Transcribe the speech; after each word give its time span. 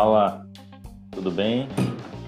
Fala, 0.00 0.46
tudo 1.10 1.30
bem? 1.30 1.68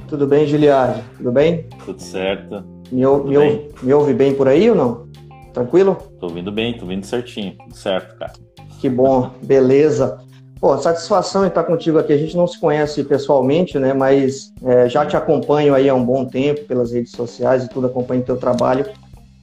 Tudo 0.07 0.27
bem, 0.27 0.47
Giliard? 0.47 1.03
Tudo 1.17 1.33
bem? 1.33 1.67
Tudo 1.87 2.03
certo. 2.03 2.63
Me, 2.93 3.07
ou, 3.07 3.25
me, 3.25 3.39
bem? 3.39 3.51
Ouve, 3.51 3.87
me 3.87 3.95
ouve 3.95 4.13
bem 4.13 4.35
por 4.35 4.47
aí 4.47 4.69
ou 4.69 4.77
não? 4.77 5.09
Tranquilo? 5.55 5.97
Tô 6.21 6.27
ouvindo 6.27 6.53
bem, 6.53 6.77
tô 6.77 6.83
ouvindo 6.83 7.07
certinho, 7.07 7.57
tudo 7.57 7.75
certo, 7.75 8.15
cara. 8.19 8.35
Que 8.79 8.91
bom, 8.91 9.31
beleza. 9.43 10.19
Pô, 10.61 10.77
satisfação 10.77 11.47
em 11.47 11.49
estar 11.49 11.65
contigo 11.65 11.99
aqui. 11.99 12.13
A 12.13 12.19
gente 12.19 12.37
não 12.37 12.47
se 12.47 12.61
conhece 12.61 13.03
pessoalmente, 13.05 13.79
né? 13.79 13.95
Mas 13.95 14.53
é, 14.63 14.87
já 14.87 15.07
te 15.07 15.17
acompanho 15.17 15.75
aí 15.75 15.89
há 15.89 15.95
um 15.95 16.05
bom 16.05 16.27
tempo 16.27 16.67
pelas 16.67 16.93
redes 16.93 17.13
sociais 17.13 17.65
e 17.65 17.71
tudo, 17.71 17.87
acompanho 17.87 18.23
teu 18.23 18.37
trabalho. 18.37 18.85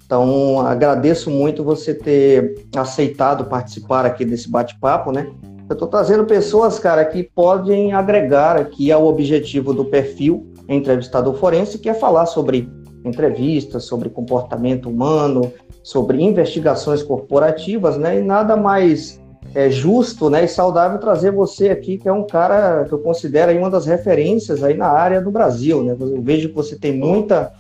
Então, 0.05 0.59
agradeço 0.59 1.31
muito 1.31 1.63
você 1.63 1.95
ter 1.95 2.63
aceitado 2.75 3.45
participar 3.45 4.05
aqui 4.05 4.23
desse 4.23 4.47
bate-papo, 4.47 5.11
né? 5.11 5.31
Eu 5.70 5.73
estou 5.73 5.88
trazendo 5.88 6.25
pessoas, 6.25 6.80
cara, 6.80 7.06
que 7.06 7.22
podem 7.22 7.94
agregar 7.94 8.58
aqui 8.58 8.92
ao 8.92 9.06
objetivo 9.06 9.72
do 9.72 9.86
perfil 9.86 10.52
entrevistador 10.67 11.36
forense, 11.36 11.78
que 11.78 11.88
é 11.88 11.94
falar 11.94 12.25
sobre 12.25 12.67
entrevistas, 13.06 13.86
sobre 13.86 14.09
comportamento 14.09 14.90
humano, 14.90 15.53
sobre 15.84 16.22
investigações 16.22 17.03
corporativas, 17.03 17.97
né? 17.97 18.20
E 18.20 18.23
nada 18.23 18.58
mais 18.58 19.22
é, 19.53 19.70
justo, 19.70 20.30
né, 20.30 20.44
e 20.44 20.47
saudável 20.47 21.00
trazer 21.00 21.31
você 21.31 21.70
aqui, 21.70 21.97
que 21.97 22.08
é 22.08 22.12
um 22.12 22.25
cara 22.25 22.86
que 22.86 22.94
eu 22.94 23.00
considero 23.00 23.52
aí 23.52 23.58
uma 23.58 23.70
das 23.70 23.86
referências 23.86 24.64
aí 24.64 24.75
na 24.75 24.88
área 24.88 25.22
do 25.22 25.31
Brasil, 25.31 25.84
né? 25.84 25.95
Eu 26.00 26.22
vejo 26.22 26.50
que 26.50 26.56
você 26.56 26.78
tem 26.78 26.97
muita, 26.97 27.52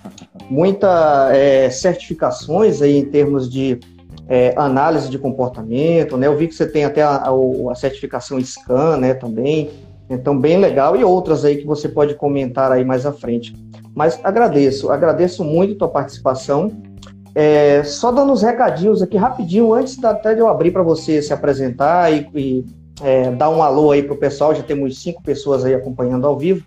muita 0.49 1.29
é, 1.31 1.69
certificações 1.69 2.81
aí 2.81 2.97
em 2.97 3.05
termos 3.05 3.49
de 3.49 3.79
é, 4.29 4.53
análise 4.55 5.09
de 5.09 5.17
comportamento, 5.17 6.15
né? 6.15 6.27
Eu 6.27 6.37
vi 6.37 6.47
que 6.47 6.53
você 6.53 6.67
tem 6.67 6.85
até 6.85 7.01
a, 7.01 7.15
a, 7.15 7.71
a, 7.71 7.75
certificação 7.75 8.39
SCAN, 8.39 8.97
né, 8.97 9.15
também. 9.15 9.71
Então, 10.07 10.39
bem 10.39 10.57
legal. 10.57 10.95
E 10.95 11.03
outras 11.03 11.43
aí 11.43 11.57
que 11.57 11.65
você 11.65 11.89
pode 11.89 12.13
comentar 12.13 12.71
aí 12.71 12.85
mais 12.85 13.07
à 13.07 13.11
frente. 13.11 13.55
Mas 13.95 14.19
agradeço, 14.23 14.91
agradeço 14.91 15.43
muito 15.43 15.73
a 15.73 15.77
tua 15.79 15.87
participação. 15.89 16.71
É, 17.33 17.83
só 17.83 18.11
dando 18.11 18.31
uns 18.31 18.43
recadinhos 18.43 19.01
aqui 19.01 19.17
rapidinho, 19.17 19.73
antes 19.73 19.97
da, 19.97 20.11
até 20.11 20.35
de 20.35 20.41
eu 20.41 20.47
abrir 20.47 20.71
para 20.71 20.83
você 20.83 21.21
se 21.21 21.33
apresentar 21.33 22.13
e, 22.13 22.29
e 22.35 22.65
é, 23.01 23.31
dar 23.31 23.49
um 23.49 23.63
alô 23.63 23.91
aí 23.91 24.03
para 24.03 24.13
o 24.13 24.17
pessoal, 24.17 24.53
já 24.53 24.61
temos 24.61 25.01
cinco 25.01 25.23
pessoas 25.23 25.65
aí 25.65 25.73
acompanhando 25.73 26.27
ao 26.27 26.37
vivo. 26.37 26.63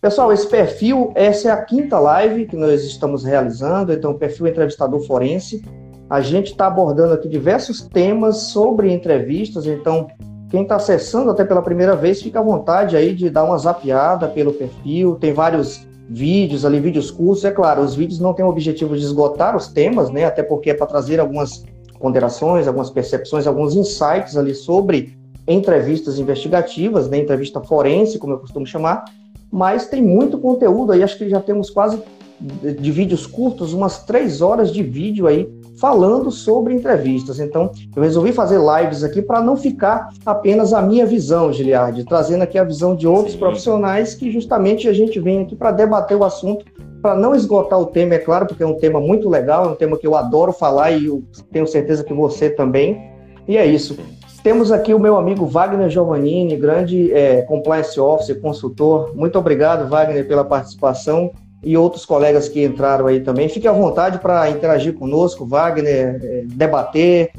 Pessoal, 0.00 0.32
esse 0.32 0.46
perfil, 0.46 1.12
essa 1.14 1.48
é 1.48 1.50
a 1.50 1.62
quinta 1.62 1.98
live 1.98 2.46
que 2.46 2.56
nós 2.56 2.84
estamos 2.84 3.24
realizando, 3.24 3.92
então 3.92 4.12
o 4.12 4.18
perfil 4.18 4.46
entrevistador 4.46 5.00
forense. 5.00 5.62
A 6.08 6.20
gente 6.20 6.52
está 6.52 6.68
abordando 6.68 7.14
aqui 7.14 7.28
diversos 7.28 7.82
temas 7.82 8.36
sobre 8.36 8.92
entrevistas, 8.92 9.66
então 9.66 10.06
quem 10.48 10.62
está 10.62 10.76
acessando 10.76 11.30
até 11.30 11.44
pela 11.44 11.60
primeira 11.60 11.96
vez, 11.96 12.22
fica 12.22 12.38
à 12.38 12.42
vontade 12.42 12.96
aí 12.96 13.12
de 13.12 13.28
dar 13.28 13.42
uma 13.42 13.58
zapiada 13.58 14.28
pelo 14.28 14.52
perfil. 14.52 15.16
Tem 15.16 15.32
vários 15.32 15.84
vídeos 16.08 16.64
ali, 16.64 16.78
vídeos 16.78 17.10
curtos. 17.10 17.44
É 17.44 17.50
claro, 17.50 17.82
os 17.82 17.96
vídeos 17.96 18.20
não 18.20 18.32
têm 18.32 18.44
o 18.44 18.48
objetivo 18.48 18.96
de 18.96 19.02
esgotar 19.02 19.56
os 19.56 19.66
temas, 19.66 20.08
né? 20.10 20.24
Até 20.24 20.44
porque 20.44 20.70
é 20.70 20.74
para 20.74 20.86
trazer 20.86 21.18
algumas 21.18 21.64
ponderações, 21.98 22.68
algumas 22.68 22.90
percepções, 22.90 23.46
alguns 23.46 23.74
insights 23.74 24.36
ali 24.36 24.54
sobre 24.54 25.18
entrevistas 25.48 26.18
investigativas, 26.20 27.08
né? 27.08 27.18
Entrevista 27.18 27.60
forense, 27.60 28.18
como 28.18 28.34
eu 28.34 28.38
costumo 28.38 28.64
chamar. 28.64 29.04
Mas 29.50 29.88
tem 29.88 30.00
muito 30.00 30.38
conteúdo 30.38 30.92
aí, 30.92 31.02
acho 31.02 31.18
que 31.18 31.28
já 31.28 31.40
temos 31.40 31.70
quase 31.70 32.00
de 32.40 32.92
vídeos 32.92 33.26
curtos, 33.26 33.72
umas 33.72 34.04
três 34.04 34.42
horas 34.42 34.70
de 34.70 34.82
vídeo 34.82 35.26
aí 35.26 35.48
falando 35.78 36.30
sobre 36.30 36.74
entrevistas. 36.74 37.38
Então, 37.38 37.70
eu 37.94 38.02
resolvi 38.02 38.32
fazer 38.32 38.58
lives 38.58 39.04
aqui 39.04 39.20
para 39.20 39.40
não 39.40 39.56
ficar 39.56 40.08
apenas 40.24 40.72
a 40.72 40.82
minha 40.82 41.06
visão, 41.06 41.52
Giliardi, 41.52 42.04
trazendo 42.04 42.42
aqui 42.42 42.58
a 42.58 42.64
visão 42.64 42.94
de 42.94 43.06
outros 43.06 43.32
Sim. 43.32 43.38
profissionais 43.38 44.14
que 44.14 44.30
justamente 44.30 44.88
a 44.88 44.92
gente 44.92 45.20
vem 45.20 45.42
aqui 45.42 45.54
para 45.54 45.70
debater 45.70 46.16
o 46.16 46.24
assunto, 46.24 46.64
para 47.02 47.14
não 47.14 47.34
esgotar 47.34 47.78
o 47.78 47.86
tema, 47.86 48.14
é 48.14 48.18
claro, 48.18 48.46
porque 48.46 48.62
é 48.62 48.66
um 48.66 48.78
tema 48.78 49.00
muito 49.00 49.28
legal, 49.28 49.66
é 49.66 49.68
um 49.68 49.74
tema 49.74 49.96
que 49.96 50.06
eu 50.06 50.16
adoro 50.16 50.52
falar 50.52 50.90
e 50.92 51.06
eu 51.06 51.22
tenho 51.52 51.66
certeza 51.66 52.02
que 52.02 52.14
você 52.14 52.50
também. 52.50 53.12
E 53.46 53.56
é 53.56 53.64
isso. 53.64 53.96
Temos 54.42 54.70
aqui 54.70 54.94
o 54.94 54.98
meu 54.98 55.16
amigo 55.16 55.44
Wagner 55.44 55.90
Giovannini, 55.90 56.56
grande 56.56 57.12
é, 57.12 57.42
compliance 57.42 57.98
officer, 57.98 58.40
consultor. 58.40 59.12
Muito 59.14 59.38
obrigado, 59.38 59.88
Wagner, 59.88 60.26
pela 60.26 60.44
participação 60.44 61.32
e 61.62 61.76
outros 61.76 62.04
colegas 62.04 62.48
que 62.48 62.64
entraram 62.64 63.06
aí 63.06 63.20
também. 63.20 63.48
Fique 63.48 63.66
à 63.66 63.72
vontade 63.72 64.18
para 64.18 64.50
interagir 64.50 64.94
conosco, 64.94 65.46
Wagner, 65.46 66.20
é, 66.22 66.44
debater, 66.46 67.30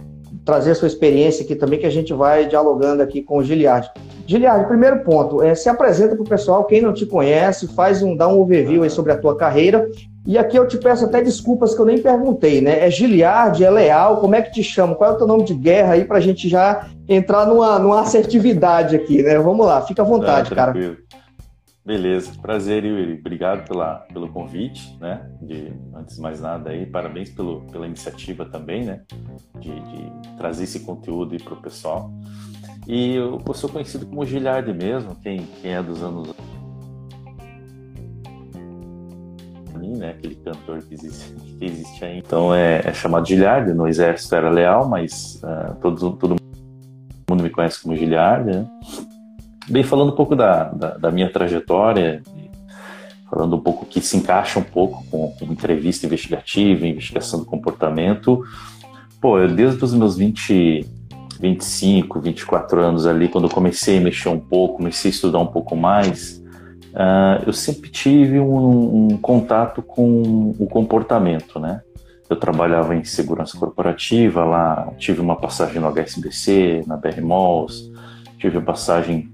trazer 0.44 0.72
a 0.72 0.76
sua 0.76 0.88
experiência 0.88 1.44
aqui 1.44 1.56
também, 1.56 1.80
que 1.80 1.86
a 1.86 1.92
gente 1.92 2.14
vai 2.14 2.48
dialogando 2.48 3.04
aqui 3.04 3.22
com 3.22 3.38
o 3.38 3.44
Giliard. 3.44 3.90
Giliard, 4.26 4.68
primeiro 4.68 5.04
ponto, 5.04 5.42
é, 5.42 5.56
se 5.56 5.70
apresenta 5.70 6.16
para 6.16 6.24
o 6.24 6.28
pessoal, 6.28 6.66
quem 6.66 6.82
não 6.82 6.94
te 6.94 7.06
conhece, 7.06 7.68
faz 7.68 8.02
um, 8.02 8.16
dá 8.16 8.28
um 8.28 8.40
overview 8.40 8.84
aí 8.84 8.90
sobre 8.90 9.12
a 9.12 9.18
tua 9.18 9.36
carreira. 9.36 9.90
E 10.26 10.38
aqui 10.38 10.58
eu 10.58 10.68
te 10.68 10.78
peço 10.78 11.06
até 11.06 11.22
desculpas 11.22 11.74
que 11.74 11.80
eu 11.80 11.86
nem 11.86 12.02
perguntei, 12.02 12.60
né? 12.60 12.86
É 12.86 12.92
Giliard, 12.92 13.64
é 13.64 13.70
Leal, 13.70 14.18
como 14.18 14.36
é 14.36 14.42
que 14.42 14.52
te 14.52 14.62
chama? 14.62 14.96
Qual 14.96 15.12
é 15.12 15.14
o 15.14 15.18
teu 15.18 15.28
nome 15.28 15.44
de 15.44 15.54
guerra 15.54 15.94
aí 15.94 16.04
para 16.04 16.18
a 16.18 16.22
gente 16.22 16.50
já 16.50 16.88
entrar 17.08 17.46
numa, 17.46 17.80
numa 17.80 18.02
assertividade 18.02 18.96
aqui, 18.96 19.24
né? 19.24 19.40
Vamos 19.40 19.66
lá, 19.66 19.82
fica 19.82 20.02
à 20.02 20.06
vontade, 20.06 20.54
cara. 20.54 20.74
Beleza, 21.88 22.34
prazer, 22.42 22.84
Yuri. 22.84 23.14
Obrigado 23.14 23.66
pela, 23.66 24.00
pelo 24.14 24.28
convite, 24.28 24.98
né? 25.00 25.26
De, 25.42 25.72
antes 25.96 26.18
de 26.18 26.22
mais 26.22 26.42
nada 26.42 26.72
aí, 26.72 26.86
parabéns 26.86 27.30
pelo, 27.30 27.62
pela 27.72 27.88
iniciativa 27.88 28.44
também, 28.44 28.84
né? 28.84 29.04
De, 29.58 29.70
de 29.70 30.36
trazer 30.36 30.66
esse 30.66 30.82
conteúdo 30.82 31.42
para 31.42 31.54
o 31.54 31.62
pessoal. 31.62 32.12
E 32.86 33.16
eu, 33.16 33.42
eu, 33.48 33.54
sou 33.54 33.70
conhecido 33.70 34.06
como 34.06 34.26
Giliardi 34.26 34.74
mesmo, 34.74 35.16
quem, 35.16 35.48
quem 35.62 35.76
é 35.76 35.82
dos 35.82 36.04
anos 36.04 36.34
né? 39.98 40.10
Aquele 40.10 40.36
cantor 40.36 40.84
que 40.84 40.94
existe, 40.94 41.34
que 41.58 41.66
existe 41.66 42.04
aí. 42.04 42.18
Então 42.18 42.54
é, 42.54 42.82
é 42.84 42.94
chamado 42.94 43.26
Giliardi, 43.26 43.74
no 43.74 43.88
exército 43.88 44.36
era 44.36 44.50
leal, 44.50 44.90
mas 44.90 45.42
uh, 45.42 45.74
todo, 45.82 46.18
todo 46.18 46.36
mundo 47.30 47.44
me 47.44 47.50
conhece 47.50 47.82
como 47.82 47.96
Giliardi, 47.96 48.58
né? 48.58 48.68
Bem, 49.70 49.84
falando 49.84 50.14
um 50.14 50.16
pouco 50.16 50.34
da, 50.36 50.66
da, 50.66 50.98
da, 50.98 51.12
minha 51.12 51.30
trajetória, 51.30 52.24
falando 53.30 53.58
um 53.58 53.60
pouco 53.60 53.86
que 53.86 54.00
se 54.00 54.16
encaixa 54.16 54.60
um 54.60 54.64
pouco 54.64 55.06
com, 55.12 55.32
com 55.32 55.46
entrevista 55.46 56.06
investigativa, 56.06 56.88
investigação 56.88 57.40
do 57.40 57.46
comportamento, 57.46 58.46
pô, 59.20 59.38
eu 59.40 59.50
desde 59.50 59.84
os 59.84 59.94
meus 59.94 60.16
20, 60.16 60.86
25, 61.40 62.22
24 62.22 62.80
anos 62.80 63.06
ali, 63.06 63.28
quando 63.28 63.48
eu 63.48 63.50
comecei 63.50 63.98
a 63.98 64.02
mexer 64.02 64.30
um 64.30 64.40
pouco, 64.40 64.78
comecei 64.78 65.12
a 65.12 65.14
estudar 65.14 65.40
um 65.40 65.48
pouco 65.48 65.76
mais, 65.76 66.42
uh, 66.94 67.44
eu 67.46 67.52
sempre 67.52 67.90
tive 67.90 68.40
um, 68.40 69.08
um, 69.12 69.18
contato 69.18 69.82
com 69.82 70.56
o 70.58 70.66
comportamento, 70.68 71.60
né? 71.60 71.82
Eu 72.30 72.38
trabalhava 72.38 72.96
em 72.96 73.04
segurança 73.04 73.58
corporativa 73.58 74.46
lá, 74.46 74.94
tive 74.98 75.20
uma 75.20 75.36
passagem 75.36 75.82
no 75.82 75.88
HSBC, 75.88 76.84
na 76.86 76.96
BR 76.96 77.22
Malls, 77.22 77.92
tive 78.38 78.58
a 78.58 78.62
passagem 78.62 79.30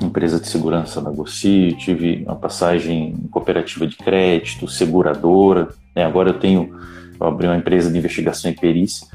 empresa 0.00 0.40
de 0.40 0.48
segurança 0.48 1.00
Gossi, 1.00 1.74
tive 1.78 2.24
uma 2.24 2.36
passagem 2.36 3.14
em 3.22 3.28
cooperativa 3.28 3.86
de 3.86 3.96
crédito, 3.96 4.68
seguradora, 4.68 5.68
né? 5.94 6.04
agora 6.04 6.30
eu 6.30 6.38
tenho, 6.38 6.74
eu 7.18 7.26
abri 7.26 7.46
uma 7.46 7.56
empresa 7.56 7.90
de 7.90 7.98
investigação 7.98 8.50
e 8.50 8.54
perícia, 8.54 9.06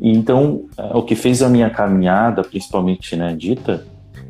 e 0.00 0.10
então 0.10 0.64
o 0.92 1.02
que 1.02 1.14
fez 1.14 1.42
a 1.42 1.48
minha 1.48 1.70
caminhada, 1.70 2.42
principalmente 2.42 3.14
né, 3.16 3.34
dita, 3.34 3.86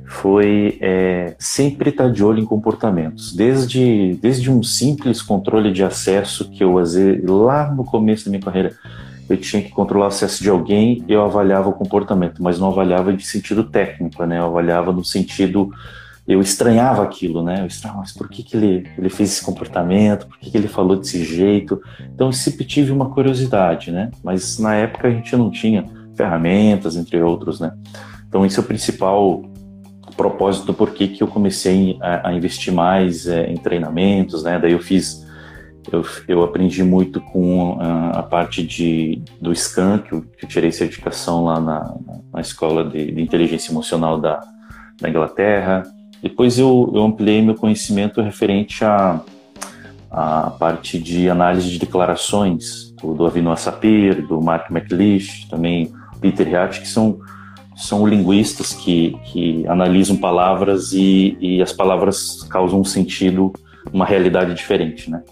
foi 0.06 0.78
é, 0.80 1.34
sempre 1.38 1.90
estar 1.90 2.10
de 2.10 2.22
olho 2.22 2.40
em 2.40 2.44
comportamentos, 2.44 3.34
desde, 3.34 4.18
desde 4.20 4.50
um 4.50 4.62
simples 4.62 5.22
controle 5.22 5.72
de 5.72 5.82
acesso 5.82 6.50
que 6.50 6.62
eu 6.62 6.74
usei 6.74 7.20
lá 7.22 7.72
no 7.72 7.84
começo 7.84 8.26
da 8.26 8.30
minha 8.30 8.42
carreira, 8.42 8.74
eu 9.28 9.36
tinha 9.36 9.62
que 9.62 9.70
controlar 9.70 10.06
o 10.06 10.08
acesso 10.08 10.42
de 10.42 10.50
alguém, 10.50 11.04
eu 11.08 11.22
avaliava 11.22 11.68
o 11.68 11.72
comportamento, 11.72 12.42
mas 12.42 12.58
não 12.58 12.68
avaliava 12.68 13.12
de 13.12 13.24
sentido 13.26 13.64
técnico, 13.64 14.24
né? 14.24 14.38
Eu 14.38 14.44
avaliava 14.44 14.92
no 14.92 15.04
sentido 15.04 15.70
eu 16.26 16.40
estranhava 16.40 17.02
aquilo, 17.02 17.42
né? 17.42 17.60
Eu 17.60 17.66
estranhava, 17.66 18.00
mas 18.00 18.12
por 18.12 18.28
que, 18.28 18.42
que 18.42 18.56
ele, 18.56 18.88
ele 18.96 19.10
fez 19.10 19.30
esse 19.30 19.44
comportamento? 19.44 20.26
Por 20.26 20.38
que, 20.38 20.50
que 20.50 20.56
ele 20.56 20.68
falou 20.68 20.96
desse 20.96 21.22
jeito? 21.22 21.82
Então 22.14 22.28
eu 22.28 22.32
sempre 22.32 22.64
tive 22.64 22.92
uma 22.92 23.10
curiosidade, 23.10 23.92
né? 23.92 24.10
Mas 24.22 24.58
na 24.58 24.74
época 24.74 25.08
a 25.08 25.10
gente 25.10 25.36
não 25.36 25.50
tinha 25.50 25.84
ferramentas, 26.16 26.96
entre 26.96 27.20
outros, 27.20 27.60
né? 27.60 27.72
Então 28.26 28.44
esse 28.46 28.58
é 28.58 28.62
o 28.62 28.64
principal 28.64 29.42
propósito 30.16 30.66
do 30.66 30.74
porquê 30.74 31.08
que 31.08 31.22
eu 31.22 31.26
comecei 31.26 31.98
a, 32.00 32.28
a 32.28 32.32
investir 32.32 32.72
mais 32.72 33.26
é, 33.26 33.50
em 33.50 33.56
treinamentos, 33.56 34.44
né? 34.44 34.58
Daí 34.58 34.72
eu 34.72 34.80
fiz 34.80 35.23
eu, 35.92 36.04
eu 36.26 36.42
aprendi 36.42 36.82
muito 36.82 37.20
com 37.20 37.78
a, 37.80 38.18
a 38.18 38.22
parte 38.22 38.62
de, 38.62 39.22
do 39.40 39.54
SCAN, 39.54 39.98
que 39.98 40.12
eu, 40.12 40.22
que 40.22 40.44
eu, 40.44 40.48
tirei 40.48 40.72
certificação 40.72 41.44
lá 41.44 41.60
na, 41.60 41.94
na 42.32 42.40
escola 42.40 42.84
de, 42.84 43.12
de, 43.12 43.20
inteligência 43.20 43.70
emocional 43.70 44.20
da, 44.20 44.40
da 45.00 45.08
Inglaterra. 45.08 45.82
Depois 46.22 46.58
eu, 46.58 46.90
eu 46.94 47.02
ampliei 47.02 47.42
meu 47.42 47.54
conhecimento 47.54 48.22
referente 48.22 48.84
à, 48.84 49.20
à 50.10 50.50
parte 50.50 50.98
de 50.98 51.28
análise 51.28 51.70
de 51.70 51.78
declarações, 51.78 52.92
do, 53.00 53.14
do 53.14 53.26
Avinoa 53.26 53.56
Sapir, 53.56 54.26
do 54.26 54.40
Mark 54.40 54.70
McLeish, 54.70 55.48
também 55.48 55.92
Peter 56.20 56.48
Hyatt, 56.48 56.80
que 56.80 56.88
são 56.88 57.18
são 57.76 58.06
linguistas 58.06 58.72
que, 58.72 59.18
que 59.24 59.66
analisam 59.66 60.16
palavras 60.16 60.92
e, 60.92 61.36
e 61.40 61.62
as 61.62 61.72
palavras 61.72 62.42
causam 62.44 62.80
um 62.80 62.84
sentido, 62.84 63.52
uma 63.92 64.04
realidade 64.04 64.54
diferente, 64.54 65.10
né? 65.10 65.22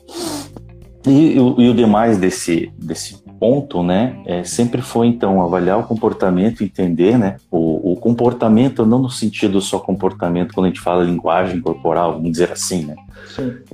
E, 1.06 1.10
e, 1.10 1.37
e 1.37 1.69
o 1.69 1.75
demais 1.75 2.16
desse, 2.19 2.72
desse 2.78 3.22
ponto, 3.43 3.82
né, 3.82 4.20
é, 4.25 4.44
sempre 4.44 4.81
foi 4.81 5.08
então 5.08 5.43
avaliar 5.43 5.78
o 5.78 5.82
comportamento, 5.82 6.62
entender, 6.62 7.19
né, 7.19 7.38
o, 7.50 7.93
o, 7.93 7.96
comportamento 7.96 8.87
não 8.87 9.00
no 9.00 9.10
sentido 9.10 9.60
só 9.60 9.81
comportamento 9.81 10.54
quando 10.54 10.66
a 10.66 10.69
gente 10.69 10.81
fala 10.81 11.02
linguagem 11.02 11.60
corporal, 11.60 12.12
vamos 12.12 12.31
dizer 12.31 12.52
assim, 12.52 12.84
né. 12.84 12.94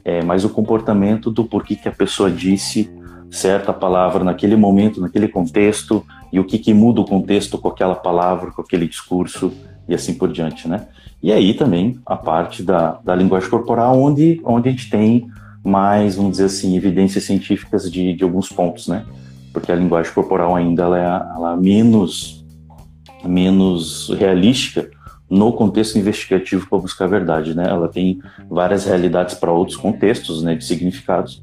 É, 0.05 0.25
mas 0.25 0.43
o 0.43 0.49
comportamento 0.49 1.31
do 1.31 1.45
porquê 1.45 1.77
que 1.77 1.87
a 1.87 1.93
pessoa 1.93 2.31
disse 2.31 2.91
certa 3.31 3.73
palavra 3.73 4.25
naquele 4.25 4.57
momento, 4.57 5.03
naquele 5.03 5.29
contexto 5.29 6.03
e 6.33 6.41
o 6.41 6.45
que 6.45 6.59
que 6.59 6.73
muda 6.73 7.03
o 7.03 7.05
contexto 7.05 7.59
com 7.59 7.69
aquela 7.69 7.95
palavra, 7.95 8.51
com 8.51 8.63
aquele 8.63 8.89
discurso 8.89 9.53
e 9.87 9.95
assim 9.95 10.15
por 10.15 10.33
diante, 10.33 10.67
né. 10.67 10.87
E 11.23 11.31
aí 11.31 11.53
também 11.53 12.01
a 12.07 12.17
parte 12.17 12.63
da, 12.63 12.99
da 13.05 13.15
linguagem 13.15 13.51
corporal, 13.51 14.01
onde 14.01 14.41
onde 14.45 14.69
a 14.69 14.73
gente 14.73 14.89
tem 14.89 15.29
mais, 15.65 16.17
vamos 16.17 16.33
dizer 16.33 16.45
assim, 16.45 16.77
evidências 16.77 17.25
científicas 17.25 17.91
de, 17.91 18.15
de 18.15 18.25
alguns 18.25 18.49
pontos, 18.49 18.89
né? 18.89 19.05
Porque 19.53 19.73
a 19.73 19.75
linguagem 19.75 20.13
corporal 20.13 20.55
ainda 20.55 20.85
ela 20.85 20.99
é, 20.99 21.37
ela 21.37 21.53
é 21.55 21.57
menos, 21.57 22.45
menos 23.25 24.11
realística 24.19 24.89
no 25.29 25.53
contexto 25.53 25.99
investigativo 25.99 26.69
para 26.69 26.79
buscar 26.79 27.05
a 27.05 27.09
verdade, 27.09 27.55
né? 27.55 27.69
Ela 27.69 27.89
tem 27.89 28.21
várias 28.49 28.87
realidades 28.87 29.35
para 29.35 29.53
outros 29.53 29.77
contextos, 29.77 30.43
né, 30.43 30.55
de 30.55 30.65
significados, 30.65 31.43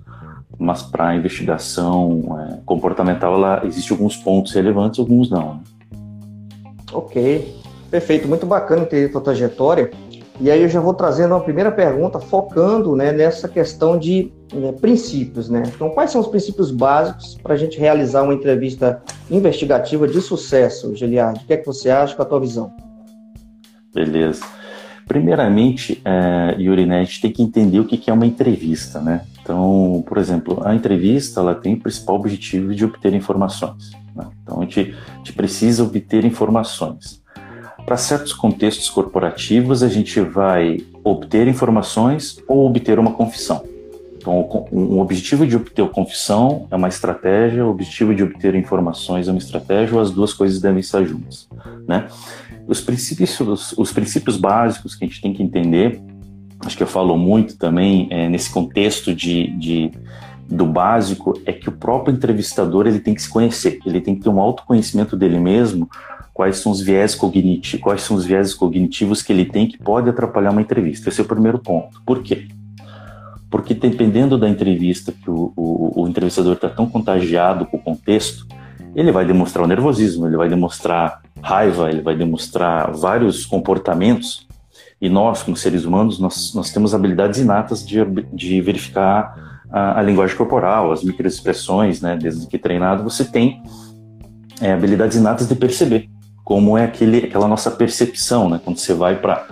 mas 0.58 0.82
para 0.82 1.10
a 1.10 1.16
investigação 1.16 2.40
é, 2.40 2.60
comportamental, 2.66 3.36
ela 3.36 3.62
existe 3.66 3.92
alguns 3.92 4.16
pontos 4.16 4.54
relevantes, 4.54 5.00
alguns 5.00 5.30
não. 5.30 5.56
Né? 5.56 5.60
Ok, 6.92 7.56
perfeito, 7.92 8.28
muito 8.28 8.46
bacana 8.46 8.84
entender 8.84 9.08
a 9.08 9.12
tua 9.12 9.22
trajetória. 9.22 9.92
E 10.40 10.52
aí 10.52 10.62
eu 10.62 10.70
já 10.70 10.82
vou 10.82 10.94
trazendo 10.94 11.34
uma 11.34 11.40
primeira 11.40 11.72
pergunta 11.72 12.20
focando 12.20 12.96
né, 12.96 13.14
nessa 13.14 13.48
questão 13.48 13.98
de 13.98 14.34
né, 14.54 14.74
princípios. 14.74 15.50
Né? 15.50 15.64
Então, 15.74 15.90
quais 15.90 16.12
são 16.12 16.20
os 16.20 16.28
princípios 16.28 16.72
básicos 16.72 17.38
para 17.42 17.54
a 17.54 17.58
gente 17.58 17.80
realizar 17.80 18.24
uma 18.24 18.34
entrevista 18.34 19.02
investigativa 19.32 20.08
de 20.08 20.20
sucesso, 20.20 20.94
Giliard? 20.94 21.42
O 21.42 21.48
que 21.48 21.54
é 21.54 21.58
que 21.58 21.66
você 21.66 21.90
acha 21.90 22.16
com 22.16 22.22
a 22.22 22.26
tua 22.26 22.40
visão? 22.40 22.74
Beleza. 23.94 24.44
Primeiramente, 25.08 26.02
é, 26.04 26.56
Yuri, 26.60 26.86
né, 26.86 27.00
a 27.00 27.04
gente 27.04 27.22
tem 27.22 27.32
que 27.32 27.42
entender 27.42 27.80
o 27.80 27.86
que 27.86 28.10
é 28.10 28.14
uma 28.14 28.26
entrevista. 28.26 29.00
Né? 29.00 29.22
Então, 29.42 30.04
por 30.06 30.18
exemplo, 30.18 30.62
a 30.66 30.76
entrevista 30.76 31.40
ela 31.40 31.56
tem 31.56 31.76
o 31.76 31.80
principal 31.80 32.18
objetivo 32.18 32.76
de 32.76 32.84
obter 32.84 33.14
informações. 33.14 33.92
Né? 34.14 34.28
Então, 34.44 34.60
a 34.60 34.64
gente, 34.64 34.96
a 35.14 35.18
gente 35.18 35.34
precisa 35.34 35.82
obter 35.82 36.26
informações. 36.26 37.24
Para 37.86 37.98
certos 37.98 38.34
contextos 38.34 38.90
corporativos, 38.90 39.84
a 39.84 39.88
gente 39.88 40.20
vai 40.20 40.80
obter 41.04 41.48
informações 41.48 42.40
ou 42.48 42.66
obter 42.66 42.98
uma 42.98 43.12
confissão. 43.12 43.64
Então, 44.18 44.68
um 44.72 45.00
objetivo 45.00 45.46
de 45.46 45.56
obter 45.56 45.88
confissão 45.90 46.66
é 46.72 46.76
uma 46.76 46.88
estratégia, 46.88 47.64
o 47.64 47.70
objetivo 47.70 48.16
de 48.16 48.24
obter 48.24 48.56
informações 48.56 49.28
é 49.28 49.32
uma 49.32 49.38
estratégia, 49.38 49.96
ou 49.96 50.02
as 50.02 50.10
duas 50.10 50.34
coisas 50.34 50.60
devem 50.60 50.80
estar 50.80 51.04
juntas, 51.04 51.48
né? 51.88 52.08
Os 52.68 52.82
princípios, 52.82 53.40
os, 53.40 53.74
os 53.78 53.94
princípios 53.94 54.36
básicos 54.36 54.96
que 54.96 55.06
a 55.06 55.08
gente 55.08 55.22
tem 55.22 55.32
que 55.32 55.44
entender, 55.44 56.02
acho 56.66 56.76
que 56.76 56.82
eu 56.82 56.88
falo 56.88 57.16
muito 57.16 57.56
também 57.56 58.08
é, 58.10 58.28
nesse 58.28 58.50
contexto 58.50 59.14
de, 59.14 59.52
de 59.58 59.92
do 60.50 60.66
básico, 60.66 61.40
é 61.46 61.54
que 61.54 61.70
o 61.70 61.72
próprio 61.72 62.16
entrevistador 62.16 62.88
ele 62.88 63.00
tem 63.00 63.14
que 63.14 63.22
se 63.22 63.30
conhecer, 63.30 63.80
ele 63.86 64.02
tem 64.02 64.16
que 64.16 64.22
ter 64.22 64.30
um 64.30 64.40
autoconhecimento 64.40 65.16
dele 65.16 65.40
mesmo 65.40 65.88
quais 66.36 66.58
são 66.58 66.70
os 66.70 66.82
viés 66.82 67.16
cognitivos, 67.16 67.82
quais 67.82 68.02
são 68.02 68.18
os 68.18 68.26
viés 68.26 68.54
cognitivos 68.54 69.22
que 69.22 69.32
ele 69.32 69.46
tem 69.46 69.70
que 69.70 69.78
pode 69.78 70.10
atrapalhar 70.10 70.52
uma 70.52 70.62
entrevista. 70.62 71.08
Esse 71.08 71.22
é 71.22 71.24
o 71.24 71.28
primeiro 71.28 71.58
ponto. 71.58 72.02
Por 72.06 72.22
quê? 72.22 72.50
Porque 73.50 73.74
dependendo 73.74 74.38
da 74.38 74.50
entrevista 74.50 75.14
que 75.14 75.32
o, 75.32 75.54
o, 75.56 76.02
o 76.02 76.08
entrevistador 76.10 76.56
está 76.56 76.68
tão 76.68 76.90
contagiado 76.90 77.66
com 77.66 77.78
o 77.78 77.80
contexto, 77.80 78.46
ele 78.94 79.14
vai 79.14 79.26
demonstrar 79.26 79.64
o 79.64 79.68
nervosismo, 79.68 80.28
ele 80.28 80.36
vai 80.36 80.50
demonstrar 80.50 81.22
raiva, 81.42 81.90
ele 81.90 82.02
vai 82.02 82.18
demonstrar 82.18 82.92
vários 82.92 83.46
comportamentos. 83.46 84.46
E 85.00 85.08
nós, 85.08 85.42
como 85.42 85.56
seres 85.56 85.86
humanos, 85.86 86.20
nós, 86.20 86.54
nós 86.54 86.70
temos 86.70 86.94
habilidades 86.94 87.40
inatas 87.40 87.88
de, 87.88 88.00
de 88.34 88.60
verificar 88.60 89.62
a, 89.72 90.00
a 90.00 90.02
linguagem 90.02 90.36
corporal, 90.36 90.92
as 90.92 91.02
microexpressões, 91.02 92.02
né? 92.02 92.18
Desde 92.22 92.46
que 92.46 92.58
treinado, 92.58 93.04
você 93.04 93.24
tem 93.24 93.64
é, 94.60 94.74
habilidades 94.74 95.16
inatas 95.16 95.48
de 95.48 95.56
perceber 95.56 96.10
como 96.46 96.78
é 96.78 96.86
aquele, 96.86 97.26
aquela 97.26 97.48
nossa 97.48 97.72
percepção, 97.72 98.48
né? 98.48 98.62
Quando 98.64 98.78
você 98.78 98.94
vai 98.94 99.20
para 99.20 99.48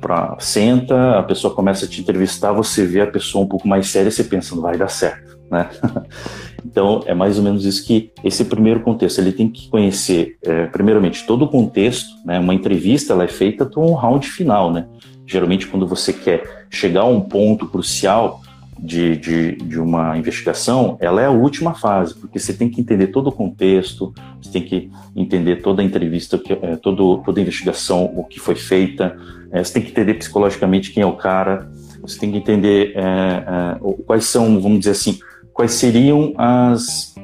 para 0.00 0.34
senta, 0.40 1.18
a 1.18 1.22
pessoa 1.22 1.54
começa 1.54 1.84
a 1.84 1.88
te 1.88 2.00
entrevistar, 2.00 2.52
você 2.52 2.86
vê 2.86 3.02
a 3.02 3.06
pessoa 3.06 3.44
um 3.44 3.46
pouco 3.46 3.68
mais 3.68 3.86
séria, 3.88 4.10
você 4.10 4.24
pensa, 4.24 4.54
não 4.54 4.62
vai 4.62 4.78
dar 4.78 4.88
certo, 4.88 5.38
né? 5.50 5.68
então, 6.64 7.02
é 7.04 7.12
mais 7.12 7.36
ou 7.36 7.44
menos 7.44 7.66
isso 7.66 7.84
que 7.86 8.10
esse 8.24 8.46
primeiro 8.46 8.80
contexto, 8.80 9.18
ele 9.18 9.30
tem 9.30 9.50
que 9.50 9.68
conhecer, 9.68 10.38
é, 10.42 10.64
primeiramente, 10.68 11.26
todo 11.26 11.44
o 11.44 11.48
contexto, 11.48 12.08
né? 12.24 12.38
Uma 12.38 12.54
entrevista, 12.54 13.12
ela 13.12 13.24
é 13.24 13.28
feita 13.28 13.66
para 13.66 13.78
um 13.82 13.92
round 13.92 14.26
final, 14.26 14.72
né? 14.72 14.86
Geralmente, 15.26 15.66
quando 15.66 15.86
você 15.86 16.14
quer 16.14 16.66
chegar 16.70 17.02
a 17.02 17.04
um 17.04 17.20
ponto 17.20 17.66
crucial, 17.68 18.39
de, 18.82 19.16
de, 19.16 19.56
de, 19.56 19.78
uma 19.78 20.16
investigação, 20.16 20.96
ela 21.00 21.20
é 21.20 21.26
a 21.26 21.30
última 21.30 21.74
fase, 21.74 22.14
porque 22.14 22.38
você 22.38 22.52
tem 22.52 22.68
que 22.68 22.80
entender 22.80 23.08
todo 23.08 23.28
o 23.28 23.32
contexto, 23.32 24.14
você 24.40 24.50
tem 24.50 24.62
que 24.62 24.90
entender 25.14 25.56
toda 25.56 25.82
a 25.82 25.84
entrevista, 25.84 26.38
que, 26.38 26.52
é, 26.52 26.76
todo, 26.76 27.18
toda 27.18 27.40
a 27.40 27.42
investigação, 27.42 28.10
o 28.16 28.24
que 28.24 28.40
foi 28.40 28.54
feita, 28.54 29.16
é, 29.52 29.62
você 29.62 29.74
tem 29.74 29.82
que 29.82 29.90
entender 29.90 30.14
psicologicamente 30.14 30.92
quem 30.92 31.02
é 31.02 31.06
o 31.06 31.16
cara, 31.16 31.70
você 32.00 32.18
tem 32.18 32.30
que 32.30 32.38
entender 32.38 32.94
é, 32.96 33.78
quais 34.06 34.24
são, 34.24 34.60
vamos 34.60 34.80
dizer 34.80 34.92
assim, 34.92 35.18
quais 35.52 35.72
seriam 35.72 36.32
as, 36.38 37.14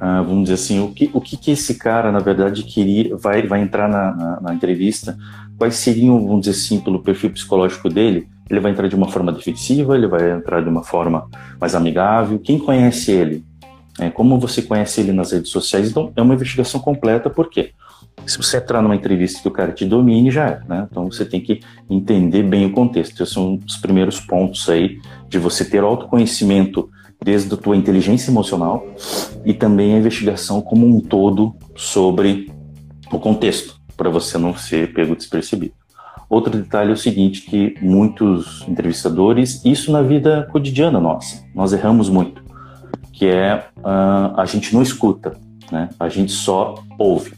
ah, 0.00 0.20
vamos 0.20 0.42
dizer 0.42 0.54
assim, 0.54 0.80
o 0.80 0.88
que, 0.88 1.08
o 1.12 1.20
que, 1.20 1.36
que 1.36 1.52
esse 1.52 1.76
cara, 1.76 2.10
na 2.10 2.18
verdade, 2.18 2.64
queria, 2.64 3.16
vai, 3.16 3.46
vai 3.46 3.62
entrar 3.62 3.88
na, 3.88 4.12
na, 4.12 4.40
na 4.40 4.54
entrevista, 4.54 5.16
quais 5.56 5.76
seriam, 5.76 6.26
vamos 6.26 6.40
dizer 6.40 6.58
assim, 6.58 6.80
pelo 6.80 7.04
perfil 7.04 7.30
psicológico 7.30 7.88
dele, 7.88 8.26
ele 8.52 8.60
vai 8.60 8.70
entrar 8.70 8.86
de 8.86 8.94
uma 8.94 9.08
forma 9.08 9.32
defensiva, 9.32 9.96
ele 9.96 10.06
vai 10.06 10.30
entrar 10.30 10.60
de 10.60 10.68
uma 10.68 10.84
forma 10.84 11.26
mais 11.58 11.74
amigável. 11.74 12.38
Quem 12.38 12.58
conhece 12.58 13.10
ele? 13.10 13.42
É, 13.98 14.10
como 14.10 14.38
você 14.38 14.60
conhece 14.60 15.00
ele 15.00 15.10
nas 15.10 15.32
redes 15.32 15.50
sociais? 15.50 15.90
Então, 15.90 16.12
é 16.14 16.20
uma 16.20 16.34
investigação 16.34 16.78
completa, 16.78 17.30
por 17.30 17.48
quê? 17.48 17.72
Se 18.26 18.36
você 18.36 18.58
entrar 18.58 18.82
numa 18.82 18.94
entrevista 18.94 19.40
que 19.40 19.48
o 19.48 19.50
cara 19.50 19.72
te 19.72 19.86
domine, 19.86 20.30
já 20.30 20.48
é, 20.48 20.60
né? 20.68 20.86
Então, 20.90 21.10
você 21.10 21.24
tem 21.24 21.40
que 21.40 21.60
entender 21.88 22.42
bem 22.42 22.66
o 22.66 22.72
contexto. 22.72 23.22
Esses 23.22 23.32
são 23.32 23.58
os 23.66 23.78
primeiros 23.78 24.20
pontos 24.20 24.68
aí 24.68 24.98
de 25.28 25.38
você 25.38 25.64
ter 25.64 25.82
autoconhecimento 25.82 26.90
desde 27.24 27.54
a 27.54 27.56
tua 27.56 27.76
inteligência 27.76 28.30
emocional 28.30 28.86
e 29.46 29.54
também 29.54 29.94
a 29.94 29.98
investigação 29.98 30.60
como 30.60 30.86
um 30.86 31.00
todo 31.00 31.54
sobre 31.74 32.52
o 33.10 33.18
contexto, 33.18 33.80
para 33.96 34.10
você 34.10 34.36
não 34.36 34.54
ser 34.54 34.92
pego 34.92 35.16
despercebido. 35.16 35.81
Outro 36.32 36.50
detalhe 36.50 36.88
é 36.88 36.94
o 36.94 36.96
seguinte, 36.96 37.42
que 37.42 37.74
muitos 37.82 38.66
entrevistadores, 38.66 39.62
isso 39.66 39.92
na 39.92 40.00
vida 40.00 40.48
cotidiana 40.50 40.98
nossa, 40.98 41.44
nós 41.54 41.74
erramos 41.74 42.08
muito, 42.08 42.42
que 43.12 43.26
é 43.26 43.66
uh, 43.76 44.40
a 44.40 44.46
gente 44.46 44.72
não 44.72 44.80
escuta, 44.80 45.36
né? 45.70 45.90
a 46.00 46.08
gente 46.08 46.32
só 46.32 46.76
ouve. 46.98 47.34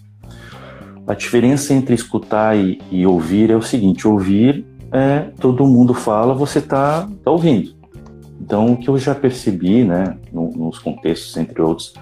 A 1.08 1.14
diferença 1.14 1.74
entre 1.74 1.92
escutar 1.92 2.56
e, 2.56 2.80
e 2.88 3.04
ouvir 3.04 3.50
é 3.50 3.56
o 3.56 3.62
seguinte, 3.62 4.06
ouvir 4.06 4.64
é 4.92 5.28
todo 5.40 5.66
mundo 5.66 5.92
fala, 5.92 6.32
você 6.32 6.60
está 6.60 7.08
tá 7.24 7.32
ouvindo. 7.32 7.74
Então, 8.40 8.74
o 8.74 8.76
que 8.76 8.88
eu 8.88 8.96
já 8.96 9.12
percebi, 9.12 9.82
né, 9.82 10.16
no, 10.32 10.52
nos 10.52 10.78
contextos, 10.78 11.36
entre 11.36 11.60
outros, 11.60 11.94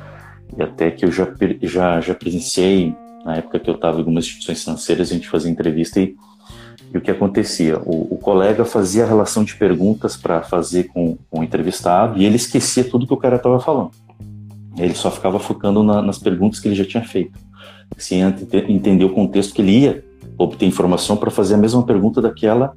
e 0.58 0.62
até 0.62 0.90
que 0.90 1.06
eu 1.06 1.10
já, 1.10 1.26
já, 1.62 2.02
já 2.02 2.14
presenciei, 2.14 2.94
na 3.24 3.36
época 3.36 3.58
que 3.58 3.70
eu 3.70 3.76
estava 3.76 3.96
em 3.96 4.00
algumas 4.00 4.24
instituições 4.24 4.62
financeiras, 4.62 5.10
a 5.10 5.14
gente 5.14 5.28
fazia 5.30 5.50
entrevista 5.50 5.98
e 5.98 6.14
e 6.92 6.98
o 6.98 7.00
que 7.00 7.10
acontecia? 7.10 7.78
O, 7.78 8.14
o 8.14 8.18
colega 8.18 8.64
fazia 8.64 9.04
a 9.04 9.06
relação 9.06 9.44
de 9.44 9.54
perguntas 9.54 10.16
para 10.16 10.42
fazer 10.42 10.84
com, 10.84 11.16
com, 11.30 11.40
o 11.40 11.44
entrevistado 11.44 12.18
e 12.18 12.24
ele 12.24 12.36
esquecia 12.36 12.84
tudo 12.84 13.06
que 13.06 13.14
o 13.14 13.16
cara 13.16 13.36
estava 13.36 13.58
falando. 13.58 13.90
Ele 14.76 14.94
só 14.94 15.10
ficava 15.10 15.38
focando 15.38 15.82
na, 15.82 16.02
nas 16.02 16.18
perguntas 16.18 16.60
que 16.60 16.68
ele 16.68 16.74
já 16.74 16.84
tinha 16.84 17.02
feito, 17.02 17.38
sem 17.96 18.22
entender 18.68 19.04
o 19.04 19.10
contexto 19.10 19.54
que 19.54 19.62
ele 19.62 19.80
ia 19.80 20.04
obter 20.38 20.66
informação 20.66 21.16
para 21.16 21.30
fazer 21.30 21.54
a 21.54 21.58
mesma 21.58 21.82
pergunta 21.82 22.20
daquela 22.20 22.74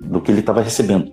do 0.00 0.20
que 0.20 0.30
ele 0.30 0.40
estava 0.40 0.62
recebendo. 0.62 1.12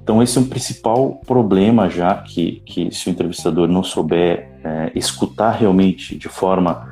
Então 0.00 0.22
esse 0.22 0.38
é 0.38 0.40
um 0.40 0.46
principal 0.46 1.20
problema 1.26 1.90
já 1.90 2.14
que, 2.14 2.62
que 2.64 2.94
se 2.94 3.08
o 3.08 3.10
entrevistador 3.10 3.66
não 3.66 3.82
souber 3.82 4.45
é, 4.66 4.90
escutar 4.94 5.52
realmente 5.52 6.16
de 6.16 6.28
forma 6.28 6.88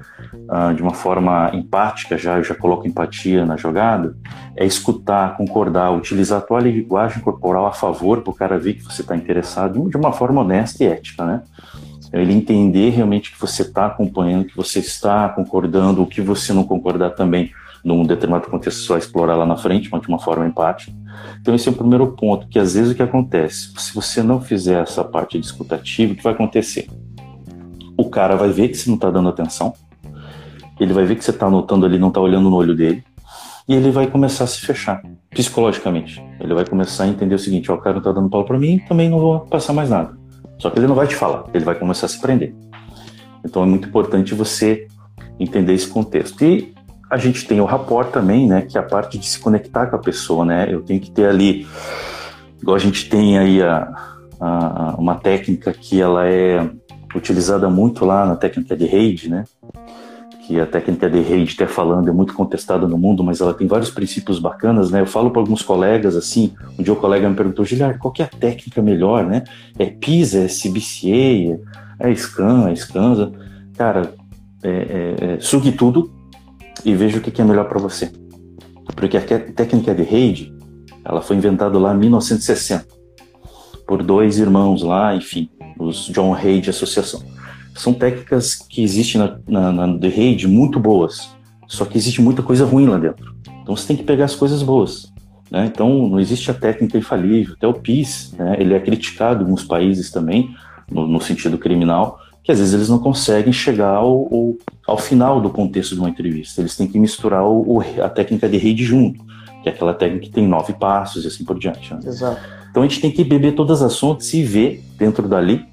uh, 0.49 0.75
de 0.75 0.81
uma 0.81 0.95
forma 0.95 1.51
empática, 1.53 2.17
já 2.17 2.39
eu 2.39 2.45
já 2.45 2.55
coloco 2.55 2.87
empatia 2.87 3.45
na 3.45 3.57
jogada, 3.57 4.17
é 4.57 4.65
escutar, 4.65 5.37
concordar, 5.37 5.91
utilizar 5.91 6.39
a 6.39 6.41
tua 6.41 6.61
linguagem 6.61 7.21
corporal 7.21 7.67
a 7.67 7.73
favor 7.73 8.23
para 8.23 8.31
o 8.31 8.35
cara 8.35 8.59
ver 8.59 8.75
que 8.75 8.85
você 8.85 9.03
está 9.03 9.17
interessado 9.17 9.89
de 9.89 9.97
uma 9.97 10.13
forma 10.13 10.41
honesta 10.41 10.85
e 10.85 10.87
ética, 10.87 11.25
né? 11.25 11.43
ele 12.13 12.33
entender 12.33 12.91
realmente 12.91 13.33
que 13.33 13.41
você 13.41 13.63
está 13.63 13.87
acompanhando, 13.87 14.45
que 14.45 14.57
você 14.57 14.79
está 14.79 15.29
concordando, 15.31 16.01
o 16.01 16.07
que 16.07 16.21
você 16.21 16.53
não 16.53 16.63
concordar 16.63 17.11
também 17.11 17.51
num 17.85 18.05
determinado 18.05 18.49
contexto, 18.49 18.79
só 18.79 18.97
explorar 18.97 19.35
lá 19.35 19.45
na 19.45 19.57
frente, 19.57 19.89
mas 19.91 20.01
de 20.01 20.09
uma 20.09 20.21
forma 20.21 20.47
empática. 20.47 20.93
Então 21.41 21.55
esse 21.55 21.69
é 21.69 21.73
o 21.73 21.75
primeiro 21.75 22.07
ponto, 22.13 22.47
que 22.47 22.59
às 22.59 22.75
vezes 22.75 22.93
o 22.93 22.95
que 22.95 23.03
acontece, 23.03 23.73
se 23.77 23.93
você 23.93 24.23
não 24.23 24.41
fizer 24.41 24.81
essa 24.81 25.03
parte 25.03 25.39
discutativa, 25.41 26.13
o 26.13 26.17
que 26.17 26.23
vai 26.23 26.33
acontecer? 26.33 26.87
O 27.97 28.09
cara 28.09 28.37
vai 28.37 28.51
ver 28.51 28.69
que 28.69 28.77
você 28.77 28.89
não 28.89 28.97
está 28.97 29.11
dando 29.11 29.29
atenção, 29.29 29.73
ele 30.81 30.93
vai 30.93 31.05
ver 31.05 31.17
que 31.17 31.25
você 31.25 31.31
está 31.31 31.47
anotando 31.47 31.87
ali, 31.87 31.99
não 31.99 32.09
está 32.09 32.21
olhando 32.21 32.51
no 32.51 32.57
olho 32.57 32.75
dele, 32.75 33.05
e 33.69 33.75
ele 33.75 33.91
vai 33.91 34.07
começar 34.07 34.45
a 34.45 34.47
se 34.47 34.61
fechar, 34.61 35.03
psicologicamente. 35.31 36.23
Ele 36.41 36.53
vai 36.53 36.67
começar 36.67 37.05
a 37.05 37.09
entender 37.09 37.35
o 37.35 37.39
seguinte, 37.39 37.71
ó, 37.71 37.77
o 37.77 37.79
cara 37.79 37.95
não 37.95 38.01
está 38.01 38.13
dando 38.13 38.29
pau 38.29 38.45
para 38.45 38.59
mim, 38.59 38.79
também 38.89 39.09
não 39.09 39.19
vou 39.19 39.41
passar 39.41 39.73
mais 39.73 39.89
nada. 39.89 40.17
Só 40.59 40.71
que 40.71 40.79
ele 40.79 40.87
não 40.87 40.95
vai 40.95 41.07
te 41.07 41.17
falar, 41.17 41.45
ele 41.55 41.65
vai 41.65 41.75
começar 41.75 42.07
a 42.07 42.09
se 42.09 42.21
prender. 42.21 42.55
Então 43.45 43.63
é 43.63 43.67
muito 43.67 43.89
importante 43.89 44.35
você 44.35 44.87
entender 45.39 45.73
esse 45.73 45.89
contexto. 45.89 46.43
E 46.45 46.75
a 47.11 47.17
gente 47.17 47.47
tem 47.47 47.61
o 47.61 47.65
rapport 47.65 48.11
também, 48.11 48.47
né, 48.47 48.63
que 48.63 48.77
é 48.77 48.81
a 48.81 48.85
parte 48.85 49.19
de 49.19 49.27
se 49.27 49.39
conectar 49.39 49.87
com 49.87 49.97
a 49.97 49.99
pessoa, 49.99 50.45
né? 50.45 50.67
Eu 50.69 50.83
tenho 50.83 51.01
que 51.01 51.11
ter 51.11 51.27
ali, 51.27 51.67
igual 52.61 52.77
a 52.77 52.81
gente 52.81 53.09
tem 53.09 53.39
aí 53.39 53.63
a, 53.63 53.95
a 54.41 54.95
uma 54.99 55.15
técnica 55.17 55.73
que 55.73 56.01
ela 56.01 56.27
é 56.27 56.69
utilizada 57.15 57.69
muito 57.69 58.05
lá 58.05 58.27
na 58.27 58.37
técnica 58.37 58.77
de 58.77 58.85
Reid, 58.85 59.29
né? 59.29 59.45
Que 60.47 60.61
a 60.61 60.67
técnica 60.67 61.09
de 61.09 61.21
Reid, 61.21 61.55
até 61.55 61.67
falando, 61.67 62.09
é 62.09 62.13
muito 62.13 62.35
contestada 62.35 62.87
no 62.87 62.99
mundo, 62.99 63.25
mas 63.25 63.41
ela 63.41 63.55
tem 63.55 63.67
vários 63.67 63.91
princípios 63.91 64.39
bacanas, 64.39 64.91
né? 64.91 65.01
Eu 65.01 65.07
falo 65.07 65.31
para 65.31 65.41
alguns 65.41 65.63
colegas 65.63 66.17
assim, 66.17 66.53
um 66.79 66.83
dia 66.83 66.93
o 66.93 66.97
colega 66.97 67.29
me 67.29 67.35
perguntou, 67.35 67.65
Giliar, 67.65 67.99
qual 67.99 68.13
que 68.13 68.23
é 68.23 68.27
a 68.27 68.29
técnica 68.29 68.83
melhor, 68.83 69.25
né? 69.25 69.45
É 69.79 69.87
PISA, 69.87 70.41
é 70.41 70.47
CBCA, 70.47 71.61
é 71.99 72.15
SCAN, 72.15 72.69
é 72.69 72.77
SCANSA? 72.77 73.33
Cara, 73.77 74.13
é, 74.63 74.69
é, 74.71 75.25
é, 75.35 75.41
sugue 75.41 75.73
tudo 75.73 76.13
e 76.85 76.95
veja 76.95 77.19
o 77.19 77.21
que, 77.21 77.31
que 77.31 77.41
é 77.41 77.45
melhor 77.45 77.69
para 77.69 77.79
você. 77.79 78.11
Porque 78.95 79.17
a 79.17 79.21
técnica 79.21 79.95
de 79.95 80.03
Reid, 80.03 80.55
ela 81.05 81.23
foi 81.23 81.37
inventada 81.37 81.79
lá 81.79 81.95
em 81.95 81.99
1960 81.99 82.95
por 83.87 84.03
dois 84.03 84.39
irmãos 84.39 84.83
lá, 84.83 85.15
enfim, 85.15 85.51
os 85.79 86.07
John 86.07 86.33
Reid 86.33 86.71
Associação. 86.71 87.23
São 87.75 87.93
técnicas 87.93 88.55
que 88.55 88.83
existem 88.83 89.21
na, 89.21 89.39
na, 89.49 89.73
na 89.73 89.99
The 89.99 90.09
Raid 90.09 90.47
muito 90.47 90.79
boas, 90.79 91.35
só 91.67 91.85
que 91.85 91.99
existe 91.99 92.21
muita 92.21 92.43
coisa 92.43 92.65
ruim 92.65 92.87
lá 92.87 92.99
dentro. 92.99 93.35
Então 93.63 93.77
você 93.77 93.87
tem 93.89 93.97
que 93.97 94.05
pegar 94.05 94.27
as 94.27 94.37
coisas 94.37 94.63
boas. 94.63 95.13
Né? 95.51 95.67
Então 95.67 96.09
não 96.09 96.21
existe 96.21 96.51
a 96.51 96.55
técnica 96.55 96.99
infalível. 96.99 97.55
Até 97.57 97.67
o 97.67 97.75
PIS, 97.75 98.35
né? 98.39 98.57
ele 98.59 98.75
é 98.75 98.81
criticado 98.81 99.41
em 99.41 99.45
alguns 99.45 99.65
países 99.65 100.11
também, 100.11 100.55
no, 100.91 101.07
no, 101.07 101.21
sentido 101.21 101.59
criminal, 101.59 102.21
que 102.43 102.53
às 102.53 102.59
vezes 102.59 102.75
eles 102.75 102.89
não 102.89 102.99
conseguem 102.99 103.53
chegar 103.53 103.97
ao, 103.97 104.57
ao, 104.87 104.99
final 104.99 105.41
do 105.41 105.51
contexto 105.51 105.95
de 105.95 106.01
uma 106.01 106.11
entrevista. 106.11 106.61
Eles 106.61 106.77
têm 106.77 106.87
que 106.87 106.99
misturar 106.99 107.45
o, 107.45 107.83
a 108.03 108.09
técnica 108.09 108.49
de 108.49 108.59
rede 108.59 108.85
junto, 108.85 109.25
que 109.65 109.71
é 109.71 109.73
aquela 109.73 109.95
técnica 109.95 110.27
que 110.27 110.31
tem 110.31 110.47
nove 110.47 110.75
passos 110.75 111.25
e 111.25 111.29
assim 111.29 111.45
por 111.45 111.59
diante. 111.59 111.93
Né? 111.93 112.01
Exato. 112.05 112.41
Então 112.71 112.83
a 112.83 112.87
gente 112.87 113.01
tem 113.01 113.11
que 113.11 113.25
beber 113.25 113.55
todas 113.55 113.83
as 113.83 113.99
fontes 113.99 114.33
e 114.35 114.43
ver 114.43 114.85
dentro 114.99 115.27
dali 115.27 115.67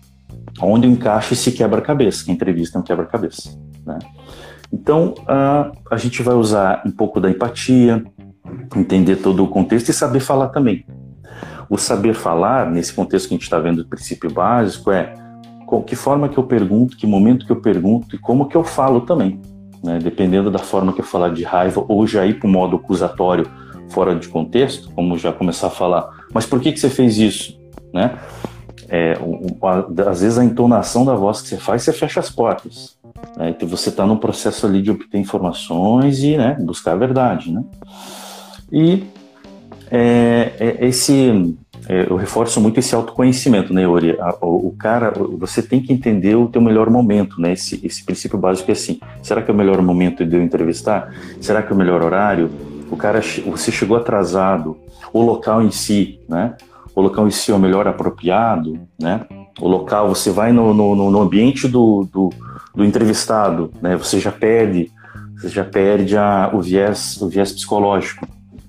onde 0.62 0.88
encaixa 0.88 1.34
esse 1.34 1.52
quebra-cabeça, 1.52 2.24
que 2.24 2.32
a 2.32 2.34
entrevista 2.34 2.78
é 2.78 2.82
um 2.82 2.84
quebra-cabeça. 2.84 3.58
Né? 3.86 4.00
Então, 4.72 5.16
uh, 5.20 5.78
a 5.90 5.98
gente 5.98 6.24
vai 6.24 6.36
usar 6.36 6.82
um 6.86 6.92
pouco 6.92 7.20
da 7.20 7.30
empatia, 7.30 8.04
entender 8.76 9.18
todo 9.18 9.44
o 9.44 9.48
contexto 9.48 9.90
e 9.90 9.94
saber 9.94 10.20
falar 10.20 10.50
também. 10.50 10.86
O 11.70 11.78
saber 11.78 12.14
falar, 12.14 12.70
nesse 12.70 12.94
contexto 12.94 13.28
que 13.28 13.34
a 13.34 13.38
gente 13.38 13.44
está 13.44 13.60
vendo, 13.60 13.80
o 13.80 13.88
princípio 13.88 14.32
básico, 14.32 14.92
é 14.92 15.14
com 15.66 15.82
que 15.82 15.96
forma 15.96 16.30
que 16.30 16.38
eu 16.38 16.44
pergunto, 16.44 16.98
que 16.98 17.08
momento 17.08 17.46
que 17.46 17.52
eu 17.52 17.62
pergunto 17.62 18.16
e 18.16 18.20
como 18.20 18.48
que 18.48 18.56
eu 18.56 18.64
falo 18.64 19.02
também. 19.02 19.40
Né? 19.84 20.00
Dependendo 20.00 20.52
da 20.52 20.60
forma 20.60 20.94
que 20.94 21.02
eu 21.02 21.06
falar 21.06 21.30
de 21.30 21.44
raiva 21.44 21.84
ou 21.88 22.06
já 22.06 22.26
ir 22.26 22.40
para 22.40 22.48
o 22.48 22.52
modo 22.52 22.76
acusatório 22.76 23.50
fora 23.92 24.16
de 24.16 24.28
contexto, 24.28 24.90
como 24.92 25.18
já 25.18 25.32
começar 25.32 25.68
a 25.68 25.72
falar, 25.72 26.26
mas 26.34 26.46
por 26.46 26.60
que, 26.60 26.72
que 26.72 26.80
você 26.80 26.90
fez 26.90 27.18
isso? 27.18 27.60
Né? 27.94 28.18
é, 28.92 29.18
às 30.06 30.20
vezes 30.20 30.38
a 30.38 30.44
entonação 30.44 31.06
da 31.06 31.16
voz 31.16 31.42
que 31.42 31.48
você 31.48 31.58
faz, 31.58 31.82
você 31.82 31.94
fecha 31.94 32.20
as 32.20 32.30
portas. 32.30 32.98
Né? 33.38 33.52
Então 33.52 33.66
você 33.66 33.88
está 33.88 34.06
num 34.06 34.18
processo 34.18 34.68
ali 34.68 34.82
de 34.82 34.92
obter 34.92 35.18
informações 35.18 36.22
e 36.22 36.36
né, 36.36 36.58
buscar 36.60 36.92
a 36.92 36.96
verdade. 36.98 37.54
Né? 37.54 37.64
E 38.70 39.06
é, 39.90 40.52
é, 40.60 40.88
esse, 40.88 41.56
é, 41.88 42.06
eu 42.10 42.18
reforço 42.18 42.60
muito 42.60 42.82
esse 42.82 42.94
autoconhecimento, 42.94 43.74
né, 43.74 43.88
Ori? 43.88 44.18
O, 44.42 44.68
o, 44.68 44.76
cara, 44.78 45.14
você 45.38 45.62
tem 45.62 45.82
que 45.82 45.94
entender 45.94 46.36
o 46.36 46.50
teu 46.50 46.62
melhor 46.62 46.90
momento, 46.90 47.40
né? 47.40 47.54
Esse, 47.54 47.80
esse 47.86 48.04
princípio 48.04 48.38
básico 48.38 48.72
é 48.72 48.74
assim: 48.74 49.00
será 49.22 49.42
que 49.42 49.52
é 49.52 49.54
o 49.54 49.58
melhor 49.58 49.82
momento 49.82 50.26
de 50.26 50.36
eu 50.36 50.42
entrevistar? 50.42 51.14
Será 51.40 51.62
que 51.62 51.72
é 51.72 51.76
o 51.76 51.78
melhor 51.78 52.02
horário? 52.02 52.50
O 52.92 52.98
cara, 52.98 53.22
você 53.46 53.72
chegou 53.72 53.98
atrasado, 53.98 54.78
o 55.12 55.22
local 55.22 55.64
em 55.64 55.72
si, 55.72 56.20
né? 56.30 56.56
o 56.96 57.02
local 57.02 57.28
em 57.28 57.32
si 57.32 57.52
é 57.52 57.56
o 57.56 57.60
melhor 57.60 57.88
apropriado, 57.88 58.80
né? 59.00 59.26
O 59.60 59.68
local, 59.68 60.10
você 60.10 60.30
vai 60.30 60.52
no, 60.52 60.74
no, 60.74 61.12
no 61.12 61.22
ambiente 61.22 61.68
do, 61.68 62.08
do, 62.12 62.30
do, 62.76 62.84
entrevistado, 62.84 63.72
né? 63.82 63.96
Você 63.96 64.20
já 64.20 64.32
perde, 64.32 64.92
você 65.36 65.50
já 65.50 65.64
perde 65.64 66.18
a, 66.18 66.50
o 66.54 66.62
viés, 66.62 67.22
o 67.22 67.30
viés 67.30 67.52
psicológico 67.52 68.28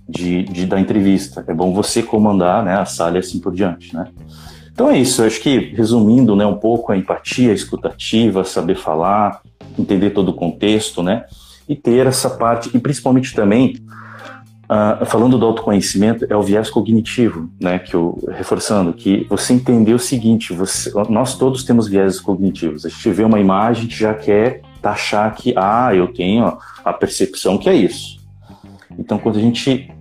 de, 0.09 0.45
de, 0.45 0.67
da 0.67 0.79
entrevista. 0.79 1.45
É 1.47 1.55
bom 1.55 1.73
você 1.73 2.03
comandar, 2.03 2.65
né? 2.65 2.77
A 2.77 2.85
sala 2.85 3.17
e 3.17 3.21
assim 3.21 3.41
por 3.41 3.53
diante, 3.53 3.95
né? 3.95 4.09
Então 4.73 4.89
é 4.89 4.99
isso. 4.99 5.23
Eu 5.23 5.27
acho 5.27 5.41
que 5.41 5.73
resumindo, 5.75 6.37
né? 6.37 6.47
Um 6.47 6.59
pouco 6.59 6.93
a 6.93 6.97
empatia, 6.97 7.51
a 7.51 7.55
escutativa, 7.55 8.45
saber 8.45 8.77
falar, 8.77 9.41
entender 9.79 10.11
todo 10.11 10.31
o 10.31 10.35
contexto, 10.35 11.03
né? 11.03 11.25
E 11.69 11.75
ter 11.75 12.07
essa 12.07 12.31
parte 12.31 12.71
e 12.75 12.79
principalmente 12.79 13.35
também 13.35 13.77
Uh, 14.73 15.05
falando 15.05 15.37
do 15.37 15.45
autoconhecimento, 15.45 16.25
é 16.31 16.35
o 16.35 16.41
viés 16.41 16.71
cognitivo, 16.71 17.51
né? 17.61 17.79
Que 17.79 17.93
eu, 17.93 18.19
reforçando, 18.31 18.95
que 18.95 19.27
você 19.29 19.53
entender 19.53 19.93
o 19.93 19.99
seguinte: 19.99 20.55
você, 20.55 20.91
nós 21.11 21.37
todos 21.37 21.63
temos 21.63 21.89
viés 21.89 22.19
cognitivos. 22.19 22.87
A 22.87 22.89
gente 22.89 23.11
vê 23.11 23.23
uma 23.23 23.39
imagem 23.39 23.87
que 23.87 23.95
já 23.95 24.15
quer 24.15 24.63
taxar 24.81 25.35
que, 25.35 25.53
ah, 25.59 25.95
eu 25.95 26.11
tenho 26.11 26.57
a 26.83 26.93
percepção 26.93 27.59
que 27.59 27.69
é 27.69 27.75
isso. 27.75 28.19
Então, 28.99 29.19
quando 29.19 29.37
a 29.37 29.43
gente 29.43 29.93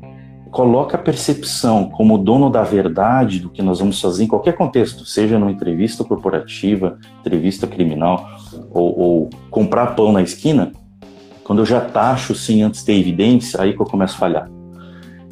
coloca 0.49 0.95
a 0.95 1.01
percepção 1.01 1.89
como 1.89 2.17
dono 2.17 2.49
da 2.49 2.63
verdade 2.63 3.41
do 3.41 3.49
que 3.49 3.61
nós 3.61 3.79
vamos 3.79 3.99
fazer 3.99 4.23
em 4.23 4.27
qualquer 4.27 4.53
contexto, 4.53 5.03
seja 5.03 5.37
numa 5.37 5.51
entrevista 5.51 6.05
corporativa, 6.05 6.97
entrevista 7.19 7.67
criminal 7.67 8.25
ou, 8.69 8.99
ou 8.99 9.29
comprar 9.49 9.95
pão 9.95 10.13
na 10.13 10.21
esquina, 10.21 10.71
quando 11.43 11.59
eu 11.59 11.65
já 11.65 11.81
taxo 11.81 12.33
sem 12.33 12.63
antes 12.63 12.83
ter 12.83 12.93
evidência, 12.93 13.61
aí 13.61 13.73
que 13.73 13.81
eu 13.81 13.85
começo 13.85 14.15
a 14.15 14.19
falhar. 14.19 14.60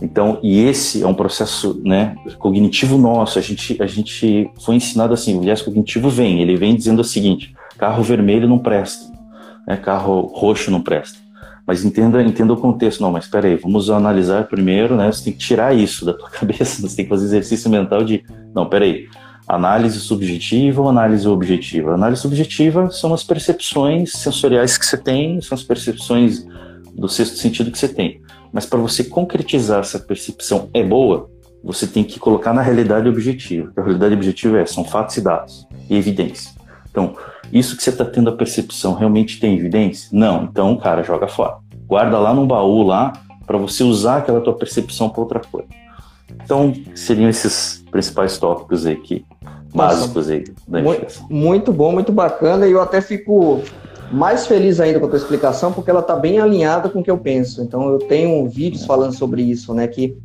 Então, 0.01 0.39
e 0.41 0.59
esse 0.59 1.03
é 1.03 1.07
um 1.07 1.13
processo 1.13 1.81
né, 1.83 2.15
cognitivo 2.37 2.97
nosso. 2.97 3.37
A 3.37 3.41
gente, 3.41 3.81
a 3.81 3.85
gente 3.85 4.49
foi 4.61 4.75
ensinado 4.75 5.13
assim: 5.13 5.37
o 5.37 5.41
viés 5.41 5.61
cognitivo 5.61 6.09
vem, 6.09 6.41
ele 6.41 6.55
vem 6.55 6.75
dizendo 6.75 6.99
o 6.99 7.03
seguinte: 7.03 7.53
carro 7.77 8.01
vermelho 8.01 8.47
não 8.47 8.59
presta, 8.59 9.11
né, 9.67 9.75
carro 9.75 10.21
roxo 10.21 10.71
não 10.71 10.81
presta. 10.81 11.17
Mas 11.67 11.85
entenda, 11.85 12.23
entenda 12.23 12.51
o 12.53 12.57
contexto. 12.57 13.01
Não, 13.01 13.11
mas 13.11 13.25
espera 13.25 13.47
aí, 13.47 13.55
vamos 13.55 13.91
analisar 13.91 14.47
primeiro, 14.47 14.95
né? 14.95 15.11
Você 15.11 15.25
tem 15.25 15.33
que 15.33 15.39
tirar 15.39 15.75
isso 15.75 16.05
da 16.05 16.13
tua 16.13 16.29
cabeça, 16.31 16.81
você 16.81 16.95
tem 16.95 17.05
que 17.05 17.09
fazer 17.09 17.25
exercício 17.25 17.69
mental 17.69 18.03
de, 18.03 18.23
não, 18.55 18.63
espera 18.63 18.85
aí, 18.85 19.07
análise 19.47 19.99
subjetiva 19.99 20.81
ou 20.81 20.89
análise 20.89 21.27
objetiva? 21.27 21.93
Análise 21.93 22.21
subjetiva 22.21 22.89
são 22.89 23.13
as 23.13 23.23
percepções 23.23 24.13
sensoriais 24.13 24.77
que 24.77 24.85
você 24.85 24.97
tem, 24.97 25.41
são 25.41 25.55
as 25.55 25.63
percepções 25.63 26.45
do 26.95 27.07
sexto 27.07 27.37
sentido 27.37 27.69
que 27.69 27.77
você 27.77 27.87
tem. 27.87 28.21
Mas 28.51 28.65
para 28.65 28.79
você 28.79 29.03
concretizar 29.03 29.79
essa 29.79 29.99
percepção 29.99 30.69
é 30.73 30.83
boa, 30.83 31.29
você 31.63 31.85
tem 31.85 32.03
que 32.03 32.19
colocar 32.19 32.53
na 32.53 32.61
realidade 32.61 33.07
objetiva. 33.07 33.71
A 33.75 33.81
realidade 33.81 34.15
objetiva 34.15 34.59
é 34.59 34.65
são 34.65 34.83
fatos 34.83 35.17
e 35.17 35.21
dados 35.21 35.67
e 35.89 35.95
evidência. 35.95 36.51
Então, 36.89 37.15
isso 37.51 37.75
que 37.75 37.83
você 37.83 37.89
está 37.89 38.05
tendo 38.05 38.29
a 38.29 38.35
percepção 38.35 38.93
realmente 38.93 39.39
tem 39.39 39.55
evidência? 39.55 40.09
Não. 40.11 40.43
Então, 40.43 40.75
cara, 40.77 41.03
joga 41.03 41.27
fora. 41.27 41.57
Guarda 41.85 42.17
lá 42.19 42.33
no 42.33 42.45
baú 42.45 42.83
lá 42.83 43.13
para 43.45 43.57
você 43.57 43.83
usar 43.83 44.17
aquela 44.17 44.41
tua 44.41 44.53
percepção 44.53 45.09
para 45.09 45.21
outra 45.21 45.39
coisa. 45.39 45.67
Então, 46.43 46.73
seriam 46.95 47.29
esses 47.29 47.83
principais 47.89 48.37
tópicos 48.37 48.85
aí 48.85 48.95
que 48.95 49.25
básicos 49.73 50.29
aí 50.29 50.45
da 50.67 50.81
muito, 50.81 51.25
muito 51.29 51.73
bom, 51.73 51.91
muito 51.91 52.11
bacana 52.11 52.67
e 52.67 52.71
eu 52.71 52.81
até 52.81 53.01
fico 53.01 53.61
mais 54.11 54.47
feliz 54.47 54.79
ainda 54.79 54.99
com 54.99 55.05
a 55.05 55.09
tua 55.09 55.17
explicação, 55.17 55.71
porque 55.71 55.89
ela 55.89 55.99
está 55.99 56.15
bem 56.15 56.39
alinhada 56.39 56.89
com 56.89 56.99
o 56.99 57.03
que 57.03 57.11
eu 57.11 57.17
penso. 57.17 57.61
Então, 57.61 57.89
eu 57.89 57.99
tenho 57.99 58.47
vídeos 58.47 58.85
falando 58.85 59.13
sobre 59.13 59.41
isso, 59.41 59.73
né? 59.73 59.87
Que 59.87 60.17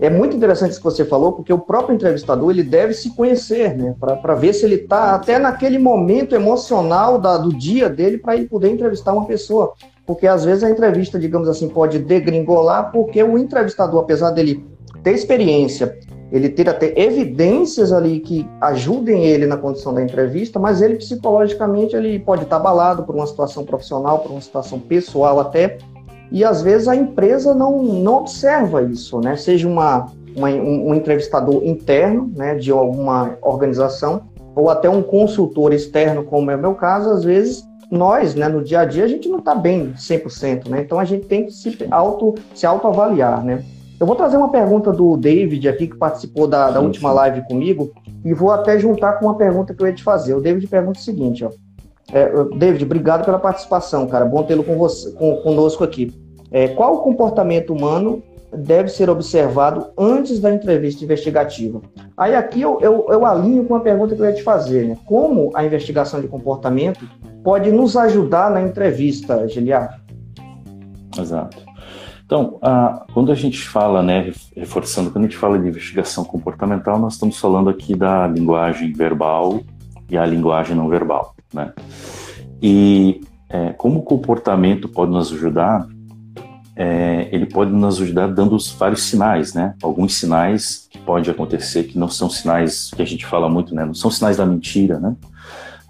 é 0.00 0.10
muito 0.10 0.36
interessante 0.36 0.72
isso 0.72 0.80
que 0.80 0.84
você 0.84 1.04
falou, 1.04 1.32
porque 1.32 1.52
o 1.52 1.58
próprio 1.58 1.94
entrevistador 1.94 2.50
ele 2.50 2.64
deve 2.64 2.92
se 2.92 3.10
conhecer, 3.14 3.76
né? 3.76 3.94
Para 4.00 4.34
ver 4.34 4.52
se 4.52 4.64
ele 4.64 4.74
está 4.74 5.14
até 5.14 5.38
naquele 5.38 5.78
momento 5.78 6.34
emocional 6.34 7.18
da, 7.18 7.38
do 7.38 7.56
dia 7.56 7.88
dele 7.88 8.18
para 8.18 8.36
ele 8.36 8.46
poder 8.46 8.70
entrevistar 8.70 9.12
uma 9.12 9.26
pessoa. 9.26 9.72
Porque 10.04 10.26
às 10.26 10.44
vezes 10.44 10.64
a 10.64 10.70
entrevista, 10.70 11.18
digamos 11.18 11.48
assim, 11.48 11.68
pode 11.68 12.00
degringolar, 12.00 12.90
porque 12.90 13.22
o 13.22 13.38
entrevistador, 13.38 14.00
apesar 14.02 14.30
dele 14.32 14.66
ter 15.02 15.12
experiência, 15.12 15.98
ele 16.30 16.48
ter 16.48 16.68
até 16.68 16.98
evidências 16.98 17.92
ali 17.92 18.20
que 18.20 18.48
ajudem 18.60 19.24
ele 19.24 19.46
na 19.46 19.56
condição 19.56 19.92
da 19.92 20.02
entrevista, 20.02 20.58
mas 20.58 20.80
ele 20.80 20.96
psicologicamente 20.96 21.94
ele 21.94 22.18
pode 22.18 22.44
estar 22.44 22.56
abalado 22.56 23.02
por 23.02 23.14
uma 23.14 23.26
situação 23.26 23.64
profissional, 23.64 24.20
por 24.20 24.30
uma 24.30 24.40
situação 24.40 24.78
pessoal 24.78 25.38
até, 25.38 25.76
e 26.30 26.42
às 26.42 26.62
vezes 26.62 26.88
a 26.88 26.96
empresa 26.96 27.54
não, 27.54 27.82
não 27.82 28.14
observa 28.14 28.82
isso, 28.82 29.20
né? 29.20 29.36
Seja 29.36 29.68
uma, 29.68 30.06
uma 30.34 30.48
um, 30.48 30.94
entrevistador 30.94 31.62
interno, 31.62 32.32
né, 32.34 32.54
de 32.54 32.70
alguma 32.70 33.36
organização, 33.42 34.22
ou 34.56 34.70
até 34.70 34.88
um 34.88 35.02
consultor 35.02 35.74
externo, 35.74 36.24
como 36.24 36.50
é 36.50 36.56
o 36.56 36.58
meu 36.58 36.74
caso, 36.74 37.10
às 37.10 37.22
vezes 37.22 37.62
nós, 37.90 38.34
né, 38.34 38.48
no 38.48 38.64
dia 38.64 38.80
a 38.80 38.84
dia, 38.86 39.04
a 39.04 39.08
gente 39.08 39.28
não 39.28 39.38
está 39.38 39.54
bem 39.54 39.92
100%, 39.92 40.68
né? 40.70 40.80
Então 40.80 40.98
a 40.98 41.04
gente 41.04 41.26
tem 41.26 41.44
que 41.44 41.52
se, 41.52 41.76
auto, 41.90 42.34
se 42.54 42.64
autoavaliar, 42.64 43.44
né? 43.44 43.62
Eu 44.02 44.06
vou 44.06 44.16
trazer 44.16 44.36
uma 44.36 44.50
pergunta 44.50 44.92
do 44.92 45.16
David 45.16 45.68
aqui, 45.68 45.86
que 45.86 45.96
participou 45.96 46.48
da, 46.48 46.72
da 46.72 46.80
última 46.80 47.12
live 47.12 47.46
comigo, 47.46 47.92
e 48.24 48.34
vou 48.34 48.50
até 48.50 48.76
juntar 48.76 49.12
com 49.12 49.26
uma 49.26 49.36
pergunta 49.36 49.72
que 49.72 49.80
eu 49.80 49.86
ia 49.86 49.92
te 49.92 50.02
fazer. 50.02 50.34
O 50.34 50.40
David 50.40 50.66
pergunta 50.66 50.98
o 50.98 51.02
seguinte, 51.02 51.44
ó. 51.44 51.50
É, 52.12 52.28
David, 52.56 52.82
obrigado 52.82 53.24
pela 53.24 53.38
participação, 53.38 54.08
cara. 54.08 54.24
Bom 54.24 54.42
tê-lo 54.42 54.64
com 54.64 54.76
você, 54.76 55.12
com, 55.12 55.36
conosco 55.36 55.84
aqui. 55.84 56.12
É, 56.50 56.66
qual 56.66 56.96
o 56.96 56.98
comportamento 56.98 57.72
humano 57.72 58.20
deve 58.52 58.88
ser 58.88 59.08
observado 59.08 59.92
antes 59.96 60.40
da 60.40 60.52
entrevista 60.52 61.04
investigativa? 61.04 61.80
Aí 62.16 62.34
aqui 62.34 62.60
eu, 62.60 62.80
eu, 62.80 63.06
eu 63.08 63.24
alinho 63.24 63.64
com 63.66 63.74
uma 63.74 63.84
pergunta 63.84 64.16
que 64.16 64.20
eu 64.20 64.26
ia 64.26 64.34
te 64.34 64.42
fazer, 64.42 64.84
né? 64.84 64.98
Como 65.06 65.52
a 65.54 65.64
investigação 65.64 66.20
de 66.20 66.26
comportamento 66.26 67.08
pode 67.44 67.70
nos 67.70 67.96
ajudar 67.96 68.50
na 68.50 68.62
entrevista, 68.62 69.46
Giliar? 69.46 70.02
Exato. 71.16 71.71
Então, 72.32 72.56
a, 72.62 73.04
quando 73.12 73.30
a 73.30 73.34
gente 73.34 73.60
fala, 73.68 74.02
né, 74.02 74.32
reforçando, 74.56 75.10
quando 75.10 75.26
a 75.26 75.28
gente 75.28 75.36
fala 75.36 75.58
de 75.58 75.68
investigação 75.68 76.24
comportamental, 76.24 76.98
nós 76.98 77.12
estamos 77.12 77.38
falando 77.38 77.68
aqui 77.68 77.94
da 77.94 78.26
linguagem 78.26 78.90
verbal 78.90 79.60
e 80.08 80.16
a 80.16 80.24
linguagem 80.24 80.74
não 80.74 80.88
verbal, 80.88 81.34
né? 81.52 81.74
E 82.62 83.20
é, 83.50 83.74
como 83.74 83.98
o 83.98 84.02
comportamento 84.02 84.88
pode 84.88 85.12
nos 85.12 85.30
ajudar, 85.30 85.86
é, 86.74 87.28
ele 87.30 87.44
pode 87.44 87.70
nos 87.70 88.00
ajudar 88.00 88.28
dando 88.28 88.56
vários 88.78 89.02
sinais, 89.02 89.52
né? 89.52 89.74
Alguns 89.82 90.14
sinais 90.14 90.88
que 90.90 90.98
pode 91.00 91.30
acontecer 91.30 91.84
que 91.84 91.98
não 91.98 92.08
são 92.08 92.30
sinais 92.30 92.90
que 92.96 93.02
a 93.02 93.06
gente 93.06 93.26
fala 93.26 93.46
muito, 93.46 93.74
né? 93.74 93.84
Não 93.84 93.92
são 93.92 94.10
sinais 94.10 94.38
da 94.38 94.46
mentira, 94.46 94.98
né? 94.98 95.14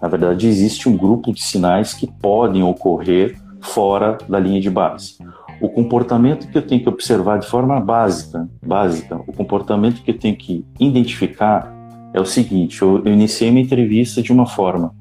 Na 0.01 0.09
verdade, 0.09 0.45
existe 0.45 0.89
um 0.89 0.97
grupo 0.97 1.31
de 1.31 1.41
sinais 1.41 1.93
que 1.93 2.05
podem 2.05 2.63
ocorrer 2.63 3.41
fora 3.61 4.17
da 4.27 4.37
linha 4.37 4.59
de 4.59 4.69
base. 4.69 5.15
O 5.63 5.69
comportamento 5.69 6.49
que 6.49 6.57
eu 6.57 6.61
tenho 6.61 6.83
que 6.83 6.89
observar 6.89 7.39
de 7.39 7.47
forma 7.47 7.79
básica, 7.79 8.49
básica, 8.65 9.15
o 9.25 9.31
comportamento 9.31 10.03
que 10.03 10.11
eu 10.11 10.19
tenho 10.19 10.35
que 10.35 10.65
identificar 10.77 11.73
é 12.13 12.19
o 12.19 12.25
seguinte: 12.25 12.81
eu, 12.81 13.01
eu 13.05 13.13
iniciei 13.13 13.49
minha 13.49 13.63
entrevista 13.63 14.21
de 14.21 14.33
uma 14.33 14.45
forma 14.45 14.93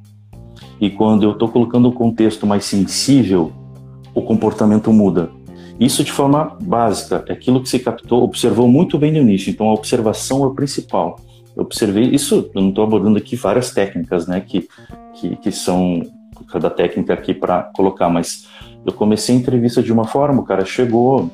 e 0.80 0.88
quando 0.88 1.24
eu 1.24 1.32
estou 1.32 1.48
colocando 1.48 1.88
um 1.88 1.92
contexto 1.92 2.46
mais 2.46 2.64
sensível, 2.64 3.52
o 4.14 4.22
comportamento 4.22 4.92
muda. 4.92 5.30
Isso 5.80 6.04
de 6.04 6.12
forma 6.12 6.56
básica, 6.62 7.24
é 7.26 7.32
aquilo 7.32 7.60
que 7.60 7.68
você 7.68 7.80
captou, 7.80 8.22
observou 8.22 8.68
muito 8.68 8.96
bem 8.96 9.10
no 9.10 9.18
início. 9.18 9.50
Então 9.50 9.68
a 9.68 9.74
observação 9.74 10.44
é 10.44 10.46
o 10.46 10.54
principal 10.54 11.16
eu 11.56 11.64
observei 11.64 12.04
isso, 12.04 12.50
eu 12.54 12.62
não 12.62 12.70
estou 12.70 12.84
abordando 12.84 13.18
aqui 13.18 13.36
várias 13.36 13.72
técnicas, 13.72 14.26
né, 14.26 14.40
que, 14.40 14.68
que, 15.14 15.36
que 15.36 15.52
são 15.52 16.02
cada 16.50 16.70
técnica 16.70 17.12
aqui 17.14 17.34
para 17.34 17.62
colocar, 17.74 18.08
mas 18.08 18.48
eu 18.84 18.92
comecei 18.92 19.34
a 19.34 19.38
entrevista 19.38 19.82
de 19.82 19.92
uma 19.92 20.04
forma, 20.04 20.40
o 20.40 20.44
cara 20.44 20.64
chegou, 20.64 21.30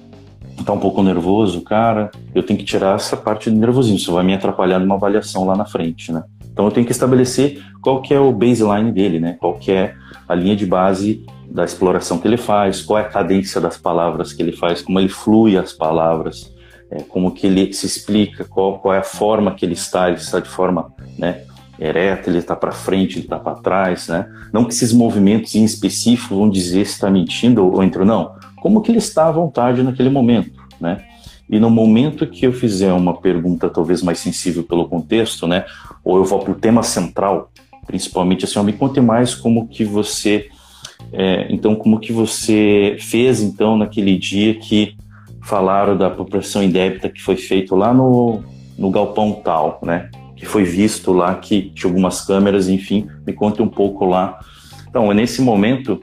tá 0.65 0.73
um 0.73 0.79
pouco 0.79 1.03
nervoso, 1.03 1.63
cara, 1.63 2.11
eu 2.35 2.43
tenho 2.43 2.59
que 2.59 2.65
tirar 2.65 2.97
essa 2.97 3.17
parte 3.17 3.51
do 3.51 3.57
nervosismo, 3.57 3.97
isso 3.97 4.13
vai 4.13 4.25
me 4.25 4.35
atrapalhar 4.35 4.79
numa 4.79 4.97
avaliação 4.97 5.45
lá 5.45 5.57
na 5.57 5.65
frente, 5.65 6.13
né? 6.13 6.23
Então 6.53 6.65
eu 6.65 6.71
tenho 6.73 6.85
que 6.85 6.93
estabelecer 6.93 7.63
qual 7.81 8.03
que 8.03 8.13
é 8.13 8.19
o 8.19 8.33
baseline 8.33 8.91
dele, 8.91 9.21
né? 9.21 9.37
Qual 9.39 9.55
que 9.55 9.71
é 9.71 9.95
a 10.29 10.35
linha 10.35 10.57
de 10.57 10.67
base 10.67 11.25
da 11.49 11.65
exploração 11.65 12.19
que 12.19 12.29
ele 12.29 12.37
faz, 12.37 12.83
qual 12.83 12.99
é 12.99 13.03
a 13.03 13.09
cadência 13.09 13.61
das 13.61 13.79
palavras 13.79 14.33
que 14.33 14.43
ele 14.43 14.53
faz, 14.53 14.83
como 14.83 15.01
ele 15.01 15.09
flui 15.09 15.57
as 15.57 15.73
palavras, 15.73 16.53
é, 16.91 17.03
como 17.03 17.31
que 17.31 17.47
ele 17.47 17.73
se 17.73 17.87
explica, 17.87 18.45
qual, 18.45 18.79
qual 18.79 18.95
é 18.95 18.99
a 18.99 19.03
forma 19.03 19.55
que 19.55 19.65
ele 19.65 19.75
está, 19.75 20.09
ele 20.09 20.19
está 20.19 20.41
de 20.41 20.49
forma 20.49 20.93
né, 21.19 21.43
ereta, 21.79 22.29
ele 22.29 22.39
está 22.39 22.57
para 22.57 22.73
frente, 22.73 23.17
ele 23.17 23.25
está 23.25 23.39
para 23.39 23.55
trás, 23.57 24.09
né? 24.09 24.29
Não 24.53 24.65
que 24.65 24.73
esses 24.73 24.93
movimentos 24.93 25.55
em 25.55 25.65
específico 25.65 26.37
vão 26.37 26.51
dizer 26.51 26.85
se 26.87 26.95
está 26.95 27.11
mentindo 27.11 27.65
ou, 27.65 27.77
ou 27.77 27.85
entrou, 27.85 28.05
não. 28.05 28.33
Como 28.61 28.81
que 28.81 28.91
ele 28.91 28.99
está 28.99 29.29
à 29.29 29.33
vontade 29.33 29.83
naquele 29.83 30.11
momento, 30.11 30.61
né? 30.81 31.05
E 31.49 31.59
no 31.59 31.71
momento 31.71 32.27
que 32.27 32.47
eu 32.47 32.53
fizer 32.53 32.93
uma 32.93 33.15
pergunta 33.15 33.71
talvez 33.71 34.03
mais 34.03 34.19
sensível 34.19 34.63
pelo 34.63 34.89
contexto, 34.89 35.47
né? 35.47 35.65
Ou 36.05 36.19
eu 36.19 36.25
vou 36.25 36.41
para 36.41 36.53
o 36.53 36.55
tema 36.55 36.83
central, 36.83 37.51
principalmente 37.87 38.45
assim, 38.45 38.63
me 38.63 38.73
conte 38.73 39.01
mais 39.01 39.35
como 39.35 39.67
que 39.67 39.85
você, 39.85 40.49
é, 41.13 41.47
então 41.49 41.75
como 41.75 42.01
que 42.01 42.13
você 42.13 42.97
fez 43.01 43.41
então 43.41 43.77
naquele 43.77 44.19
dia 44.19 44.55
que 44.55 44.95
falaram 45.43 45.97
da 45.97 46.09
apropriação 46.09 46.63
indébita 46.63 47.09
que 47.09 47.23
foi 47.23 47.37
feito 47.37 47.75
lá 47.75 47.95
no, 47.95 48.43
no 48.77 48.91
galpão 48.91 49.33
tal, 49.33 49.81
né? 49.83 50.11
Que 50.39 50.47
foi 50.47 50.65
visto 50.65 51.13
lá, 51.13 51.35
que 51.35 51.71
tinha 51.75 51.91
algumas 51.91 52.21
câmeras, 52.25 52.69
enfim, 52.69 53.07
me 53.27 53.33
conte 53.33 53.61
um 53.61 53.69
pouco 53.69 54.05
lá. 54.05 54.39
Então, 54.89 55.11
é 55.11 55.15
nesse 55.15 55.43
momento 55.43 56.03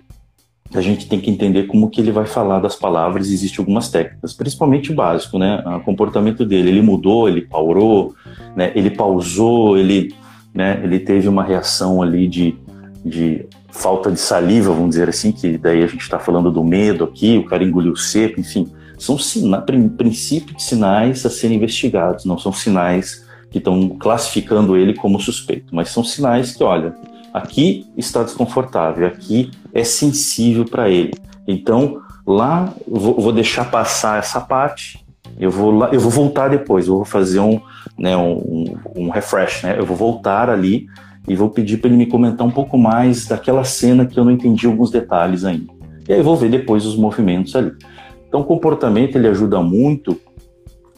a 0.73 0.81
gente 0.81 1.07
tem 1.07 1.19
que 1.19 1.29
entender 1.29 1.63
como 1.67 1.89
que 1.89 2.01
ele 2.01 2.11
vai 2.11 2.25
falar 2.25 2.59
das 2.59 2.75
palavras, 2.75 3.29
existem 3.29 3.59
algumas 3.59 3.89
técnicas, 3.89 4.33
principalmente 4.33 4.91
o 4.91 4.95
básico, 4.95 5.37
né? 5.37 5.63
O 5.65 5.79
comportamento 5.81 6.45
dele, 6.45 6.69
ele 6.69 6.81
mudou, 6.81 7.29
ele 7.29 7.41
paurou, 7.41 8.13
né? 8.55 8.71
Ele 8.75 8.89
pausou, 8.89 9.77
ele, 9.77 10.13
né? 10.53 10.81
Ele 10.83 10.99
teve 10.99 11.29
uma 11.29 11.43
reação 11.43 12.01
ali 12.01 12.27
de, 12.27 12.57
de 13.05 13.45
falta 13.69 14.11
de 14.11 14.19
saliva, 14.19 14.73
vamos 14.73 14.89
dizer 14.89 15.07
assim, 15.07 15.31
que 15.31 15.57
daí 15.57 15.81
a 15.81 15.87
gente 15.87 16.01
está 16.01 16.19
falando 16.19 16.51
do 16.51 16.63
medo 16.63 17.05
aqui, 17.05 17.37
o 17.37 17.45
cara 17.45 17.63
engoliu 17.63 17.95
seco, 17.95 18.39
enfim 18.39 18.69
são 18.97 19.17
sina 19.17 19.61
princípio 19.61 20.55
de 20.55 20.63
sinais 20.63 21.25
a 21.25 21.29
serem 21.29 21.57
investigados, 21.57 22.25
não 22.25 22.37
são 22.37 22.51
sinais 22.51 23.24
que 23.55 23.59
estão 23.59 23.87
classificando 23.87 24.75
ele 24.75 24.93
como 24.93 25.17
suspeito, 25.17 25.73
mas 25.73 25.87
são 25.87 26.03
sinais 26.03 26.53
que, 26.53 26.61
olha, 26.61 26.93
aqui 27.33 27.87
está 27.95 28.21
desconfortável, 28.21 29.07
aqui 29.07 29.49
é 29.73 29.81
sensível 29.81 30.65
para 30.65 30.89
ele. 30.89 31.13
Então, 31.47 32.01
lá 32.27 32.73
vou, 32.85 33.13
vou, 33.13 33.31
deixar 33.31 33.71
passar 33.71 34.19
essa 34.19 34.41
parte, 34.41 35.05
eu 35.39 35.49
vou 35.49 35.71
lá, 35.71 35.89
eu 35.93 36.01
vou 36.01 36.11
voltar 36.11 36.49
depois, 36.49 36.87
eu 36.87 36.95
vou 36.95 37.05
fazer 37.05 37.39
um, 37.39 37.61
né, 37.97 38.17
um, 38.17 38.75
um 38.93 39.09
refresh, 39.09 39.63
né? 39.63 39.79
Eu 39.79 39.85
vou 39.85 39.95
voltar 39.95 40.49
ali 40.49 40.87
e 41.25 41.33
vou 41.33 41.49
pedir 41.49 41.77
para 41.77 41.87
ele 41.87 41.97
me 41.97 42.07
comentar 42.07 42.45
um 42.45 42.51
pouco 42.51 42.77
mais 42.77 43.25
daquela 43.25 43.63
cena 43.63 44.05
que 44.05 44.19
eu 44.19 44.25
não 44.25 44.31
entendi 44.33 44.67
alguns 44.67 44.91
detalhes 44.91 45.45
ainda. 45.45 45.71
E 46.09 46.11
aí 46.11 46.19
eu 46.19 46.25
vou 46.25 46.35
ver 46.35 46.49
depois 46.49 46.85
os 46.85 46.97
movimentos 46.97 47.55
ali. 47.55 47.71
Então, 48.27 48.41
o 48.41 48.43
comportamento 48.43 49.15
ele 49.15 49.29
ajuda 49.29 49.61
muito 49.61 50.19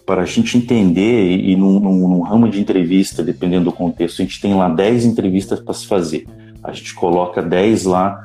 para 0.08 0.22
a 0.22 0.26
gente 0.26 0.58
entender, 0.58 1.38
e 1.38 1.54
num, 1.58 2.22
ramo 2.22 2.50
de 2.50 2.62
entrevista, 2.62 3.22
dependendo 3.22 3.66
do 3.66 3.74
contexto, 3.74 4.22
a 4.22 4.26
gente 4.26 4.40
tem 4.40 4.56
lá 4.56 4.70
10 4.70 5.04
entrevistas 5.04 5.60
para 5.60 5.74
se 5.74 5.86
fazer. 5.86 6.26
A 6.64 6.72
gente 6.72 6.96
coloca 6.96 7.42
10 7.42 7.84
lá, 7.84 8.24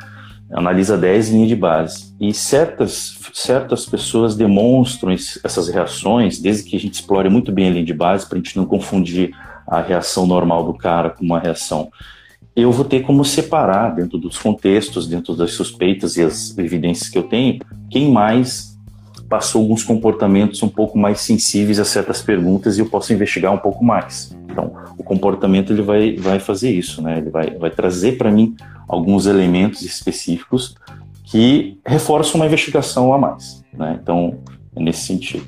analisa 0.52 0.96
10 0.96 1.30
linhas 1.30 1.48
de 1.48 1.56
base. 1.56 2.14
E 2.20 2.32
certas, 2.32 3.18
certas 3.32 3.84
pessoas 3.84 4.36
demonstram 4.36 5.10
essas 5.10 5.68
reações, 5.68 6.38
desde 6.38 6.70
que 6.70 6.76
a 6.76 6.78
gente 6.78 6.94
explore 6.94 7.28
muito 7.28 7.50
bem 7.50 7.66
a 7.66 7.72
linha 7.72 7.84
de 7.84 7.92
base, 7.92 8.28
para 8.28 8.38
a 8.38 8.40
gente 8.40 8.56
não 8.56 8.64
confundir 8.64 9.34
a 9.66 9.80
reação 9.80 10.24
normal 10.24 10.64
do 10.64 10.74
cara 10.74 11.10
com 11.10 11.24
uma 11.24 11.40
reação. 11.40 11.90
Eu 12.54 12.70
vou 12.70 12.84
ter 12.84 13.00
como 13.00 13.24
separar, 13.24 13.96
dentro 13.96 14.18
dos 14.18 14.38
contextos, 14.38 15.08
dentro 15.08 15.34
das 15.34 15.50
suspeitas 15.54 16.16
e 16.16 16.22
as 16.22 16.56
evidências 16.56 17.08
que 17.08 17.18
eu 17.18 17.24
tenho, 17.24 17.58
quem 17.90 18.08
mais 18.08 18.71
passou 19.32 19.62
alguns 19.62 19.82
comportamentos 19.82 20.62
um 20.62 20.68
pouco 20.68 20.98
mais 20.98 21.22
sensíveis 21.22 21.80
a 21.80 21.86
certas 21.86 22.20
perguntas 22.20 22.76
e 22.76 22.82
eu 22.82 22.86
posso 22.90 23.14
investigar 23.14 23.50
um 23.50 23.56
pouco 23.56 23.82
mais. 23.82 24.36
Então, 24.44 24.74
o 24.98 25.02
comportamento 25.02 25.72
ele 25.72 25.80
vai, 25.80 26.16
vai 26.16 26.38
fazer 26.38 26.70
isso, 26.70 27.00
né? 27.00 27.16
Ele 27.16 27.30
vai, 27.30 27.56
vai 27.56 27.70
trazer 27.70 28.18
para 28.18 28.30
mim 28.30 28.54
alguns 28.86 29.24
elementos 29.24 29.80
específicos 29.80 30.74
que 31.24 31.80
reforçam 31.86 32.38
uma 32.38 32.44
investigação 32.44 33.14
a 33.14 33.16
mais, 33.16 33.64
né? 33.72 33.98
Então, 34.02 34.36
é 34.76 34.82
nesse 34.82 35.06
sentido. 35.06 35.46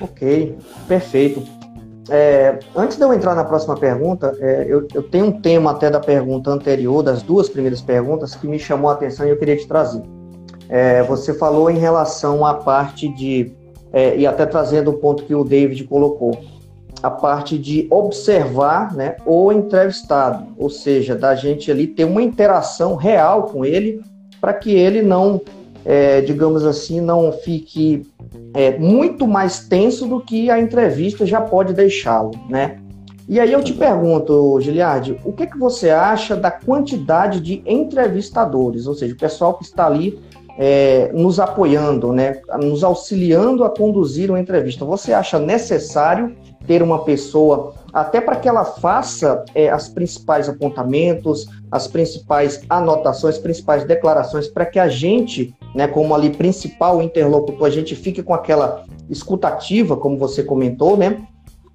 Ok, 0.00 0.56
perfeito. 0.88 1.42
É, 2.08 2.58
antes 2.74 2.96
de 2.96 3.04
eu 3.04 3.12
entrar 3.12 3.34
na 3.34 3.44
próxima 3.44 3.76
pergunta, 3.76 4.34
é, 4.40 4.64
eu, 4.66 4.88
eu, 4.94 5.02
tenho 5.02 5.26
um 5.26 5.42
tema 5.42 5.72
até 5.72 5.90
da 5.90 6.00
pergunta 6.00 6.50
anterior, 6.50 7.02
das 7.02 7.22
duas 7.22 7.50
primeiras 7.50 7.82
perguntas, 7.82 8.34
que 8.34 8.46
me 8.46 8.58
chamou 8.58 8.90
a 8.90 8.94
atenção 8.94 9.26
e 9.26 9.28
eu 9.28 9.36
queria 9.36 9.58
te 9.58 9.68
trazer. 9.68 10.02
É, 10.74 11.02
você 11.02 11.34
falou 11.34 11.70
em 11.70 11.76
relação 11.76 12.46
à 12.46 12.54
parte 12.54 13.06
de, 13.06 13.52
é, 13.92 14.16
e 14.16 14.26
até 14.26 14.46
trazendo 14.46 14.90
o 14.90 14.94
ponto 14.94 15.24
que 15.24 15.34
o 15.34 15.44
David 15.44 15.84
colocou, 15.84 16.40
a 17.02 17.10
parte 17.10 17.58
de 17.58 17.86
observar 17.90 18.94
né, 18.94 19.16
o 19.26 19.52
entrevistado, 19.52 20.46
ou 20.56 20.70
seja, 20.70 21.14
da 21.14 21.34
gente 21.34 21.70
ali 21.70 21.86
ter 21.86 22.04
uma 22.04 22.22
interação 22.22 22.94
real 22.94 23.42
com 23.42 23.66
ele, 23.66 24.00
para 24.40 24.54
que 24.54 24.70
ele 24.70 25.02
não, 25.02 25.42
é, 25.84 26.22
digamos 26.22 26.64
assim, 26.64 27.02
não 27.02 27.32
fique 27.32 28.06
é, 28.54 28.78
muito 28.78 29.28
mais 29.28 29.68
tenso 29.68 30.06
do 30.06 30.22
que 30.22 30.50
a 30.50 30.58
entrevista 30.58 31.26
já 31.26 31.42
pode 31.42 31.74
deixá-lo, 31.74 32.30
né? 32.48 32.78
E 33.28 33.38
aí 33.38 33.52
eu 33.52 33.62
te 33.62 33.74
pergunto, 33.74 34.58
Giliardi, 34.60 35.18
o 35.22 35.34
que, 35.34 35.46
que 35.46 35.58
você 35.58 35.90
acha 35.90 36.34
da 36.34 36.50
quantidade 36.50 37.40
de 37.40 37.62
entrevistadores, 37.66 38.86
ou 38.86 38.94
seja, 38.94 39.12
o 39.12 39.18
pessoal 39.18 39.54
que 39.54 39.64
está 39.64 39.86
ali 39.86 40.18
é, 40.58 41.10
nos 41.12 41.40
apoiando, 41.40 42.12
né, 42.12 42.40
nos 42.60 42.84
auxiliando 42.84 43.64
a 43.64 43.70
conduzir 43.70 44.30
uma 44.30 44.40
entrevista. 44.40 44.84
Você 44.84 45.12
acha 45.12 45.38
necessário 45.38 46.36
ter 46.66 46.82
uma 46.82 47.04
pessoa 47.04 47.74
até 47.92 48.20
para 48.20 48.36
que 48.36 48.48
ela 48.48 48.64
faça 48.64 49.44
é, 49.54 49.68
as 49.68 49.88
principais 49.88 50.48
apontamentos, 50.48 51.46
as 51.70 51.86
principais 51.86 52.62
anotações, 52.68 53.38
principais 53.38 53.84
declarações, 53.84 54.48
para 54.48 54.64
que 54.64 54.78
a 54.78 54.88
gente, 54.88 55.54
né, 55.74 55.86
como 55.86 56.14
ali 56.14 56.30
principal 56.30 57.02
interlocutor, 57.02 57.66
a 57.66 57.70
gente 57.70 57.94
fique 57.94 58.22
com 58.22 58.32
aquela 58.32 58.84
escutativa, 59.10 59.96
como 59.96 60.16
você 60.16 60.42
comentou, 60.42 60.96
né? 60.96 61.22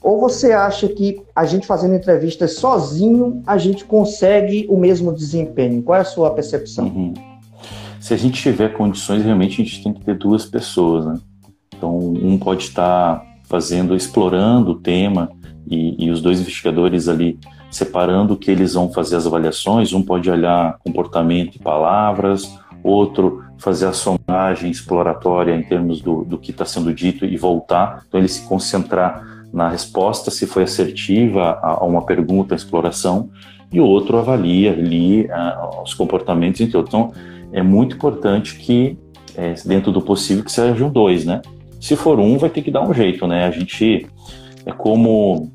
Ou 0.02 0.20
você 0.20 0.54
acha 0.54 0.88
que 0.88 1.22
a 1.36 1.46
gente 1.46 1.68
fazendo 1.68 1.96
entrevistas 1.96 2.54
sozinho, 2.54 3.42
a 3.46 3.58
gente 3.58 3.84
consegue 3.84 4.66
o 4.70 4.78
mesmo 4.78 5.12
desempenho? 5.12 5.84
Qual 5.84 5.98
é 5.98 6.02
a 6.02 6.06
sua 6.06 6.32
percepção? 6.32 6.86
Uhum 6.86 7.37
se 8.08 8.14
a 8.14 8.18
gente 8.18 8.42
tiver 8.42 8.70
condições, 8.70 9.22
realmente 9.22 9.62
a 9.62 9.66
gente 9.66 9.84
tem 9.84 9.92
que 9.92 10.00
ter 10.00 10.16
duas 10.16 10.46
pessoas, 10.46 11.06
né? 11.06 11.20
Então, 11.76 11.98
um 11.98 12.40
pode 12.40 12.64
estar 12.64 13.22
fazendo, 13.44 13.94
explorando 13.94 14.72
o 14.72 14.76
tema 14.76 15.30
e, 15.70 16.06
e, 16.06 16.10
os 16.10 16.22
dois 16.22 16.40
investigadores 16.40 17.10
ali 17.10 17.38
separando 17.70 18.34
o 18.34 18.38
que 18.38 18.50
eles 18.50 18.76
vão 18.76 18.90
fazer 18.94 19.18
as 19.18 19.28
avaliações. 19.28 19.92
Um 19.92 20.02
pode 20.02 20.32
olhar 20.32 20.78
comportamento 20.86 21.58
e 21.58 21.60
palavras, 21.60 22.50
outro 22.82 23.44
fazer 23.58 23.88
a 23.88 23.94
sondagem 23.94 24.72
exploratória 24.72 25.54
em 25.54 25.64
termos 25.64 26.00
do, 26.00 26.24
do 26.24 26.38
que 26.38 26.52
está 26.52 26.64
sendo 26.64 26.94
dito 26.94 27.26
e 27.26 27.36
voltar. 27.36 28.06
Então, 28.08 28.22
ele 28.22 28.30
se 28.30 28.48
concentrar 28.48 29.22
na 29.52 29.68
resposta, 29.68 30.32
se 30.32 30.48
foi 30.48 30.64
assertiva 30.64 31.60
a, 31.62 31.72
a 31.72 31.84
uma 31.84 32.06
pergunta, 32.06 32.56
a 32.56 32.58
exploração, 32.58 33.30
e 33.70 33.82
o 33.82 33.86
outro 33.86 34.18
avalia 34.18 34.72
ali 34.72 35.26
uh, 35.26 35.82
os 35.84 35.94
comportamentos, 35.94 36.62
entre 36.62 36.78
outros. 36.78 36.96
Então, 36.96 37.37
é 37.52 37.62
muito 37.62 37.96
importante 37.96 38.56
que, 38.56 38.98
é, 39.36 39.54
dentro 39.66 39.92
do 39.92 40.02
possível, 40.02 40.44
que 40.44 40.52
sejam 40.52 40.90
dois, 40.90 41.26
né? 41.26 41.42
Se 41.80 41.96
for 41.96 42.20
um, 42.20 42.38
vai 42.38 42.50
ter 42.50 42.62
que 42.62 42.72
dar 42.72 42.88
um 42.88 42.94
jeito, 42.94 43.28
né? 43.28 43.46
A 43.46 43.52
gente, 43.52 44.08
é 44.66 44.72
como, 44.72 45.52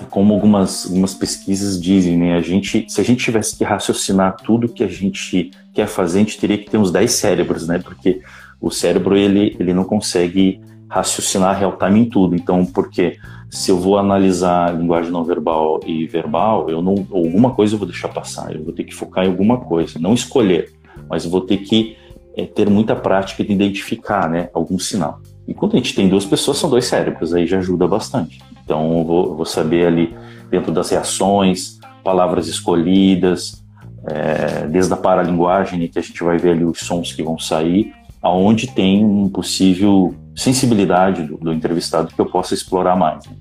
é 0.00 0.04
como 0.04 0.34
algumas, 0.34 0.86
algumas 0.86 1.14
pesquisas 1.14 1.80
dizem, 1.80 2.16
né? 2.16 2.36
A 2.36 2.40
gente, 2.40 2.86
se 2.88 3.00
a 3.00 3.04
gente 3.04 3.24
tivesse 3.24 3.56
que 3.56 3.64
raciocinar 3.64 4.36
tudo 4.36 4.68
que 4.68 4.84
a 4.84 4.88
gente 4.88 5.50
quer 5.74 5.86
fazer, 5.86 6.18
a 6.18 6.22
gente 6.22 6.38
teria 6.38 6.58
que 6.58 6.70
ter 6.70 6.78
uns 6.78 6.90
10 6.90 7.10
cérebros, 7.10 7.66
né? 7.66 7.78
Porque 7.78 8.20
o 8.60 8.70
cérebro, 8.70 9.16
ele, 9.16 9.56
ele 9.58 9.74
não 9.74 9.84
consegue 9.84 10.60
raciocinar 10.88 11.58
real 11.58 11.76
time 11.76 12.00
em 12.00 12.04
tudo. 12.06 12.34
Então, 12.34 12.64
porque 12.64 13.18
se 13.50 13.70
eu 13.70 13.78
vou 13.78 13.98
analisar 13.98 14.76
linguagem 14.76 15.10
não 15.10 15.24
verbal 15.24 15.80
e 15.86 16.06
verbal, 16.06 16.68
eu 16.68 16.82
não 16.82 17.06
alguma 17.10 17.50
coisa 17.54 17.74
eu 17.74 17.78
vou 17.78 17.88
deixar 17.88 18.08
passar, 18.08 18.54
eu 18.54 18.64
vou 18.64 18.72
ter 18.72 18.84
que 18.84 18.94
focar 18.94 19.24
em 19.24 19.28
alguma 19.28 19.58
coisa, 19.58 19.98
não 19.98 20.14
escolher 20.14 20.72
mas 21.08 21.24
vou 21.24 21.40
ter 21.40 21.58
que 21.58 21.96
é, 22.36 22.46
ter 22.46 22.68
muita 22.70 22.94
prática 22.94 23.42
de 23.42 23.52
identificar 23.52 24.28
né, 24.28 24.48
algum 24.54 24.78
sinal. 24.78 25.20
E 25.46 25.54
quando 25.54 25.74
a 25.74 25.76
gente 25.76 25.94
tem 25.94 26.08
duas 26.08 26.24
pessoas, 26.24 26.58
são 26.58 26.68
dois 26.68 26.84
cérebros, 26.84 27.34
aí 27.34 27.46
já 27.46 27.58
ajuda 27.58 27.88
bastante. 27.88 28.40
Então, 28.64 28.98
eu 28.98 29.04
vou, 29.04 29.36
vou 29.36 29.46
saber 29.46 29.86
ali, 29.86 30.14
dentro 30.50 30.70
das 30.70 30.90
reações, 30.90 31.78
palavras 32.04 32.46
escolhidas, 32.46 33.64
é, 34.06 34.66
desde 34.66 34.92
a 34.92 34.96
paralinguagem, 34.96 35.88
que 35.88 35.98
a 35.98 36.02
gente 36.02 36.22
vai 36.22 36.38
ver 36.38 36.50
ali 36.50 36.64
os 36.64 36.80
sons 36.80 37.12
que 37.12 37.22
vão 37.22 37.38
sair, 37.38 37.92
aonde 38.22 38.68
tem 38.68 39.04
um 39.04 39.28
possível 39.28 40.14
sensibilidade 40.36 41.22
do, 41.22 41.36
do 41.38 41.52
entrevistado 41.52 42.14
que 42.14 42.20
eu 42.20 42.26
possa 42.26 42.54
explorar 42.54 42.96
mais. 42.96 43.26
Né? 43.26 43.32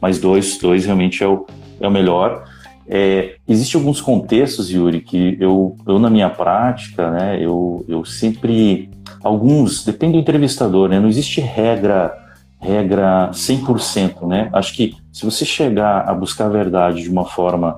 Mas 0.00 0.18
dois, 0.18 0.58
dois 0.58 0.84
realmente 0.84 1.22
é 1.22 1.28
o, 1.28 1.46
é 1.80 1.86
o 1.86 1.90
melhor. 1.90 2.44
É, 2.88 3.36
Existem 3.48 3.78
alguns 3.78 4.00
contextos, 4.00 4.70
Yuri, 4.70 5.00
que 5.00 5.36
eu, 5.40 5.76
eu 5.86 5.98
na 5.98 6.10
minha 6.10 6.28
prática, 6.28 7.10
né, 7.10 7.38
eu, 7.40 7.84
eu 7.88 8.04
sempre. 8.04 8.90
Alguns, 9.22 9.84
depende 9.84 10.14
do 10.14 10.18
entrevistador, 10.18 10.88
né, 10.88 11.00
não 11.00 11.08
existe 11.08 11.40
regra 11.40 12.24
regra 12.64 13.30
100%, 13.30 14.26
né? 14.26 14.48
Acho 14.50 14.72
que 14.74 14.96
se 15.12 15.24
você 15.24 15.44
chegar 15.44 16.08
a 16.08 16.14
buscar 16.14 16.46
a 16.46 16.48
verdade 16.48 17.02
de 17.02 17.10
uma 17.10 17.26
forma 17.26 17.76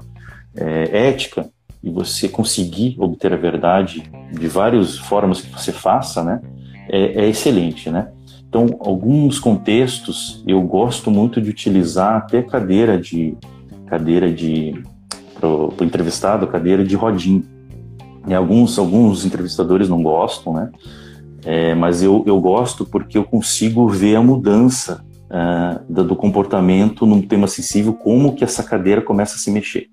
é, 0.56 1.08
ética 1.08 1.50
e 1.82 1.90
você 1.90 2.28
conseguir 2.28 2.94
obter 2.98 3.32
a 3.32 3.36
verdade 3.36 4.08
de 4.32 4.46
várias 4.46 4.96
formas 4.96 5.40
que 5.40 5.50
você 5.50 5.72
faça, 5.72 6.22
né? 6.22 6.40
É, 6.88 7.24
é 7.24 7.28
excelente, 7.28 7.90
né? 7.90 8.12
Então, 8.48 8.76
alguns 8.78 9.40
contextos 9.40 10.42
eu 10.46 10.62
gosto 10.62 11.10
muito 11.10 11.40
de 11.40 11.50
utilizar 11.50 12.14
até 12.16 12.40
cadeira 12.40 12.96
de 12.96 13.36
cadeira 13.86 14.32
de 14.32 14.82
para 15.38 15.48
o 15.48 15.74
entrevistado 15.82 16.46
cadeira 16.46 16.84
de 16.84 16.96
rodinho. 16.96 17.44
E 18.26 18.34
alguns, 18.34 18.78
alguns 18.78 19.24
entrevistadores 19.24 19.88
não 19.88 20.02
gostam, 20.02 20.52
né? 20.52 20.70
É, 21.44 21.74
mas 21.74 22.02
eu, 22.02 22.24
eu 22.26 22.40
gosto 22.40 22.84
porque 22.84 23.16
eu 23.16 23.24
consigo 23.24 23.88
ver 23.88 24.16
a 24.16 24.22
mudança 24.22 25.04
uh, 25.30 26.04
do 26.04 26.16
comportamento 26.16 27.06
num 27.06 27.22
tema 27.22 27.46
sensível, 27.46 27.94
como 27.94 28.34
que 28.34 28.42
essa 28.42 28.64
cadeira 28.64 29.00
começa 29.00 29.36
a 29.36 29.38
se 29.38 29.50
mexer. 29.50 29.88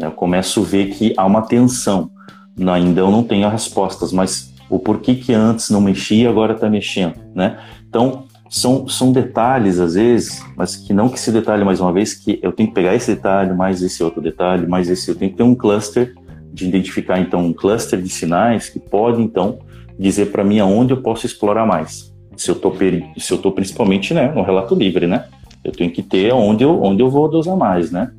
Eu 0.00 0.10
começo 0.10 0.60
a 0.60 0.64
ver 0.64 0.86
que 0.90 1.14
há 1.16 1.24
uma 1.24 1.42
tensão. 1.42 2.10
Ainda 2.58 3.00
eu 3.00 3.10
não 3.10 3.22
tenho 3.22 3.46
as 3.46 3.52
respostas, 3.52 4.12
mas 4.12 4.52
o 4.68 4.78
porquê 4.78 5.14
que 5.14 5.32
antes 5.32 5.70
não 5.70 5.80
mexia 5.80 6.28
agora 6.28 6.54
está 6.54 6.68
mexendo, 6.68 7.14
né? 7.34 7.58
Então, 7.88 8.24
são, 8.50 8.88
são 8.88 9.12
detalhes, 9.12 9.78
às 9.78 9.94
vezes, 9.94 10.44
mas 10.56 10.74
que 10.74 10.92
não 10.92 11.08
que 11.08 11.20
se 11.20 11.30
detalhe 11.30 11.64
mais 11.64 11.80
uma 11.80 11.92
vez, 11.92 12.14
que 12.14 12.40
eu 12.42 12.50
tenho 12.50 12.68
que 12.68 12.74
pegar 12.74 12.96
esse 12.96 13.14
detalhe, 13.14 13.54
mais 13.54 13.80
esse 13.80 14.02
outro 14.02 14.20
detalhe, 14.20 14.66
mais 14.66 14.90
esse. 14.90 15.08
Eu 15.08 15.14
tenho 15.14 15.30
que 15.30 15.36
ter 15.36 15.44
um 15.44 15.54
cluster 15.54 16.12
de 16.52 16.66
identificar, 16.66 17.20
então, 17.20 17.46
um 17.46 17.52
cluster 17.52 18.02
de 18.02 18.08
sinais 18.08 18.68
que 18.68 18.80
pode, 18.80 19.22
então, 19.22 19.60
dizer 19.96 20.32
para 20.32 20.42
mim 20.42 20.58
aonde 20.58 20.92
eu 20.92 21.00
posso 21.00 21.26
explorar 21.26 21.64
mais. 21.64 22.12
Se 22.36 22.50
eu 22.50 22.56
estou 22.56 22.74
se 23.16 23.32
eu 23.32 23.52
principalmente 23.52 24.12
né, 24.12 24.32
no 24.34 24.42
relato 24.42 24.74
livre, 24.74 25.06
né? 25.06 25.26
Eu 25.62 25.70
tenho 25.70 25.92
que 25.92 26.02
ter 26.02 26.32
onde 26.32 26.64
eu, 26.64 26.82
onde 26.82 27.02
eu 27.02 27.08
vou 27.08 27.30
dosar 27.30 27.56
mais, 27.56 27.92
né? 27.92 28.10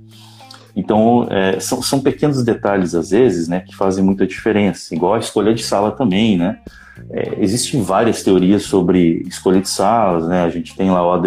Então, 0.74 1.28
é, 1.30 1.60
são, 1.60 1.82
são 1.82 2.00
pequenos 2.00 2.41
detalhes, 2.41 2.96
às 2.96 3.10
vezes, 3.10 3.50
né, 3.50 3.60
que 3.60 3.76
fazem 3.76 4.02
muita 4.02 4.26
diferença. 4.26 4.96
Igual 4.96 5.15
a 5.15 5.20
escolha 5.20 5.54
de 5.54 5.62
sala 5.62 5.91
também, 5.91 6.38
né? 6.38 6.60
É, 7.10 7.38
existem 7.40 7.82
várias 7.82 8.24
teorias 8.24 8.64
sobre 8.64 9.24
escolha 9.28 9.62
de 9.62 9.70
salas, 9.70 10.28
né? 10.28 10.44
A 10.44 10.50
gente 10.50 10.76
tem 10.76 10.90
lá 10.92 11.04
o 11.04 11.22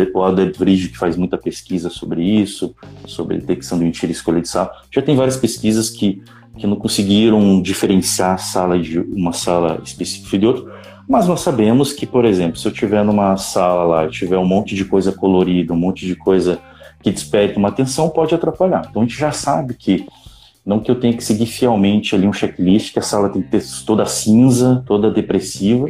Vrige, 0.57 0.89
que 0.89 0.99
faz 0.99 1.17
muita 1.17 1.37
pesquisa 1.37 1.91
sobre 1.91 2.23
isso, 2.23 2.75
sobre 3.07 3.39
detecção 3.39 3.79
de 3.79 3.85
mentira 3.85 4.11
e 4.11 4.15
escolha 4.15 4.41
de 4.41 4.49
sala. 4.49 4.71
Já 4.91 5.03
tem 5.03 5.17
várias 5.17 5.37
pesquisas 5.37 5.91
que, 5.91 6.23
que 6.57 6.67
não 6.67 6.77
conseguiram 6.77 7.61
diferenciar 7.61 8.35
a 8.35 8.39
sala 8.39 8.79
de 8.79 8.99
uma 8.99 9.33
sala 9.33 9.81
específica 9.85 10.39
de 10.39 10.47
outra, 10.47 10.73
mas 11.09 11.27
nós 11.27 11.41
sabemos 11.41 11.93
que, 11.93 12.07
por 12.07 12.25
exemplo, 12.25 12.59
se 12.59 12.67
eu 12.67 12.73
tiver 12.73 13.05
numa 13.05 13.37
sala 13.37 13.85
lá, 13.85 14.09
tiver 14.09 14.39
um 14.39 14.47
monte 14.47 14.75
de 14.75 14.85
coisa 14.85 15.13
colorida, 15.13 15.73
um 15.73 15.77
monte 15.77 16.07
de 16.07 16.15
coisa 16.15 16.59
que 17.03 17.11
desperte 17.11 17.59
uma 17.59 17.69
atenção, 17.69 18.09
pode 18.09 18.35
atrapalhar. 18.35 18.87
Então 18.89 19.03
a 19.03 19.05
gente 19.05 19.19
já 19.19 19.31
sabe 19.31 19.75
que 19.75 20.07
não 20.65 20.81
que 20.81 20.91
eu 20.91 20.99
tenha 20.99 21.15
que 21.15 21.23
seguir 21.23 21.47
fielmente 21.47 22.15
ali 22.15 22.27
um 22.27 22.33
checklist, 22.33 22.93
que 22.93 22.99
a 22.99 23.03
sala 23.03 23.29
tem 23.29 23.43
que 23.43 23.49
ter 23.49 23.63
toda 23.85 24.07
cinza, 24.07 24.83
toda 24.87 25.11
depressiva, 25.11 25.89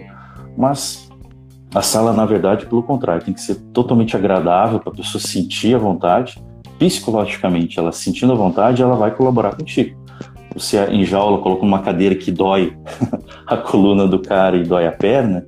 mas 0.56 1.08
a 1.74 1.82
sala, 1.82 2.12
na 2.12 2.24
verdade, 2.24 2.66
pelo 2.66 2.82
contrário, 2.82 3.24
tem 3.24 3.34
que 3.34 3.40
ser 3.40 3.56
totalmente 3.72 4.16
agradável 4.16 4.80
para 4.80 4.92
a 4.92 4.96
pessoa 4.96 5.20
sentir 5.20 5.74
a 5.74 5.78
vontade. 5.78 6.42
Psicologicamente, 6.78 7.78
ela 7.78 7.92
sentindo 7.92 8.32
a 8.32 8.36
vontade, 8.36 8.82
ela 8.82 8.96
vai 8.96 9.10
colaborar 9.12 9.56
contigo. 9.56 9.96
Você 10.54 10.84
enjaula, 10.92 11.38
coloca 11.38 11.64
uma 11.64 11.80
cadeira 11.80 12.14
que 12.14 12.30
dói 12.30 12.76
a 13.46 13.56
coluna 13.56 14.06
do 14.06 14.20
cara 14.20 14.56
e 14.56 14.62
dói 14.62 14.86
a 14.86 14.92
perna, 14.92 15.44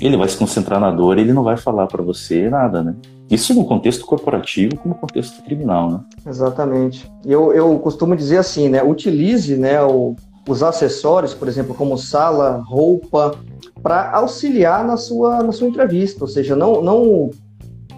ele 0.00 0.16
vai 0.16 0.28
se 0.28 0.36
concentrar 0.36 0.78
na 0.78 0.90
dor, 0.90 1.18
ele 1.18 1.32
não 1.32 1.42
vai 1.42 1.56
falar 1.56 1.86
para 1.86 2.02
você 2.02 2.50
nada, 2.50 2.82
né? 2.82 2.94
Isso 3.30 3.54
no 3.54 3.64
contexto 3.64 4.06
corporativo 4.06 4.76
como 4.76 4.94
no 4.94 5.00
contexto 5.00 5.42
criminal, 5.42 5.90
né? 5.90 6.00
Exatamente. 6.26 7.10
Eu, 7.24 7.52
eu 7.52 7.78
costumo 7.78 8.14
dizer 8.14 8.38
assim, 8.38 8.68
né? 8.68 8.82
Utilize 8.82 9.56
né, 9.56 9.82
o, 9.82 10.14
os 10.48 10.62
acessórios, 10.62 11.34
por 11.34 11.48
exemplo, 11.48 11.74
como 11.74 11.98
sala, 11.98 12.62
roupa, 12.64 13.34
para 13.82 14.12
auxiliar 14.12 14.84
na 14.84 14.96
sua, 14.96 15.42
na 15.42 15.52
sua 15.52 15.68
entrevista. 15.68 16.22
Ou 16.22 16.28
seja, 16.28 16.54
não, 16.54 16.80
não 16.80 17.30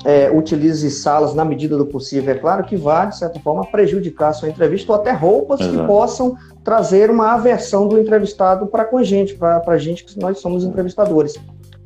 é, 0.05 0.31
utilize 0.31 0.91
salas 0.91 1.35
na 1.35 1.45
medida 1.45 1.77
do 1.77 1.87
possível. 1.87 2.35
É 2.35 2.39
claro 2.39 2.65
que 2.65 2.77
vai, 2.77 3.09
de 3.09 3.19
certa 3.19 3.39
forma, 3.41 3.67
prejudicar 3.67 4.29
a 4.29 4.33
sua 4.33 4.49
entrevista, 4.49 4.93
ou 4.93 4.99
até 4.99 5.13
roupas 5.13 5.61
Exato. 5.61 5.79
que 5.79 5.87
possam 5.87 6.37
trazer 6.65 7.11
uma 7.11 7.33
aversão 7.33 7.89
do 7.89 7.99
entrevistado 7.99 8.67
para 8.67 8.85
com 8.85 8.99
a 8.99 9.03
gente, 9.03 9.35
para 9.35 9.63
a 9.67 9.79
gente 9.79 10.05
que 10.05 10.19
nós 10.19 10.39
somos 10.39 10.65
entrevistadores. 10.65 11.35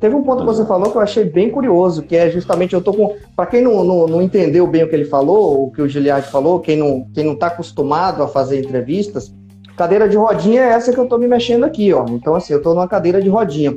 Teve 0.03 0.15
um 0.15 0.21
ponto 0.21 0.39
que 0.39 0.47
você 0.47 0.65
falou 0.65 0.91
que 0.91 0.97
eu 0.97 1.01
achei 1.01 1.23
bem 1.23 1.49
curioso, 1.49 2.03
que 2.03 2.13
é 2.13 2.29
justamente 2.29 2.73
eu 2.73 2.81
tô 2.81 2.93
com. 2.93 3.15
Para 3.37 3.45
quem 3.45 3.61
não, 3.61 3.85
não, 3.85 4.05
não, 4.05 4.21
entendeu 4.21 4.67
bem 4.67 4.83
o 4.83 4.89
que 4.89 4.93
ele 4.93 5.05
falou, 5.05 5.67
o 5.67 5.71
que 5.71 5.81
o 5.81 5.87
Giliard 5.87 6.27
falou, 6.27 6.59
quem 6.59 6.75
não 6.75 7.07
quem 7.13 7.23
não 7.23 7.31
está 7.31 7.47
acostumado 7.47 8.21
a 8.21 8.27
fazer 8.27 8.59
entrevistas, 8.59 9.33
cadeira 9.77 10.09
de 10.09 10.17
rodinha 10.17 10.61
é 10.61 10.73
essa 10.73 10.91
que 10.91 10.99
eu 10.99 11.05
estou 11.05 11.17
me 11.17 11.25
mexendo 11.25 11.63
aqui, 11.63 11.93
ó. 11.93 12.03
Então, 12.09 12.35
assim, 12.35 12.51
eu 12.51 12.57
estou 12.57 12.73
numa 12.73 12.85
cadeira 12.85 13.21
de 13.21 13.29
rodinha. 13.29 13.73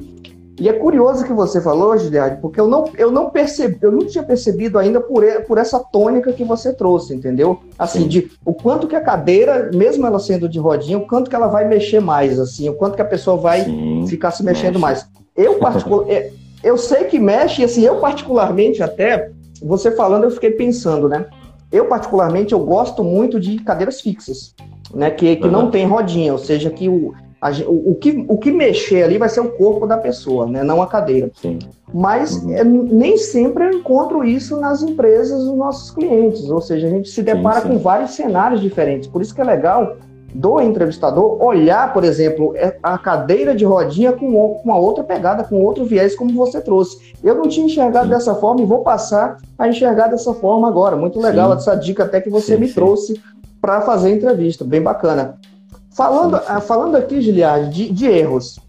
E 0.59 0.69
é 0.71 0.73
curioso 0.73 1.25
que 1.25 1.33
você 1.35 1.61
falou, 1.61 1.97
Giliard, 1.99 2.41
porque 2.41 2.59
eu 2.59 2.67
não, 2.67 2.91
eu 2.97 3.11
não 3.11 3.29
percebi, 3.29 3.77
eu 3.83 3.93
não 3.93 4.07
tinha 4.07 4.25
percebido 4.25 4.79
ainda 4.79 5.01
por, 5.01 5.23
por 5.47 5.59
essa 5.59 5.79
tônica 5.79 6.33
que 6.33 6.45
você 6.45 6.73
trouxe, 6.73 7.15
entendeu? 7.15 7.61
Assim, 7.79 8.03
Sim. 8.03 8.09
de 8.09 8.31
o 8.45 8.55
quanto 8.55 8.87
que 8.87 8.97
a 8.97 9.01
cadeira, 9.03 9.71
mesmo 9.75 10.07
ela 10.07 10.19
sendo 10.19 10.49
de 10.49 10.59
rodinha, 10.59 10.97
o 10.97 11.07
quanto 11.07 11.29
que 11.29 11.37
ela 11.37 11.49
vai 11.49 11.69
mexer 11.69 12.01
mais, 12.01 12.39
assim, 12.41 12.69
o 12.71 12.75
quanto 12.75 12.97
que 12.97 13.03
a 13.03 13.07
pessoa 13.07 13.37
vai 13.37 13.65
Sim, 13.65 14.07
ficar 14.09 14.31
se 14.31 14.43
mexendo 14.43 14.79
mexe. 14.79 14.81
mais. 14.81 15.07
Eu, 15.37 15.59
particular, 15.59 16.09
é, 16.09 16.31
eu 16.65 16.79
sei 16.79 17.05
que 17.05 17.19
mexe, 17.19 17.63
assim, 17.63 17.83
eu 17.83 17.97
particularmente 17.97 18.83
até, 18.83 19.31
você 19.63 19.91
falando, 19.91 20.25
eu 20.25 20.31
fiquei 20.31 20.53
pensando, 20.53 21.07
né? 21.07 21.27
Eu, 21.71 21.85
particularmente, 21.85 22.55
eu 22.55 22.61
gosto 22.61 23.05
muito 23.05 23.39
de 23.39 23.59
cadeiras 23.59 24.01
fixas, 24.01 24.55
né? 24.95 25.11
Que, 25.11 25.37
que 25.37 25.45
uhum. 25.45 25.53
não 25.53 25.71
tem 25.71 25.87
rodinha, 25.87 26.33
ou 26.33 26.39
seja, 26.39 26.71
que 26.71 26.89
o, 26.89 27.13
o, 27.67 27.93
o, 27.93 27.95
que, 27.95 28.25
o 28.29 28.39
que 28.39 28.51
mexer 28.51 29.03
ali 29.03 29.19
vai 29.19 29.29
ser 29.29 29.41
o 29.41 29.51
corpo 29.51 29.87
da 29.87 29.97
pessoa, 29.97 30.47
né? 30.47 30.63
não 30.63 30.81
a 30.81 30.87
cadeira. 30.87 31.31
Sim. 31.35 31.59
Mas 31.93 32.43
uhum. 32.43 32.53
é, 32.53 32.65
nem 32.65 33.17
sempre 33.17 33.65
eu 33.65 33.71
encontro 33.73 34.25
isso 34.25 34.59
nas 34.59 34.83
empresas 34.83 35.45
dos 35.45 35.57
nossos 35.57 35.91
clientes, 35.91 36.49
ou 36.49 36.61
seja, 36.61 36.87
a 36.87 36.91
gente 36.91 37.09
se 37.09 37.23
depara 37.23 37.61
sim, 37.61 37.69
sim. 37.69 37.75
com 37.75 37.79
vários 37.79 38.13
cenários 38.13 38.61
diferentes. 38.61 39.09
Por 39.09 39.23
isso 39.23 39.35
que 39.35 39.41
é 39.41 39.45
legal 39.45 39.97
do 40.35 40.61
entrevistador 40.61 41.43
olhar, 41.43 41.93
por 41.93 42.05
exemplo, 42.05 42.53
é, 42.57 42.77
a 42.83 42.99
cadeira 42.99 43.55
de 43.55 43.65
rodinha 43.65 44.13
com 44.13 44.61
uma 44.65 44.77
outra 44.77 45.03
pegada, 45.05 45.45
com 45.45 45.63
outro 45.63 45.85
viés, 45.85 46.15
como 46.15 46.33
você 46.35 46.61
trouxe. 46.61 47.15
Eu 47.23 47.35
não 47.35 47.49
tinha 47.49 47.67
enxergado 47.67 48.07
sim. 48.07 48.13
dessa 48.13 48.35
forma 48.35 48.61
e 48.61 48.67
vou 48.67 48.81
passar 48.81 49.37
a 49.59 49.69
enxergar 49.69 50.09
dessa 50.09 50.35
forma 50.35 50.69
agora. 50.69 50.97
Muito 50.97 51.21
legal 51.21 51.53
essa 51.53 51.75
dica 51.75 52.05
até 52.05 52.21
que 52.21 52.29
você 52.29 52.57
me 52.57 52.69
trouxe 52.69 53.21
para 53.61 53.81
fazer 53.81 54.09
a 54.09 54.13
entrevista, 54.13 54.65
bem 54.65 54.83
bacana. 54.83 55.39
Falando, 55.97 56.39
ah, 56.47 56.61
falando 56.61 56.95
aqui, 56.95 57.23
Giliard, 57.23 57.71
de, 57.71 57.91
de 57.91 58.07
erros. 58.07 58.61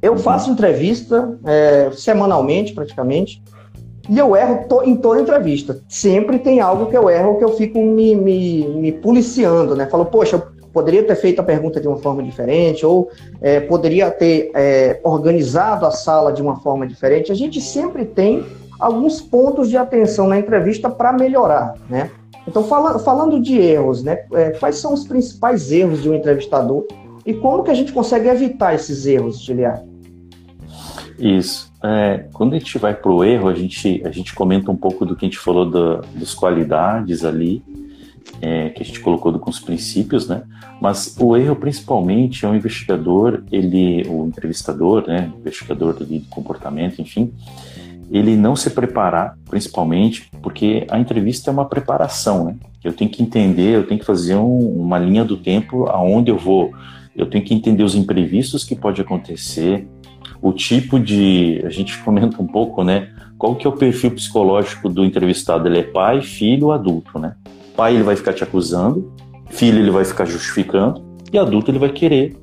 Eu 0.00 0.16
faço 0.16 0.50
entrevista 0.50 1.38
é, 1.44 1.90
semanalmente, 1.92 2.72
praticamente, 2.72 3.42
e 4.08 4.18
eu 4.18 4.34
erro 4.34 4.64
to, 4.66 4.82
em 4.82 4.96
toda 4.96 5.20
entrevista. 5.20 5.78
Sempre 5.86 6.38
tem 6.38 6.60
algo 6.60 6.86
que 6.86 6.96
eu 6.96 7.10
erro 7.10 7.36
que 7.36 7.44
eu 7.44 7.56
fico 7.56 7.78
me, 7.82 8.16
me, 8.16 8.66
me 8.68 8.92
policiando, 8.92 9.76
né? 9.76 9.86
Falo, 9.86 10.06
poxa, 10.06 10.36
eu 10.36 10.42
poderia 10.72 11.02
ter 11.02 11.16
feito 11.16 11.40
a 11.40 11.44
pergunta 11.44 11.78
de 11.78 11.88
uma 11.88 11.98
forma 11.98 12.22
diferente, 12.22 12.86
ou 12.86 13.10
é, 13.42 13.60
poderia 13.60 14.10
ter 14.10 14.50
é, 14.54 14.98
organizado 15.04 15.84
a 15.84 15.90
sala 15.90 16.32
de 16.32 16.40
uma 16.40 16.56
forma 16.60 16.86
diferente. 16.86 17.30
A 17.30 17.34
gente 17.34 17.60
sempre 17.60 18.06
tem 18.06 18.46
alguns 18.80 19.20
pontos 19.20 19.68
de 19.68 19.76
atenção 19.76 20.26
na 20.26 20.38
entrevista 20.38 20.88
para 20.88 21.12
melhorar, 21.12 21.74
né? 21.88 22.10
Então, 22.46 22.64
fala, 22.64 22.98
falando 22.98 23.40
de 23.40 23.58
erros, 23.58 24.02
né, 24.02 24.24
é, 24.32 24.50
quais 24.50 24.76
são 24.76 24.92
os 24.94 25.04
principais 25.04 25.72
erros 25.72 26.02
de 26.02 26.08
um 26.08 26.14
entrevistador 26.14 26.86
e 27.24 27.34
como 27.34 27.64
que 27.64 27.70
a 27.70 27.74
gente 27.74 27.92
consegue 27.92 28.28
evitar 28.28 28.74
esses 28.74 29.04
erros, 29.04 29.40
Giliar? 29.40 29.82
Isso. 31.18 31.72
É, 31.82 32.26
quando 32.32 32.54
a 32.54 32.58
gente 32.58 32.78
vai 32.78 32.94
para 32.94 33.10
o 33.10 33.24
erro, 33.24 33.48
a 33.48 33.54
gente, 33.54 34.02
a 34.04 34.10
gente 34.10 34.34
comenta 34.34 34.70
um 34.70 34.76
pouco 34.76 35.04
do 35.04 35.16
que 35.16 35.24
a 35.24 35.28
gente 35.28 35.38
falou 35.38 35.68
da, 35.68 36.02
das 36.14 36.34
qualidades 36.34 37.24
ali, 37.24 37.62
é, 38.40 38.68
que 38.70 38.82
a 38.82 38.86
gente 38.86 39.00
colocou 39.00 39.32
com 39.38 39.50
os 39.50 39.58
princípios, 39.58 40.28
né? 40.28 40.42
Mas 40.80 41.16
o 41.18 41.36
erro, 41.36 41.56
principalmente, 41.56 42.44
é 42.44 42.48
o 42.48 42.54
investigador, 42.54 43.42
ele, 43.50 44.06
o 44.08 44.26
entrevistador, 44.26 45.06
né? 45.06 45.32
Investigador 45.38 46.04
de 46.04 46.20
comportamento, 46.28 47.00
enfim, 47.00 47.32
ele 48.10 48.36
não 48.36 48.54
se 48.54 48.70
preparar, 48.70 49.36
principalmente, 49.48 50.30
porque 50.42 50.86
a 50.90 50.98
entrevista 50.98 51.50
é 51.50 51.52
uma 51.52 51.64
preparação, 51.64 52.44
né? 52.44 52.56
Eu 52.82 52.92
tenho 52.92 53.10
que 53.10 53.22
entender, 53.22 53.74
eu 53.74 53.86
tenho 53.86 53.98
que 53.98 54.06
fazer 54.06 54.36
um, 54.36 54.80
uma 54.80 54.98
linha 54.98 55.24
do 55.24 55.36
tempo 55.36 55.86
aonde 55.88 56.30
eu 56.30 56.38
vou. 56.38 56.72
Eu 57.16 57.26
tenho 57.26 57.44
que 57.44 57.52
entender 57.52 57.82
os 57.82 57.94
imprevistos 57.94 58.62
que 58.62 58.76
pode 58.76 59.00
acontecer, 59.00 59.88
o 60.40 60.52
tipo 60.52 61.00
de, 61.00 61.62
a 61.64 61.70
gente 61.70 61.98
comenta 62.04 62.40
um 62.40 62.46
pouco, 62.46 62.84
né? 62.84 63.10
Qual 63.36 63.54
que 63.54 63.66
é 63.66 63.70
o 63.70 63.72
perfil 63.72 64.12
psicológico 64.12 64.88
do 64.88 65.04
entrevistado? 65.04 65.68
Ele 65.68 65.80
é 65.80 65.82
pai, 65.82 66.22
filho, 66.22 66.70
adulto, 66.70 67.18
né? 67.18 67.34
Pai 67.76 67.94
ele 67.94 68.04
vai 68.04 68.16
ficar 68.16 68.32
te 68.32 68.42
acusando, 68.42 69.12
filho 69.50 69.78
ele 69.78 69.90
vai 69.90 70.04
ficar 70.04 70.24
justificando 70.24 71.04
e 71.32 71.38
adulto 71.38 71.70
ele 71.70 71.78
vai 71.78 71.90
querer 71.90 72.36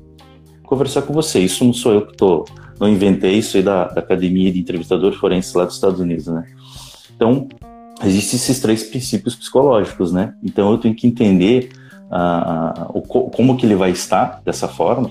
conversar 0.62 1.02
com 1.02 1.12
você. 1.12 1.40
Isso 1.40 1.64
não 1.64 1.72
sou 1.72 1.92
eu 1.92 2.02
que 2.02 2.12
estou 2.12 2.44
não 2.78 2.88
inventei 2.88 3.38
isso 3.38 3.56
aí 3.56 3.62
da, 3.62 3.88
da 3.88 4.00
Academia 4.00 4.52
de 4.52 4.60
Entrevistadores 4.60 5.18
Forenses 5.18 5.54
lá 5.54 5.64
dos 5.64 5.74
Estados 5.74 6.00
Unidos, 6.00 6.26
né? 6.26 6.44
Então, 7.14 7.48
existem 8.04 8.36
esses 8.36 8.60
três 8.60 8.82
princípios 8.82 9.34
psicológicos, 9.34 10.12
né? 10.12 10.34
Então, 10.42 10.70
eu 10.72 10.78
tenho 10.78 10.94
que 10.94 11.06
entender 11.06 11.70
uh, 12.04 12.90
o, 12.92 13.02
como 13.02 13.56
que 13.56 13.66
ele 13.66 13.76
vai 13.76 13.90
estar 13.90 14.40
dessa 14.44 14.68
forma 14.68 15.10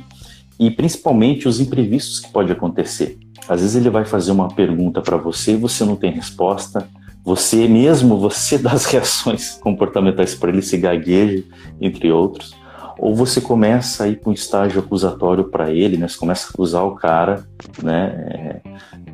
e, 0.59 0.69
principalmente, 0.69 1.47
os 1.47 1.59
imprevistos 1.59 2.19
que 2.19 2.31
pode 2.31 2.51
acontecer. 2.51 3.17
Às 3.47 3.61
vezes 3.61 3.75
ele 3.75 3.89
vai 3.89 4.05
fazer 4.05 4.31
uma 4.31 4.47
pergunta 4.47 5.01
para 5.01 5.17
você 5.17 5.53
e 5.53 5.57
você 5.57 5.83
não 5.83 5.95
tem 5.95 6.11
resposta, 6.11 6.87
você 7.23 7.67
mesmo, 7.67 8.17
você 8.17 8.57
dá 8.59 8.71
as 8.71 8.85
reações 8.85 9.55
comportamentais 9.61 10.35
para 10.35 10.49
ele, 10.49 10.61
se 10.61 10.77
gagueja, 10.77 11.43
entre 11.81 12.11
outros 12.11 12.62
ou 13.03 13.13
você 13.13 13.41
começa 13.41 14.05
a 14.05 14.07
ir 14.07 14.21
para 14.21 14.29
um 14.29 14.33
estágio 14.33 14.79
acusatório 14.79 15.43
para 15.49 15.69
ele, 15.69 15.97
né? 15.97 16.07
Você 16.07 16.17
começa 16.17 16.47
a 16.47 16.49
acusar 16.51 16.85
o 16.85 16.95
cara, 16.95 17.45
né? 17.83 18.61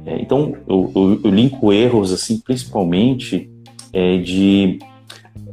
É, 0.06 0.12
é, 0.12 0.22
então, 0.22 0.56
eu, 0.68 0.92
eu, 0.96 1.22
eu, 1.24 1.32
linko 1.32 1.74
erros, 1.74 2.14
assim, 2.14 2.40
principalmente 2.40 3.50
é, 3.92 4.18
de 4.18 4.78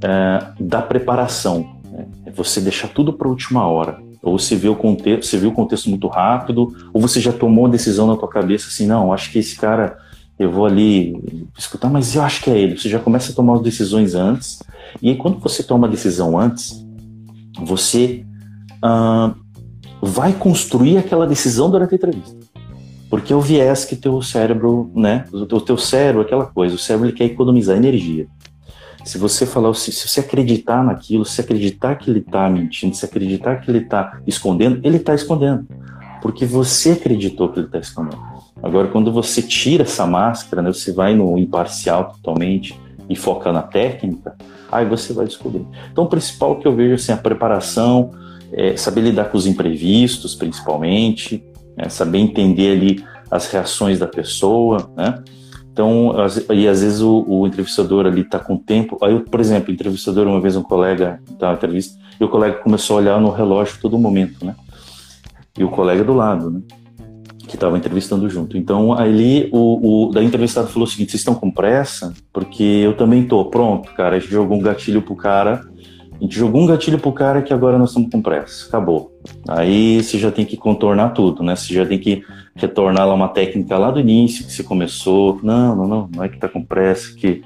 é, 0.04 0.52
da 0.60 0.82
preparação. 0.82 1.80
Né? 1.90 2.06
É 2.26 2.30
você 2.30 2.60
deixar 2.60 2.88
tudo 2.88 3.10
para 3.10 3.26
a 3.26 3.30
última 3.30 3.66
hora. 3.66 4.02
Ou 4.22 4.38
você 4.38 4.54
vê 4.54 4.68
o 4.68 4.76
contexto, 4.76 5.30
você 5.30 5.38
viu 5.38 5.48
o 5.48 5.54
contexto 5.54 5.88
muito 5.88 6.06
rápido, 6.06 6.76
ou 6.92 7.00
você 7.00 7.22
já 7.22 7.32
tomou 7.32 7.64
uma 7.64 7.70
decisão 7.70 8.06
na 8.06 8.16
tua 8.16 8.28
cabeça 8.28 8.68
assim, 8.68 8.86
não, 8.86 9.14
acho 9.14 9.32
que 9.32 9.38
esse 9.38 9.56
cara 9.56 9.96
eu 10.38 10.52
vou 10.52 10.66
ali 10.66 11.48
escutar, 11.56 11.88
mas 11.88 12.14
eu 12.14 12.20
acho 12.20 12.42
que 12.42 12.50
é 12.50 12.58
ele. 12.58 12.76
Você 12.76 12.90
já 12.90 12.98
começa 12.98 13.32
a 13.32 13.34
tomar 13.34 13.54
as 13.54 13.62
decisões 13.62 14.14
antes. 14.14 14.62
E 15.00 15.08
aí, 15.08 15.16
quando 15.16 15.38
você 15.38 15.62
toma 15.62 15.86
a 15.86 15.90
decisão 15.90 16.38
antes, 16.38 16.84
você 17.64 18.25
vai 20.00 20.32
construir 20.32 20.98
aquela 20.98 21.26
decisão 21.26 21.70
durante 21.70 21.94
a 21.94 21.96
entrevista. 21.96 22.36
Porque 23.08 23.32
é 23.32 23.36
o 23.36 23.40
viés 23.40 23.84
que 23.84 23.94
teu 23.94 24.20
cérebro, 24.20 24.90
né? 24.94 25.24
O 25.32 25.60
teu 25.60 25.78
cérebro, 25.78 26.22
aquela 26.22 26.46
coisa, 26.46 26.74
o 26.74 26.78
cérebro 26.78 27.08
ele 27.08 27.16
quer 27.16 27.24
economizar 27.24 27.76
energia. 27.76 28.26
Se 29.04 29.18
você 29.18 29.46
falar, 29.46 29.72
se, 29.74 29.92
se 29.92 30.08
você 30.08 30.18
acreditar 30.18 30.82
naquilo, 30.82 31.24
se 31.24 31.40
acreditar 31.40 31.94
que 31.94 32.10
ele 32.10 32.18
está 32.18 32.50
mentindo, 32.50 32.96
se 32.96 33.04
acreditar 33.04 33.56
que 33.60 33.70
ele 33.70 33.78
está 33.78 34.18
escondendo, 34.26 34.80
ele 34.82 34.96
está 34.96 35.14
escondendo. 35.14 35.64
Porque 36.20 36.44
você 36.44 36.92
acreditou 36.92 37.48
que 37.48 37.60
ele 37.60 37.66
está 37.66 37.78
escondendo. 37.78 38.20
Agora, 38.60 38.88
quando 38.88 39.12
você 39.12 39.40
tira 39.40 39.84
essa 39.84 40.06
máscara, 40.06 40.60
né, 40.60 40.72
você 40.72 40.92
vai 40.92 41.14
no 41.14 41.38
imparcial 41.38 42.12
totalmente 42.14 42.78
e 43.08 43.14
foca 43.14 43.52
na 43.52 43.62
técnica, 43.62 44.34
aí 44.72 44.84
você 44.84 45.12
vai 45.12 45.26
descobrir. 45.26 45.64
Então, 45.92 46.04
o 46.04 46.08
principal 46.08 46.58
que 46.58 46.66
eu 46.66 46.74
vejo 46.74 46.94
assim, 46.94 47.12
a 47.12 47.16
preparação, 47.16 48.10
é 48.52 48.76
saber 48.76 49.02
lidar 49.02 49.26
com 49.26 49.38
os 49.38 49.46
imprevistos, 49.46 50.34
principalmente, 50.34 51.42
né, 51.76 51.88
saber 51.88 52.18
entender 52.18 52.76
ali 52.76 53.04
as 53.30 53.50
reações 53.50 53.98
da 53.98 54.06
pessoa, 54.06 54.90
né? 54.96 55.22
Então, 55.72 56.14
e 56.54 56.66
às 56.66 56.80
vezes 56.80 57.02
o, 57.02 57.22
o 57.28 57.46
entrevistador 57.46 58.06
ali 58.06 58.22
está 58.22 58.38
com 58.38 58.56
tempo. 58.56 58.96
Aí, 59.02 59.20
por 59.20 59.40
exemplo, 59.40 59.70
entrevistador, 59.70 60.26
uma 60.26 60.40
vez 60.40 60.56
um 60.56 60.62
colega 60.62 61.20
na 61.38 61.52
entrevista, 61.52 61.98
e 62.18 62.24
o 62.24 62.28
colega 62.30 62.56
começou 62.58 62.96
a 62.96 63.00
olhar 63.00 63.20
no 63.20 63.30
relógio 63.30 63.78
todo 63.82 63.98
momento, 63.98 64.42
né? 64.42 64.54
E 65.58 65.62
o 65.62 65.68
colega 65.68 66.02
do 66.02 66.14
lado, 66.14 66.50
né? 66.50 66.62
que 67.46 67.54
estava 67.54 67.78
entrevistando 67.78 68.28
junto. 68.28 68.56
Então, 68.58 68.92
ali 68.92 69.48
o, 69.52 70.06
o 70.08 70.12
da 70.12 70.22
entrevistado 70.22 70.68
falou 70.68 70.86
o 70.86 70.90
seguinte: 70.90 71.12
vocês 71.12 71.20
estão 71.20 71.34
com 71.34 71.50
pressa? 71.50 72.12
Porque 72.32 72.62
eu 72.62 72.96
também 72.96 73.26
tô. 73.26 73.44
Pronto, 73.46 73.92
cara. 73.94 74.16
A 74.16 74.18
gente 74.18 74.32
jogou 74.32 74.58
um 74.58 74.62
gatilho 74.62 75.00
pro 75.00 75.14
cara. 75.14 75.64
A 76.18 76.24
gente 76.24 76.36
jogou 76.36 76.62
um 76.62 76.66
gatilho 76.66 76.98
pro 76.98 77.12
cara 77.12 77.42
que 77.42 77.52
agora 77.52 77.78
nós 77.78 77.90
estamos 77.90 78.10
com 78.10 78.22
pressa. 78.22 78.66
Acabou. 78.68 79.12
Aí 79.48 80.02
você 80.02 80.18
já 80.18 80.30
tem 80.30 80.44
que 80.44 80.56
contornar 80.56 81.10
tudo, 81.10 81.42
né? 81.42 81.54
Você 81.54 81.74
já 81.74 81.84
tem 81.84 81.98
que 81.98 82.24
retornar 82.54 83.06
lá 83.06 83.14
uma 83.14 83.28
técnica 83.28 83.76
lá 83.76 83.90
do 83.90 84.00
início 84.00 84.44
que 84.44 84.52
você 84.52 84.62
começou. 84.62 85.38
Não, 85.42 85.76
não, 85.76 85.86
não. 85.86 86.10
Não 86.14 86.24
é 86.24 86.28
que 86.28 86.38
tá 86.38 86.48
com 86.48 86.64
pressa, 86.64 87.14
que 87.14 87.42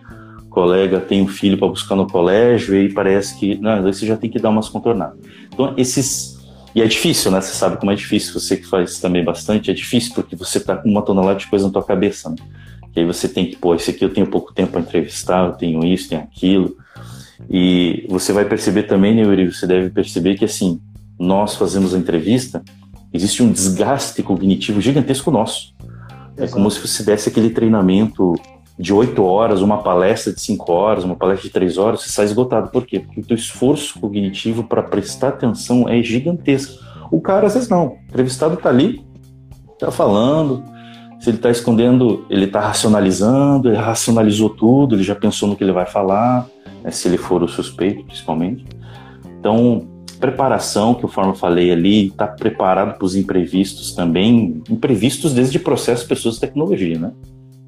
colega 0.48 1.00
tem 1.00 1.22
um 1.22 1.28
filho 1.28 1.58
para 1.58 1.68
buscar 1.68 1.96
no 1.96 2.06
colégio 2.06 2.76
e 2.76 2.92
parece 2.92 3.38
que. 3.38 3.56
Não, 3.56 3.72
aí 3.72 3.82
você 3.82 4.06
já 4.06 4.16
tem 4.16 4.30
que 4.30 4.38
dar 4.38 4.50
umas 4.50 4.68
contornadas. 4.68 5.18
Então, 5.52 5.74
esses 5.76 6.40
e 6.74 6.80
é 6.80 6.86
difícil, 6.86 7.30
né? 7.30 7.40
Você 7.40 7.54
sabe 7.54 7.76
como 7.78 7.90
é 7.90 7.94
difícil, 7.94 8.32
você 8.32 8.56
que 8.56 8.66
faz 8.66 9.00
também 9.00 9.24
bastante, 9.24 9.70
é 9.70 9.74
difícil 9.74 10.14
porque 10.14 10.36
você 10.36 10.60
tá 10.60 10.76
com 10.76 10.88
uma 10.88 11.02
tonelada 11.02 11.38
de 11.38 11.48
coisa 11.48 11.66
na 11.66 11.72
tua 11.72 11.82
cabeça, 11.82 12.30
né? 12.30 12.36
Que 12.92 13.00
aí 13.00 13.06
você 13.06 13.28
tem 13.28 13.46
que, 13.46 13.56
pô, 13.56 13.74
esse 13.74 13.90
aqui 13.90 14.04
eu 14.04 14.12
tenho 14.12 14.26
pouco 14.26 14.52
tempo 14.52 14.72
para 14.72 14.80
entrevistar, 14.80 15.46
eu 15.46 15.52
tenho 15.52 15.84
isso, 15.84 16.08
tenho 16.08 16.22
aquilo. 16.22 16.76
E 17.48 18.06
você 18.08 18.32
vai 18.32 18.44
perceber 18.44 18.84
também, 18.84 19.14
né, 19.14 19.22
Yuri, 19.22 19.52
você 19.52 19.66
deve 19.66 19.90
perceber 19.90 20.36
que, 20.36 20.44
assim, 20.44 20.80
nós 21.18 21.54
fazemos 21.54 21.94
a 21.94 21.98
entrevista, 21.98 22.62
existe 23.12 23.42
um 23.42 23.50
desgaste 23.50 24.22
cognitivo 24.22 24.80
gigantesco 24.80 25.30
nosso. 25.30 25.74
É 26.36 26.46
como 26.46 26.70
se 26.70 26.80
você 26.80 27.02
desse 27.02 27.28
aquele 27.28 27.50
treinamento 27.50 28.34
de 28.78 28.94
oito 28.94 29.22
horas, 29.24 29.60
uma 29.60 29.82
palestra 29.82 30.32
de 30.32 30.40
cinco 30.40 30.72
horas, 30.72 31.04
uma 31.04 31.14
palestra 31.14 31.48
de 31.48 31.52
três 31.52 31.76
horas, 31.76 32.00
você 32.00 32.08
sai 32.08 32.24
esgotado. 32.24 32.70
Por 32.70 32.86
quê? 32.86 33.00
Porque 33.00 33.20
o 33.20 33.24
teu 33.26 33.36
esforço 33.36 34.00
cognitivo 34.00 34.64
para 34.64 34.82
prestar 34.82 35.28
atenção 35.28 35.86
é 35.86 36.02
gigantesco. 36.02 36.82
O 37.10 37.20
cara, 37.20 37.46
às 37.46 37.54
vezes, 37.54 37.68
não. 37.68 37.88
O 37.88 37.98
entrevistado 38.08 38.54
está 38.54 38.70
ali, 38.70 39.04
está 39.74 39.90
falando, 39.90 40.64
Se 41.20 41.28
ele 41.28 41.36
está 41.36 41.50
escondendo, 41.50 42.24
ele 42.30 42.46
está 42.46 42.60
racionalizando, 42.60 43.68
ele 43.68 43.76
racionalizou 43.76 44.48
tudo, 44.48 44.96
ele 44.96 45.02
já 45.02 45.14
pensou 45.14 45.46
no 45.46 45.54
que 45.54 45.62
ele 45.62 45.70
vai 45.70 45.84
falar, 45.84 46.46
né, 46.82 46.90
se 46.90 47.08
ele 47.08 47.18
for 47.18 47.42
o 47.42 47.48
suspeito, 47.48 48.04
principalmente. 48.04 48.64
Então, 49.38 49.88
preparação, 50.20 50.94
que 50.94 51.02
conforme 51.02 51.30
eu 51.30 51.34
falei 51.34 51.72
ali, 51.72 52.08
está 52.08 52.26
preparado 52.26 52.96
para 52.96 53.04
os 53.04 53.16
imprevistos 53.16 53.94
também, 53.94 54.62
imprevistos 54.68 55.32
desde 55.32 55.58
processo 55.58 56.06
pessoas 56.06 56.34
de 56.34 56.42
tecnologia, 56.42 56.98
né? 56.98 57.12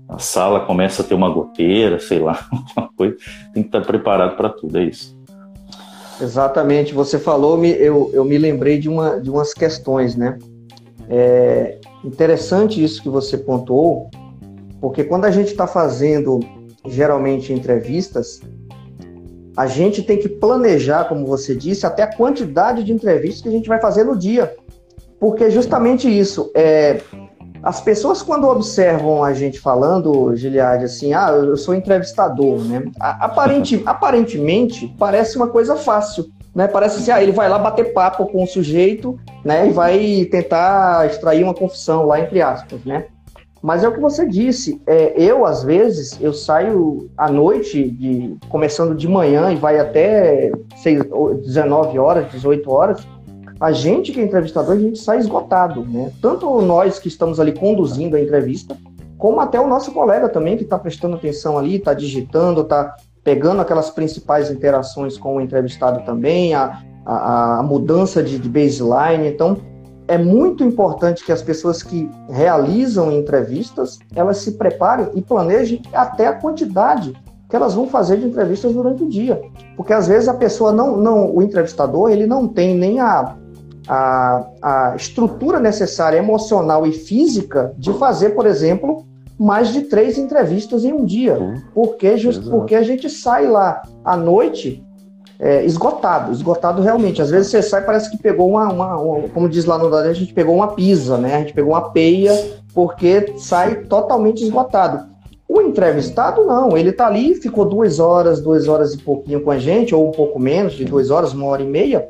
A 0.08 0.18
sala 0.18 0.60
começa 0.60 1.00
a 1.00 1.04
ter 1.04 1.14
uma 1.14 1.30
goteira, 1.30 1.98
sei 1.98 2.18
lá, 2.18 2.46
uma 2.76 2.90
coisa, 2.94 3.16
tem 3.54 3.62
que 3.62 3.68
estar 3.70 3.80
tá 3.80 3.86
preparado 3.86 4.36
para 4.36 4.50
tudo, 4.50 4.78
é 4.78 4.84
isso. 4.84 5.16
Exatamente, 6.20 6.92
você 6.92 7.18
falou, 7.18 7.64
eu, 7.64 8.10
eu 8.12 8.24
me 8.24 8.36
lembrei 8.36 8.78
de, 8.78 8.88
uma, 8.88 9.18
de 9.18 9.30
umas 9.30 9.54
questões, 9.54 10.14
né? 10.14 10.38
É 11.08 11.78
interessante 12.04 12.82
isso 12.82 13.02
que 13.02 13.08
você 13.08 13.38
pontuou, 13.38 14.10
porque 14.80 15.04
quando 15.04 15.24
a 15.24 15.30
gente 15.30 15.48
está 15.48 15.66
fazendo 15.66 16.40
geralmente 16.86 17.52
entrevistas, 17.52 18.40
a 19.56 19.66
gente 19.66 20.02
tem 20.02 20.18
que 20.18 20.28
planejar, 20.28 21.04
como 21.04 21.26
você 21.26 21.54
disse, 21.54 21.86
até 21.86 22.02
a 22.02 22.16
quantidade 22.16 22.82
de 22.82 22.92
entrevistas 22.92 23.42
que 23.42 23.48
a 23.48 23.52
gente 23.52 23.68
vai 23.68 23.80
fazer 23.80 24.04
no 24.04 24.16
dia. 24.16 24.54
Porque 25.20 25.50
justamente 25.50 26.08
isso, 26.08 26.50
é, 26.54 27.00
as 27.62 27.80
pessoas 27.80 28.22
quando 28.22 28.48
observam 28.48 29.22
a 29.22 29.32
gente 29.32 29.60
falando, 29.60 30.34
Giliard, 30.34 30.84
assim, 30.84 31.14
ah, 31.14 31.28
eu 31.30 31.56
sou 31.56 31.74
entrevistador, 31.74 32.58
né? 32.64 32.82
Aparente, 32.98 33.80
aparentemente, 33.86 34.92
parece 34.98 35.36
uma 35.36 35.46
coisa 35.46 35.76
fácil, 35.76 36.26
né? 36.52 36.66
Parece 36.66 36.98
assim, 36.98 37.10
ah, 37.12 37.22
ele 37.22 37.30
vai 37.30 37.48
lá 37.48 37.58
bater 37.58 37.92
papo 37.92 38.26
com 38.26 38.42
o 38.42 38.46
sujeito, 38.48 39.16
né? 39.44 39.68
E 39.68 39.70
vai 39.70 40.26
tentar 40.30 41.06
extrair 41.06 41.44
uma 41.44 41.54
confissão 41.54 42.04
lá, 42.04 42.18
entre 42.18 42.42
aspas, 42.42 42.84
né? 42.84 43.06
Mas 43.62 43.84
é 43.84 43.88
o 43.88 43.92
que 43.92 44.00
você 44.00 44.26
disse. 44.26 44.82
É, 44.86 45.14
eu, 45.16 45.46
às 45.46 45.62
vezes, 45.62 46.18
eu 46.20 46.32
saio 46.32 47.08
à 47.16 47.30
noite, 47.30 47.88
de, 47.88 48.36
começando 48.48 48.94
de 48.94 49.06
manhã 49.06 49.52
e 49.52 49.56
vai 49.56 49.78
até 49.78 50.50
6, 50.76 51.04
19 51.44 51.98
horas, 51.98 52.30
18 52.32 52.70
horas. 52.70 53.06
A 53.60 53.70
gente 53.70 54.10
que 54.10 54.20
é 54.20 54.24
entrevistador, 54.24 54.74
a 54.74 54.80
gente 54.80 54.98
sai 54.98 55.18
esgotado, 55.18 55.84
né? 55.84 56.10
Tanto 56.20 56.60
nós 56.62 56.98
que 56.98 57.06
estamos 57.06 57.38
ali 57.38 57.52
conduzindo 57.52 58.16
a 58.16 58.20
entrevista, 58.20 58.76
como 59.16 59.40
até 59.40 59.60
o 59.60 59.68
nosso 59.68 59.92
colega 59.92 60.28
também 60.28 60.56
que 60.56 60.64
está 60.64 60.76
prestando 60.76 61.14
atenção 61.14 61.56
ali, 61.56 61.76
está 61.76 61.94
digitando, 61.94 62.62
está 62.62 62.96
pegando 63.22 63.62
aquelas 63.62 63.88
principais 63.88 64.50
interações 64.50 65.16
com 65.16 65.36
o 65.36 65.40
entrevistado 65.40 66.04
também, 66.04 66.54
a, 66.54 66.82
a, 67.06 67.60
a 67.60 67.62
mudança 67.62 68.20
de, 68.20 68.36
de 68.36 68.48
baseline. 68.48 69.28
Então, 69.28 69.56
é 70.08 70.18
muito 70.18 70.64
importante 70.64 71.24
que 71.24 71.32
as 71.32 71.42
pessoas 71.42 71.82
que 71.82 72.10
realizam 72.28 73.12
entrevistas, 73.12 73.98
elas 74.14 74.38
se 74.38 74.52
preparem 74.52 75.08
e 75.14 75.22
planejem 75.22 75.82
até 75.92 76.26
a 76.26 76.34
quantidade 76.34 77.14
que 77.48 77.56
elas 77.56 77.74
vão 77.74 77.86
fazer 77.86 78.16
de 78.16 78.26
entrevistas 78.26 78.72
durante 78.72 79.04
o 79.04 79.08
dia. 79.08 79.40
Porque 79.76 79.92
às 79.92 80.08
vezes 80.08 80.28
a 80.28 80.34
pessoa 80.34 80.72
não, 80.72 80.96
não 80.96 81.34
o 81.34 81.42
entrevistador, 81.42 82.10
ele 82.10 82.26
não 82.26 82.48
tem 82.48 82.74
nem 82.74 82.98
a, 82.98 83.36
a, 83.86 84.46
a 84.62 84.96
estrutura 84.96 85.60
necessária 85.60 86.16
emocional 86.16 86.86
e 86.86 86.92
física 86.92 87.74
de 87.76 87.92
fazer, 87.92 88.30
por 88.30 88.46
exemplo, 88.46 89.04
mais 89.38 89.68
de 89.68 89.82
três 89.82 90.16
entrevistas 90.16 90.84
em 90.84 90.92
um 90.92 91.04
dia. 91.04 91.38
Porque, 91.74 92.16
just, 92.16 92.48
porque 92.48 92.74
a 92.74 92.82
gente 92.82 93.10
sai 93.10 93.46
lá 93.46 93.82
à 94.02 94.16
noite 94.16 94.82
é, 95.42 95.64
esgotado, 95.64 96.30
esgotado 96.30 96.80
realmente. 96.80 97.20
Às 97.20 97.28
vezes 97.28 97.50
você 97.50 97.60
sai 97.60 97.84
parece 97.84 98.08
que 98.08 98.16
pegou 98.16 98.48
uma, 98.48 98.72
uma, 98.72 98.96
uma, 98.96 99.28
como 99.28 99.48
diz 99.48 99.64
lá 99.64 99.76
no 99.76 99.88
Nordeste, 99.88 100.22
a 100.22 100.24
gente 100.24 100.34
pegou 100.34 100.54
uma 100.54 100.68
pisa, 100.68 101.18
né? 101.18 101.34
A 101.34 101.38
gente 101.40 101.52
pegou 101.52 101.72
uma 101.72 101.90
peia, 101.90 102.32
porque 102.72 103.34
sai 103.38 103.74
totalmente 103.86 104.44
esgotado. 104.44 105.10
O 105.48 105.60
entrevistado 105.60 106.44
não, 106.44 106.76
ele 106.78 106.92
tá 106.92 107.08
ali, 107.08 107.34
ficou 107.34 107.64
duas 107.64 107.98
horas, 107.98 108.40
duas 108.40 108.68
horas 108.68 108.94
e 108.94 108.98
pouquinho 108.98 109.42
com 109.42 109.50
a 109.50 109.58
gente, 109.58 109.92
ou 109.92 110.08
um 110.08 110.12
pouco 110.12 110.38
menos, 110.38 110.74
de 110.74 110.84
duas 110.84 111.10
horas, 111.10 111.32
uma 111.32 111.46
hora 111.46 111.62
e 111.62 111.66
meia. 111.66 112.08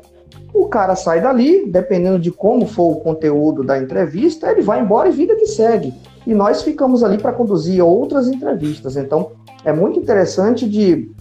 O 0.53 0.67
cara 0.67 0.95
sai 0.95 1.19
dali, 1.19 1.65
dependendo 1.65 2.19
de 2.19 2.31
como 2.31 2.67
for 2.67 2.91
o 2.91 2.95
conteúdo 2.97 3.63
da 3.63 3.79
entrevista, 3.79 4.51
ele 4.51 4.61
vai 4.61 4.79
embora 4.79 5.09
e 5.09 5.11
vida 5.11 5.35
que 5.35 5.47
segue. 5.47 5.91
E 6.25 6.35
nós 6.35 6.61
ficamos 6.61 7.03
ali 7.03 7.17
para 7.17 7.33
conduzir 7.33 7.83
outras 7.83 8.27
entrevistas. 8.27 8.95
Então, 8.95 9.31
é 9.65 9.73
muito 9.73 9.99
interessante 9.99 10.69
de 10.69 11.11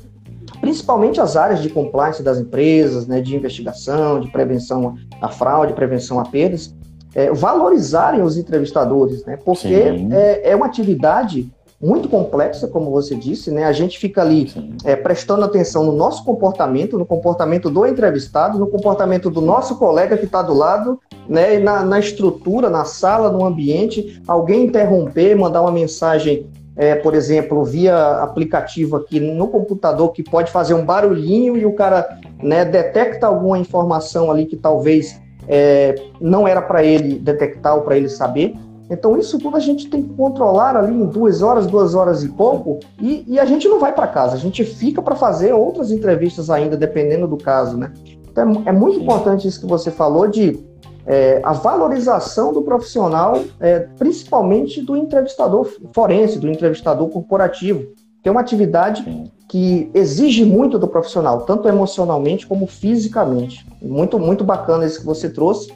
principalmente 0.63 1.21
as 1.21 1.37
áreas 1.37 1.61
de 1.61 1.69
compliance 1.69 2.23
das 2.23 2.39
empresas, 2.39 3.05
né, 3.05 3.21
de 3.21 3.35
investigação, 3.35 4.21
de 4.21 4.31
prevenção 4.31 4.95
à 5.21 5.29
fraude, 5.29 5.73
prevenção 5.73 6.21
a 6.21 6.25
perdas, 6.25 6.73
é, 7.17 7.33
valorizarem 7.33 8.23
os 8.23 8.39
entrevistadores, 8.39 9.25
né, 9.25 9.37
porque 9.45 9.75
é, 10.13 10.51
é, 10.51 10.57
uma 10.57 10.67
atividade 10.67 11.51
muito 11.81 12.09
complexa, 12.09 12.69
como 12.69 12.93
você 12.93 13.17
disse, 13.17 13.51
né, 13.51 13.65
a 13.65 13.73
gente 13.73 13.99
fica 13.99 14.23
ali 14.23 14.53
é, 14.85 14.95
prestando 14.95 15.45
atenção 15.45 15.83
no 15.83 15.91
nosso 15.91 16.25
comportamento, 16.25 16.97
no 16.97 17.05
comportamento 17.05 17.69
do 17.69 17.85
entrevistado, 17.85 18.57
no 18.57 18.69
comportamento 18.69 19.29
do 19.29 19.41
nosso 19.41 19.77
colega 19.77 20.17
que 20.17 20.27
está 20.27 20.43
do 20.43 20.55
lado, 20.55 21.01
né, 21.29 21.59
na, 21.59 21.85
na 21.85 21.99
estrutura, 21.99 22.71
na 22.71 22.85
sala, 22.85 23.33
no 23.33 23.45
ambiente, 23.45 24.23
alguém 24.29 24.67
interromper, 24.67 25.35
mandar 25.35 25.61
uma 25.61 25.73
mensagem 25.73 26.47
é, 26.77 26.95
por 26.95 27.15
exemplo, 27.15 27.65
via 27.65 28.23
aplicativo 28.23 28.97
aqui 28.97 29.21
no 29.21 29.49
computador 29.49 30.13
que 30.13 30.23
pode 30.23 30.51
fazer 30.51 30.75
um 30.75 30.85
barulhinho 30.85 31.57
e 31.57 31.67
o 31.67 31.75
cara 31.75 32.19
né, 32.43 32.65
detecta 32.65 33.27
alguma 33.27 33.59
informação 33.59 34.31
ali 34.31 34.47
que 34.47 34.57
talvez 34.57 35.21
é, 35.49 35.95
não 36.21 36.47
era 36.49 36.63
para 36.63 36.83
ele 36.83 37.19
detectar 37.19 37.77
ou 37.77 37.83
para 37.83 37.97
ele 37.97 38.09
saber. 38.09 38.55
Então, 38.91 39.17
isso 39.17 39.39
tudo 39.39 39.57
a 39.57 39.61
gente 39.61 39.89
tem 39.89 40.03
que 40.03 40.15
controlar 40.15 40.77
ali 40.77 40.93
em 40.93 41.07
duas 41.07 41.41
horas, 41.41 41.67
duas 41.67 41.95
horas 41.95 42.23
e 42.23 42.29
pouco, 42.29 42.81
e, 43.01 43.25
e 43.27 43.41
a 43.41 43.45
gente 43.45 43.67
não 43.67 43.79
vai 43.79 43.93
para 43.93 44.07
casa, 44.07 44.35
a 44.35 44.39
gente 44.39 44.65
fica 44.65 45.01
para 45.01 45.15
fazer 45.15 45.55
outras 45.55 45.91
entrevistas 45.91 46.51
ainda, 46.51 46.77
dependendo 46.77 47.27
do 47.27 47.39
caso, 47.39 47.77
né? 47.77 47.91
Então, 48.31 48.63
é, 48.67 48.69
é 48.69 48.73
muito 48.73 49.01
importante 49.01 49.49
isso 49.49 49.61
que 49.61 49.67
você 49.67 49.91
falou 49.91 50.27
de 50.27 50.63
é, 51.07 51.41
a 51.43 51.53
valorização 51.53 52.53
do 52.53 52.63
profissional, 52.63 53.43
é, 53.61 53.81
principalmente 53.99 54.81
do 54.81 54.97
entrevistador 54.97 55.69
forense, 55.93 56.39
do 56.39 56.49
entrevistador 56.49 57.09
corporativo, 57.09 57.85
que 58.23 58.29
é 58.29 58.33
uma 58.33 58.41
atividade 58.41 59.05
que 59.49 59.91
exige 59.93 60.45
muito 60.45 60.79
do 60.79 60.89
profissional, 60.89 61.43
tanto 61.43 61.69
emocionalmente 61.69 62.47
como 62.47 62.67
fisicamente. 62.67 63.67
Muito, 63.83 64.19
muito 64.19 64.45
bacana 64.45 64.87
isso 64.87 65.01
que 65.01 65.07
você 65.07 65.29
trouxe. 65.29 65.73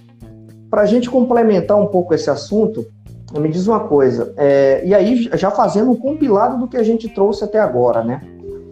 Para 0.70 0.82
a 0.82 0.86
gente 0.86 1.10
complementar 1.10 1.76
um 1.76 1.86
pouco 1.86 2.14
esse 2.14 2.30
assunto, 2.30 2.86
me 3.38 3.48
diz 3.48 3.66
uma 3.66 3.80
coisa, 3.80 4.32
é, 4.36 4.82
e 4.84 4.94
aí 4.94 5.28
já 5.34 5.50
fazendo 5.50 5.90
um 5.90 5.96
compilado 5.96 6.58
do 6.58 6.68
que 6.68 6.76
a 6.76 6.82
gente 6.82 7.08
trouxe 7.08 7.44
até 7.44 7.58
agora, 7.58 8.02
né? 8.02 8.22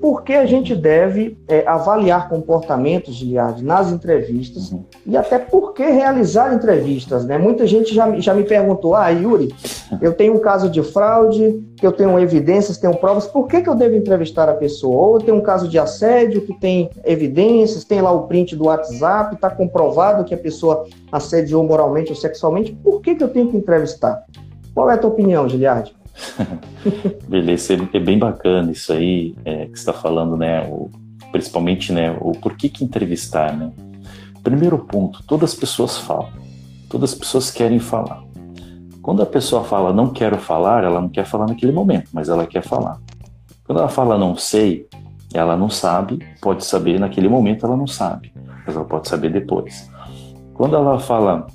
Por 0.05 0.23
que 0.23 0.35
a 0.35 0.45
gente 0.45 0.77
deve 0.77 1.39
é, 1.49 1.67
avaliar 1.67 2.29
comportamentos, 2.29 3.15
Giliard, 3.15 3.65
nas 3.65 3.91
entrevistas 3.91 4.71
uhum. 4.71 4.85
e 5.07 5.17
até 5.17 5.39
por 5.39 5.73
que 5.73 5.83
realizar 5.83 6.53
entrevistas, 6.53 7.25
né? 7.25 7.39
Muita 7.39 7.67
gente 7.67 7.95
já, 7.95 8.15
já 8.21 8.35
me 8.35 8.45
perguntou, 8.45 8.95
ah, 8.95 9.09
Yuri, 9.09 9.55
eu 10.03 10.13
tenho 10.13 10.35
um 10.35 10.41
caso 10.41 10.69
de 10.69 10.83
fraude, 10.83 11.65
eu 11.83 11.91
tenho 11.91 12.19
evidências, 12.19 12.77
tenho 12.77 12.95
provas, 12.99 13.27
por 13.27 13.49
que, 13.49 13.63
que 13.63 13.69
eu 13.71 13.75
devo 13.75 13.97
entrevistar 13.97 14.47
a 14.47 14.53
pessoa? 14.53 14.95
Ou 14.95 15.15
eu 15.15 15.21
tenho 15.23 15.39
um 15.39 15.43
caso 15.43 15.67
de 15.69 15.79
assédio 15.79 16.43
que 16.43 16.53
tem 16.53 16.91
evidências, 17.03 17.83
tem 17.83 18.03
lá 18.03 18.13
o 18.13 18.27
print 18.27 18.55
do 18.55 18.67
WhatsApp, 18.67 19.37
está 19.37 19.49
comprovado 19.49 20.25
que 20.25 20.35
a 20.35 20.39
pessoa 20.39 20.87
assediou 21.11 21.65
moralmente 21.65 22.11
ou 22.11 22.17
sexualmente, 22.17 22.73
por 22.85 23.01
que, 23.01 23.15
que 23.15 23.25
eu 23.25 23.29
tenho 23.29 23.49
que 23.49 23.57
entrevistar? 23.57 24.23
Qual 24.75 24.91
é 24.91 24.95
a 24.97 24.99
tua 24.99 25.09
opinião, 25.09 25.49
Giliard? 25.49 25.95
Beleza, 27.29 27.75
é 27.93 27.99
bem 27.99 28.19
bacana 28.19 28.71
isso 28.73 28.93
aí 28.93 29.35
é, 29.45 29.67
que 29.67 29.79
está 29.79 29.93
falando, 29.93 30.37
né? 30.37 30.67
O, 30.69 30.91
principalmente, 31.33 31.93
né? 31.93 32.17
O 32.21 32.33
porquê 32.33 32.69
que 32.69 32.85
entrevistar, 32.85 33.57
né? 33.57 33.73
Primeiro 34.43 34.79
ponto, 34.79 35.23
todas 35.27 35.53
as 35.53 35.57
pessoas 35.57 35.97
falam, 35.97 36.31
todas 36.89 37.13
as 37.13 37.19
pessoas 37.19 37.51
querem 37.51 37.79
falar. 37.79 38.23
Quando 39.01 39.23
a 39.23 39.27
pessoa 39.27 39.65
fala 39.65 39.93
não 39.93 40.11
quero 40.11 40.39
falar, 40.39 40.85
ela 40.85 41.01
não 41.01 41.09
quer 41.09 41.27
falar 41.27 41.47
naquele 41.47 41.73
momento, 41.73 42.11
mas 42.13 42.29
ela 42.29 42.47
quer 42.47 42.63
falar. 42.63 42.99
Quando 43.67 43.79
ela 43.79 43.89
fala 43.89 44.19
não 44.19 44.37
sei, 44.37 44.87
ela 45.33 45.57
não 45.57 45.69
sabe, 45.69 46.19
pode 46.41 46.65
saber 46.65 47.01
naquele 47.01 47.29
momento, 47.29 47.67
ela 47.67 47.77
não 47.77 47.87
sabe, 47.87 48.33
mas 48.67 48.77
ela 48.77 48.85
pode 48.85 49.09
saber 49.09 49.33
depois. 49.33 49.91
Quando 50.55 50.77
ela 50.77 50.99
fala 50.99 51.47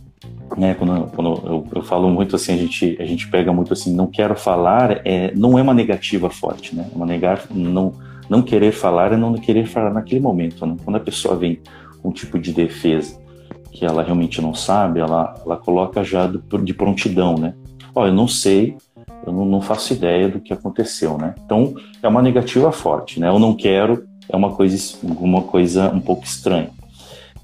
né, 0.57 0.73
quando, 0.73 1.11
quando 1.11 1.29
eu, 1.45 1.67
eu, 1.75 1.83
falo 1.83 2.09
muito 2.09 2.35
assim, 2.35 2.53
a 2.53 2.57
gente, 2.57 2.97
a 2.99 3.05
gente 3.05 3.29
pega 3.29 3.51
muito 3.51 3.73
assim, 3.73 3.93
não 3.93 4.07
quero 4.07 4.35
falar, 4.35 5.01
é, 5.05 5.33
não 5.35 5.57
é 5.57 5.61
uma 5.61 5.73
negativa 5.73 6.29
forte, 6.29 6.75
né? 6.75 6.87
Uma 6.93 7.05
negar, 7.05 7.43
não, 7.51 7.93
não 8.29 8.41
querer 8.41 8.71
falar 8.71 9.11
é 9.11 9.17
não 9.17 9.33
querer 9.33 9.65
falar 9.65 9.91
naquele 9.91 10.19
momento, 10.19 10.65
né? 10.65 10.75
Quando 10.83 10.95
a 10.95 10.99
pessoa 10.99 11.35
vem 11.35 11.59
com 12.01 12.09
um 12.09 12.11
tipo 12.11 12.37
de 12.39 12.53
defesa 12.53 13.19
que 13.71 13.85
ela 13.85 14.03
realmente 14.03 14.41
não 14.41 14.53
sabe, 14.53 14.99
ela, 14.99 15.35
ela 15.45 15.57
coloca 15.57 16.03
já 16.03 16.27
de 16.27 16.73
prontidão, 16.73 17.35
né? 17.35 17.53
Ó, 17.93 18.05
eu 18.05 18.13
não 18.13 18.27
sei, 18.27 18.75
eu 19.25 19.31
não, 19.31 19.45
não, 19.45 19.61
faço 19.61 19.93
ideia 19.93 20.29
do 20.29 20.39
que 20.39 20.53
aconteceu, 20.53 21.17
né? 21.17 21.35
Então, 21.45 21.73
é 22.01 22.07
uma 22.07 22.21
negativa 22.21 22.71
forte, 22.71 23.19
né? 23.19 23.27
Eu 23.29 23.39
não 23.39 23.55
quero, 23.55 24.05
é 24.27 24.35
uma 24.35 24.51
coisa, 24.51 24.97
uma 25.03 25.41
coisa 25.43 25.89
um 25.91 25.99
pouco 25.99 26.23
estranha. 26.23 26.69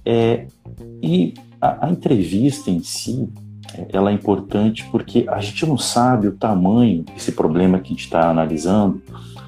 É, 0.06 0.47
e 1.01 1.34
a, 1.66 1.88
a 1.88 1.89
entrevista 1.89 2.70
em 2.70 2.80
si, 2.80 3.28
ela 3.89 4.11
é 4.11 4.13
importante 4.13 4.88
porque 4.91 5.26
a 5.28 5.39
gente 5.39 5.66
não 5.66 5.78
sabe 5.78 6.28
o 6.28 6.34
tamanho 6.34 7.03
desse 7.03 7.32
problema 7.32 7.80
que 7.80 7.88
a 7.88 7.89
gente 7.89 8.05
está 8.05 8.30
analisando, 8.30 9.01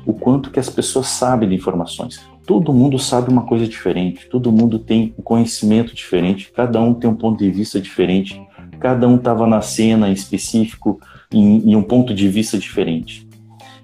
o 0.06 0.14
quanto 0.14 0.50
que 0.50 0.60
as 0.60 0.70
pessoas 0.70 1.08
sabem 1.08 1.50
de 1.50 1.56
informações. 1.56 2.20
Todo 2.46 2.74
mundo 2.74 2.98
sabe 2.98 3.30
uma 3.30 3.44
coisa 3.44 3.68
diferente, 3.68 4.28
todo 4.30 4.52
mundo 4.52 4.80
tem 4.80 5.14
um 5.18 5.22
conhecimento 5.22 5.94
diferente, 5.94 6.52
cada 6.56 6.82
um 6.82 6.94
tem 6.94 7.10
um 7.10 7.16
ponto 7.16 7.38
de 7.38 7.52
vista 7.52 7.80
diferente, 7.80 8.42
cada 8.80 9.08
um 9.08 9.18
estava 9.18 9.46
na 9.46 9.62
cena 9.62 10.10
em 10.10 10.14
específico, 10.14 11.00
em, 11.32 11.72
em 11.72 11.76
um 11.76 11.84
ponto 11.84 12.14
de 12.14 12.28
vista 12.30 12.58
diferente. 12.58 13.28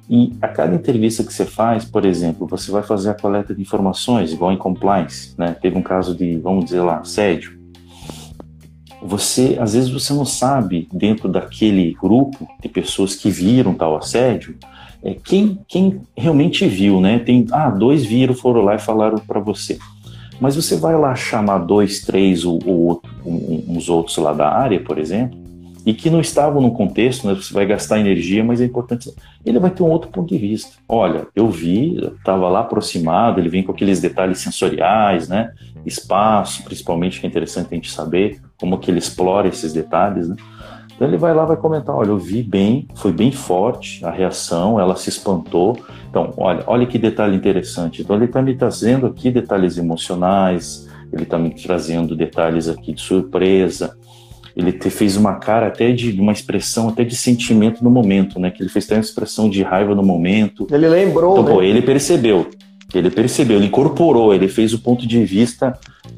E 0.10 0.34
a 0.42 0.48
cada 0.48 0.76
entrevista 0.76 1.24
que 1.24 1.34
você 1.34 1.46
faz, 1.46 1.86
por 1.86 2.06
exemplo, 2.06 2.48
você 2.48 2.72
vai 2.72 2.84
fazer 2.84 3.10
a 3.10 3.14
coleta 3.14 3.54
de 3.54 3.62
informações, 3.62 4.32
igual 4.32 4.52
em 4.52 4.58
compliance, 4.58 5.34
né? 5.38 5.56
Teve 5.62 5.78
um 5.78 5.82
caso 5.82 6.16
de, 6.16 6.38
vamos 6.38 6.66
dizer 6.66 6.82
lá, 6.82 7.00
assédio 7.00 7.63
você 9.06 9.58
às 9.60 9.74
vezes 9.74 9.90
você 9.90 10.14
não 10.14 10.26
sabe 10.26 10.88
dentro 10.92 11.28
daquele 11.28 11.94
grupo 11.94 12.48
de 12.62 12.70
pessoas 12.70 13.16
que 13.16 13.30
viram 13.30 13.74
tal 13.74 13.98
assédio 13.98 14.56
é, 15.04 15.16
quem, 15.22 15.60
quem 15.68 16.02
realmente 16.16 16.66
viu, 16.66 17.02
né? 17.02 17.20
Tem 17.20 17.46
ah 17.52 17.70
dois 17.70 18.06
viram, 18.06 18.34
foram 18.34 18.62
lá 18.62 18.76
e 18.76 18.80
falaram 18.80 19.20
para 19.20 19.42
você, 19.42 19.78
mas 20.40 20.56
você 20.56 20.78
vai 20.78 20.98
lá 20.98 21.14
chamar 21.14 21.58
dois, 21.60 22.00
três 22.00 22.46
ou, 22.46 22.60
ou 22.66 23.02
uns 23.26 23.90
outros 23.90 24.16
lá 24.18 24.32
da 24.32 24.50
área, 24.50 24.80
por 24.80 24.98
exemplo, 24.98 25.38
e 25.86 25.94
que 25.94 26.10
não 26.10 26.22
estavam 26.22 26.62
no 26.62 26.72
contexto, 26.72 27.28
né? 27.28 27.34
Você 27.34 27.54
vai 27.54 27.66
gastar 27.66 28.00
energia, 28.00 28.44
mas 28.44 28.62
é 28.62 28.66
importante. 28.66 29.14
Ele 29.46 29.60
vai 29.60 29.70
ter 29.70 29.84
um 29.84 29.90
outro 29.90 30.10
ponto 30.10 30.30
de 30.30 30.38
vista. 30.38 30.78
Olha, 30.88 31.28
eu 31.36 31.50
vi, 31.50 31.98
estava 32.18 32.48
lá 32.48 32.62
aproximado, 32.62 33.40
ele 33.40 33.50
vem 33.50 33.64
com 33.64 33.72
aqueles 33.72 34.00
detalhes 34.00 34.40
sensoriais, 34.40 35.28
né? 35.28 35.52
Espaço, 35.86 36.64
principalmente, 36.64 37.20
que 37.20 37.26
é 37.26 37.30
interessante 37.30 37.68
a 37.72 37.76
gente 37.76 37.92
saber 37.92 38.40
como 38.58 38.78
que 38.78 38.90
ele 38.90 39.00
explora 39.00 39.48
esses 39.48 39.74
detalhes, 39.74 40.30
né? 40.30 40.36
Então 40.96 41.08
ele 41.08 41.18
vai 41.18 41.34
lá 41.34 41.44
vai 41.44 41.58
comentar, 41.58 41.96
olha, 41.96 42.10
eu 42.10 42.18
vi 42.18 42.44
bem, 42.44 42.88
foi 42.96 43.12
bem 43.12 43.32
forte 43.32 44.06
a 44.06 44.12
reação, 44.12 44.80
ela 44.80 44.96
se 44.96 45.10
espantou. 45.10 45.78
Então, 46.10 46.32
olha, 46.38 46.64
olha 46.68 46.86
que 46.86 47.00
detalhe 47.00 47.36
interessante. 47.36 48.02
Então 48.02 48.16
ele 48.16 48.26
está 48.26 48.42
me 48.42 48.56
trazendo 48.56 49.08
aqui 49.08 49.32
detalhes 49.32 49.78
emocionais, 49.78 50.88
ele 51.12 51.24
está 51.24 51.38
me 51.38 51.50
trazendo 51.50 52.16
detalhes 52.16 52.70
aqui 52.70 52.94
de 52.94 53.02
surpresa. 53.02 53.98
Ele 54.56 54.72
te, 54.72 54.90
fez 54.90 55.18
uma 55.18 55.36
cara 55.36 55.68
até 55.68 55.92
de 55.92 56.20
uma 56.20 56.32
expressão 56.32 56.90
até 56.90 57.04
de 57.04 57.16
sentimento 57.16 57.84
no 57.84 57.90
momento, 57.90 58.40
né? 58.40 58.52
Que 58.52 58.62
ele 58.62 58.70
fez 58.70 58.86
até 58.86 58.96
uma 58.96 59.02
expressão 59.02 59.50
de 59.50 59.64
raiva 59.64 59.96
no 59.96 60.04
momento. 60.04 60.68
Ele 60.72 60.88
lembrou. 60.88 61.34
Então, 61.34 61.46
né? 61.46 61.52
pô, 61.52 61.62
ele 61.62 61.82
percebeu. 61.82 62.48
Ele 62.94 63.10
percebeu, 63.10 63.58
ele 63.58 63.66
incorporou, 63.66 64.34
ele 64.34 64.48
fez 64.48 64.72
o 64.74 64.80
ponto 64.80 65.08
de 65.08 65.24
vista 65.26 65.78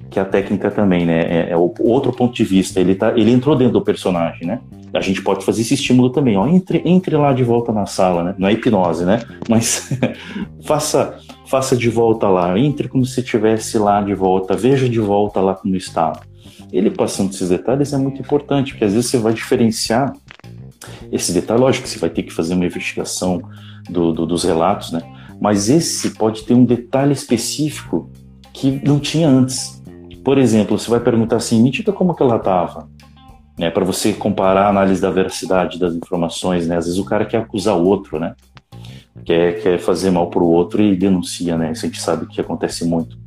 que 0.10 0.20
a 0.20 0.26
técnica 0.26 0.70
também, 0.70 1.06
né? 1.06 1.22
É, 1.22 1.50
é 1.52 1.58
o 1.58 1.74
outro 1.80 2.12
ponto 2.12 2.34
de 2.34 2.44
vista. 2.44 2.80
Ele, 2.80 2.96
tá, 2.96 3.14
ele 3.16 3.32
entrou 3.32 3.56
dentro 3.56 3.74
do 3.74 3.82
personagem, 3.82 4.46
né? 4.46 4.60
A 4.94 5.02
gente 5.02 5.22
pode 5.22 5.44
fazer 5.44 5.62
esse 5.62 5.74
estímulo 5.74 6.10
também, 6.10 6.38
ó. 6.38 6.48
Entre, 6.48 6.82
entre 6.86 7.16
lá 7.16 7.34
de 7.34 7.44
volta 7.44 7.72
na 7.72 7.86
sala, 7.86 8.24
né? 8.24 8.36
Não 8.38 8.48
é 8.48 8.54
hipnose, 8.54 9.06
né? 9.06 9.22
Mas 9.50 9.90
faça, 10.64 11.18
faça 11.48 11.76
de 11.76 11.90
volta 11.90 12.28
lá. 12.28 12.58
Entre 12.58 12.88
como 12.88 13.06
se 13.06 13.20
estivesse 13.20 13.78
lá 13.78 14.02
de 14.02 14.14
volta. 14.14 14.56
Veja 14.56 14.88
de 14.88 15.00
volta 15.00 15.40
lá 15.42 15.54
como 15.54 15.76
estava. 15.76 16.22
Ele 16.76 16.92
passando 16.92 17.32
esses 17.32 17.48
detalhes 17.48 17.94
é 17.94 17.98
muito 17.98 18.20
importante, 18.20 18.74
porque 18.74 18.84
às 18.84 18.94
vezes 18.94 19.10
você 19.10 19.18
vai 19.18 19.34
diferenciar 19.34 20.14
esse 21.10 21.32
detalhe. 21.32 21.62
Lógico 21.62 21.84
que 21.84 21.90
você 21.90 22.00
vai 22.00 22.10
ter 22.10 22.24
que 22.24 22.34
fazer 22.34 22.54
uma 22.54 22.66
investigação 22.66 23.42
do, 23.90 24.12
do, 24.12 24.26
dos 24.26 24.44
relatos, 24.44 24.92
né? 24.92 25.02
Mas 25.40 25.70
esse 25.70 26.10
pode 26.12 26.44
ter 26.44 26.54
um 26.54 26.66
detalhe 26.66 27.14
específico 27.14 28.12
que 28.52 28.82
não 28.86 29.00
tinha 29.00 29.30
antes. 29.30 29.82
Por 30.22 30.38
exemplo, 30.38 30.78
você 30.78 30.90
vai 30.90 31.00
perguntar 31.00 31.38
assim, 31.38 31.64
me 31.64 31.72
diga 31.72 31.94
como 31.94 32.14
que 32.14 32.22
ela 32.22 32.36
estava, 32.36 32.90
né, 33.58 33.70
para 33.70 33.86
você 33.86 34.12
comparar 34.12 34.66
a 34.66 34.70
análise 34.70 35.02
da 35.02 35.10
veracidade 35.10 35.80
das 35.80 35.96
informações, 35.96 36.68
né? 36.68 36.76
Às 36.76 36.88
vezes 36.88 37.00
o 37.00 37.06
cara 37.06 37.26
quer 37.26 37.38
acusar 37.38 37.78
o 37.78 37.86
outro, 37.86 38.20
né? 38.20 38.36
Quer, 39.24 39.62
quer 39.62 39.80
fazer 39.80 40.12
mal 40.12 40.30
para 40.30 40.44
o 40.44 40.48
outro 40.48 40.82
e 40.82 40.94
denuncia, 40.94 41.58
né? 41.58 41.72
Isso 41.72 41.86
a 41.86 41.88
gente 41.88 42.02
sabe 42.02 42.26
que 42.26 42.42
acontece 42.42 42.84
muito. 42.84 43.18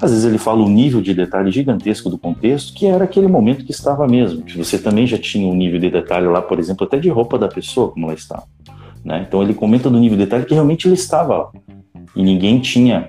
Às 0.00 0.10
vezes 0.12 0.24
ele 0.24 0.38
fala 0.38 0.62
um 0.62 0.68
nível 0.68 1.00
de 1.00 1.12
detalhe 1.12 1.50
gigantesco 1.50 2.08
do 2.08 2.16
contexto, 2.16 2.72
que 2.72 2.86
era 2.86 3.04
aquele 3.04 3.26
momento 3.26 3.64
que 3.64 3.72
estava 3.72 4.06
mesmo. 4.06 4.44
Você 4.56 4.78
também 4.78 5.06
já 5.06 5.18
tinha 5.18 5.46
um 5.46 5.54
nível 5.54 5.80
de 5.80 5.90
detalhe 5.90 6.26
lá, 6.26 6.40
por 6.40 6.58
exemplo, 6.58 6.86
até 6.86 6.98
de 6.98 7.08
roupa 7.08 7.38
da 7.38 7.48
pessoa, 7.48 7.90
como 7.90 8.06
ela 8.06 8.14
estava. 8.14 8.44
Né? 9.04 9.24
Então 9.26 9.42
ele 9.42 9.54
comenta 9.54 9.90
do 9.90 9.98
nível 9.98 10.16
de 10.16 10.24
detalhe 10.24 10.44
que 10.44 10.54
realmente 10.54 10.86
ele 10.86 10.94
estava 10.94 11.36
lá. 11.36 11.50
E 12.14 12.22
ninguém 12.22 12.60
tinha 12.60 13.08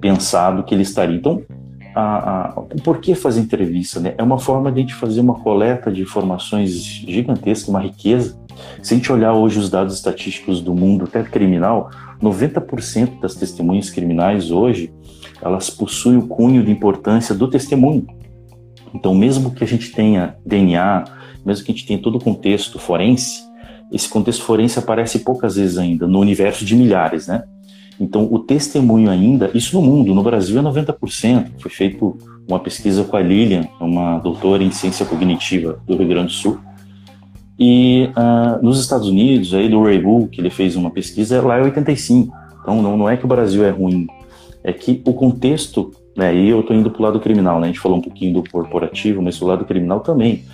pensado 0.00 0.64
que 0.64 0.74
ele 0.74 0.82
estaria. 0.82 1.16
Então 1.16 1.42
a, 1.94 2.48
a, 2.48 2.52
por 2.82 2.98
que 2.98 3.14
fazer 3.14 3.40
entrevista? 3.40 4.00
Né? 4.00 4.14
É 4.18 4.22
uma 4.22 4.38
forma 4.38 4.70
de 4.70 4.78
a 4.78 4.82
gente 4.82 4.94
fazer 4.94 5.20
uma 5.20 5.34
coleta 5.34 5.92
de 5.92 6.02
informações 6.02 6.72
gigantesca, 6.72 7.70
uma 7.70 7.80
riqueza. 7.80 8.38
Se 8.82 8.94
a 8.94 8.96
gente 8.96 9.10
olhar 9.12 9.32
hoje 9.32 9.58
os 9.58 9.70
dados 9.70 9.94
estatísticos 9.94 10.60
do 10.60 10.74
mundo, 10.74 11.04
até 11.04 11.22
criminal, 11.22 11.90
90% 12.22 13.20
das 13.20 13.34
testemunhas 13.34 13.90
criminais 13.90 14.50
hoje, 14.50 14.92
elas 15.42 15.70
possuem 15.70 16.18
o 16.18 16.26
cunho 16.26 16.62
de 16.64 16.70
importância 16.70 17.34
do 17.34 17.48
testemunho. 17.48 18.06
Então, 18.94 19.14
mesmo 19.14 19.52
que 19.52 19.64
a 19.64 19.66
gente 19.66 19.92
tenha 19.92 20.36
DNA, 20.44 21.04
mesmo 21.44 21.64
que 21.64 21.72
a 21.72 21.74
gente 21.74 21.86
tenha 21.86 22.00
todo 22.00 22.16
o 22.16 22.22
contexto 22.22 22.78
forense, 22.78 23.42
esse 23.92 24.08
contexto 24.08 24.42
forense 24.42 24.78
aparece 24.78 25.20
poucas 25.20 25.56
vezes 25.56 25.78
ainda, 25.78 26.06
no 26.06 26.20
universo 26.20 26.64
de 26.64 26.76
milhares, 26.76 27.26
né? 27.26 27.42
Então, 27.98 28.26
o 28.30 28.38
testemunho 28.38 29.10
ainda, 29.10 29.50
isso 29.52 29.78
no 29.78 29.82
mundo, 29.82 30.14
no 30.14 30.22
Brasil 30.22 30.58
é 30.58 30.62
90%. 30.62 31.50
Foi 31.58 31.70
feito 31.70 32.16
uma 32.48 32.58
pesquisa 32.58 33.04
com 33.04 33.16
a 33.16 33.20
Lilian, 33.20 33.68
uma 33.78 34.18
doutora 34.18 34.62
em 34.62 34.70
ciência 34.70 35.04
cognitiva 35.04 35.80
do 35.86 35.96
Rio 35.96 36.08
Grande 36.08 36.28
do 36.28 36.32
Sul. 36.32 36.58
E 37.58 38.08
uh, 38.16 38.64
nos 38.64 38.80
Estados 38.80 39.06
Unidos, 39.06 39.52
aí 39.52 39.68
do 39.68 39.82
Ray 39.82 40.00
Bull, 40.00 40.28
que 40.28 40.40
ele 40.40 40.48
fez 40.48 40.76
uma 40.76 40.90
pesquisa, 40.90 41.42
lá 41.42 41.58
é 41.58 41.62
85%. 41.62 42.30
Então, 42.62 42.80
não, 42.80 42.96
não 42.96 43.08
é 43.08 43.18
que 43.18 43.24
o 43.26 43.28
Brasil 43.28 43.64
é 43.64 43.70
ruim, 43.70 44.06
é 44.62 44.72
que 44.72 45.02
o 45.04 45.14
contexto, 45.14 45.90
né, 46.16 46.34
e 46.34 46.48
eu 46.48 46.60
estou 46.60 46.76
indo 46.76 46.90
para 46.90 47.00
o 47.00 47.04
lado 47.04 47.20
criminal, 47.20 47.58
né, 47.60 47.66
a 47.66 47.68
gente 47.68 47.80
falou 47.80 47.98
um 47.98 48.02
pouquinho 48.02 48.34
do 48.34 48.50
corporativo, 48.50 49.22
mas 49.22 49.40
o 49.40 49.46
lado 49.46 49.64
criminal 49.64 50.00
também. 50.00 50.44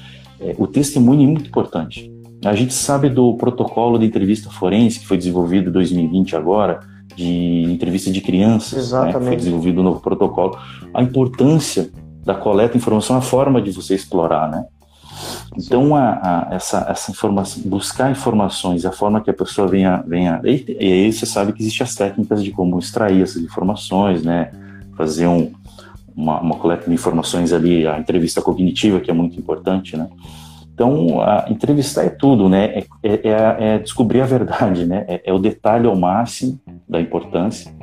É, 0.40 0.54
o 0.58 0.66
testemunho 0.66 1.22
é 1.22 1.26
muito 1.26 1.48
importante. 1.48 2.12
A 2.44 2.54
gente 2.54 2.74
sabe 2.74 3.08
do 3.08 3.34
protocolo 3.34 3.98
de 3.98 4.04
entrevista 4.04 4.50
forense 4.50 5.00
que 5.00 5.06
foi 5.06 5.16
desenvolvido 5.16 5.70
em 5.70 5.72
2020 5.72 6.36
agora, 6.36 6.80
de 7.16 7.62
entrevista 7.72 8.10
de 8.10 8.20
crianças, 8.20 8.92
né, 8.92 9.12
foi 9.12 9.36
desenvolvido 9.36 9.80
um 9.80 9.84
novo 9.84 10.00
protocolo. 10.00 10.58
A 10.92 11.02
importância 11.02 11.90
da 12.24 12.34
coleta 12.34 12.72
de 12.72 12.78
informação, 12.78 13.16
a 13.16 13.20
forma 13.22 13.62
de 13.62 13.70
você 13.70 13.94
explorar, 13.94 14.50
né? 14.50 14.64
Então, 15.58 15.96
a, 15.96 16.10
a, 16.10 16.54
essa, 16.54 16.86
essa 16.88 17.10
informação, 17.10 17.62
buscar 17.64 18.10
informações, 18.10 18.84
a 18.84 18.92
forma 18.92 19.20
que 19.20 19.30
a 19.30 19.34
pessoa 19.34 19.66
venha, 19.66 20.04
venha 20.06 20.40
e, 20.44 20.76
e 20.78 20.92
aí 20.92 21.12
você 21.12 21.24
sabe 21.24 21.52
que 21.52 21.62
existem 21.62 21.84
as 21.84 21.94
técnicas 21.94 22.44
de 22.44 22.50
como 22.50 22.78
extrair 22.78 23.22
essas 23.22 23.42
informações, 23.42 24.22
né? 24.22 24.50
Fazer 24.96 25.26
um, 25.26 25.52
uma, 26.14 26.40
uma 26.40 26.56
coleta 26.56 26.86
de 26.88 26.94
informações 26.94 27.52
ali, 27.52 27.86
a 27.86 27.98
entrevista 27.98 28.42
cognitiva, 28.42 29.00
que 29.00 29.10
é 29.10 29.14
muito 29.14 29.38
importante, 29.38 29.96
né? 29.96 30.08
Então, 30.74 31.20
entrevistar 31.48 32.04
é 32.04 32.10
tudo, 32.10 32.50
né? 32.50 32.66
É, 32.66 32.86
é, 33.02 33.20
é, 33.24 33.56
é 33.58 33.78
descobrir 33.78 34.20
a 34.20 34.26
verdade, 34.26 34.84
né? 34.84 35.06
É, 35.08 35.22
é, 35.24 35.32
o 35.32 35.38
detalhe 35.38 35.86
ao 35.86 35.96
máximo 35.96 36.60
da 36.86 37.00
importância 37.00 37.74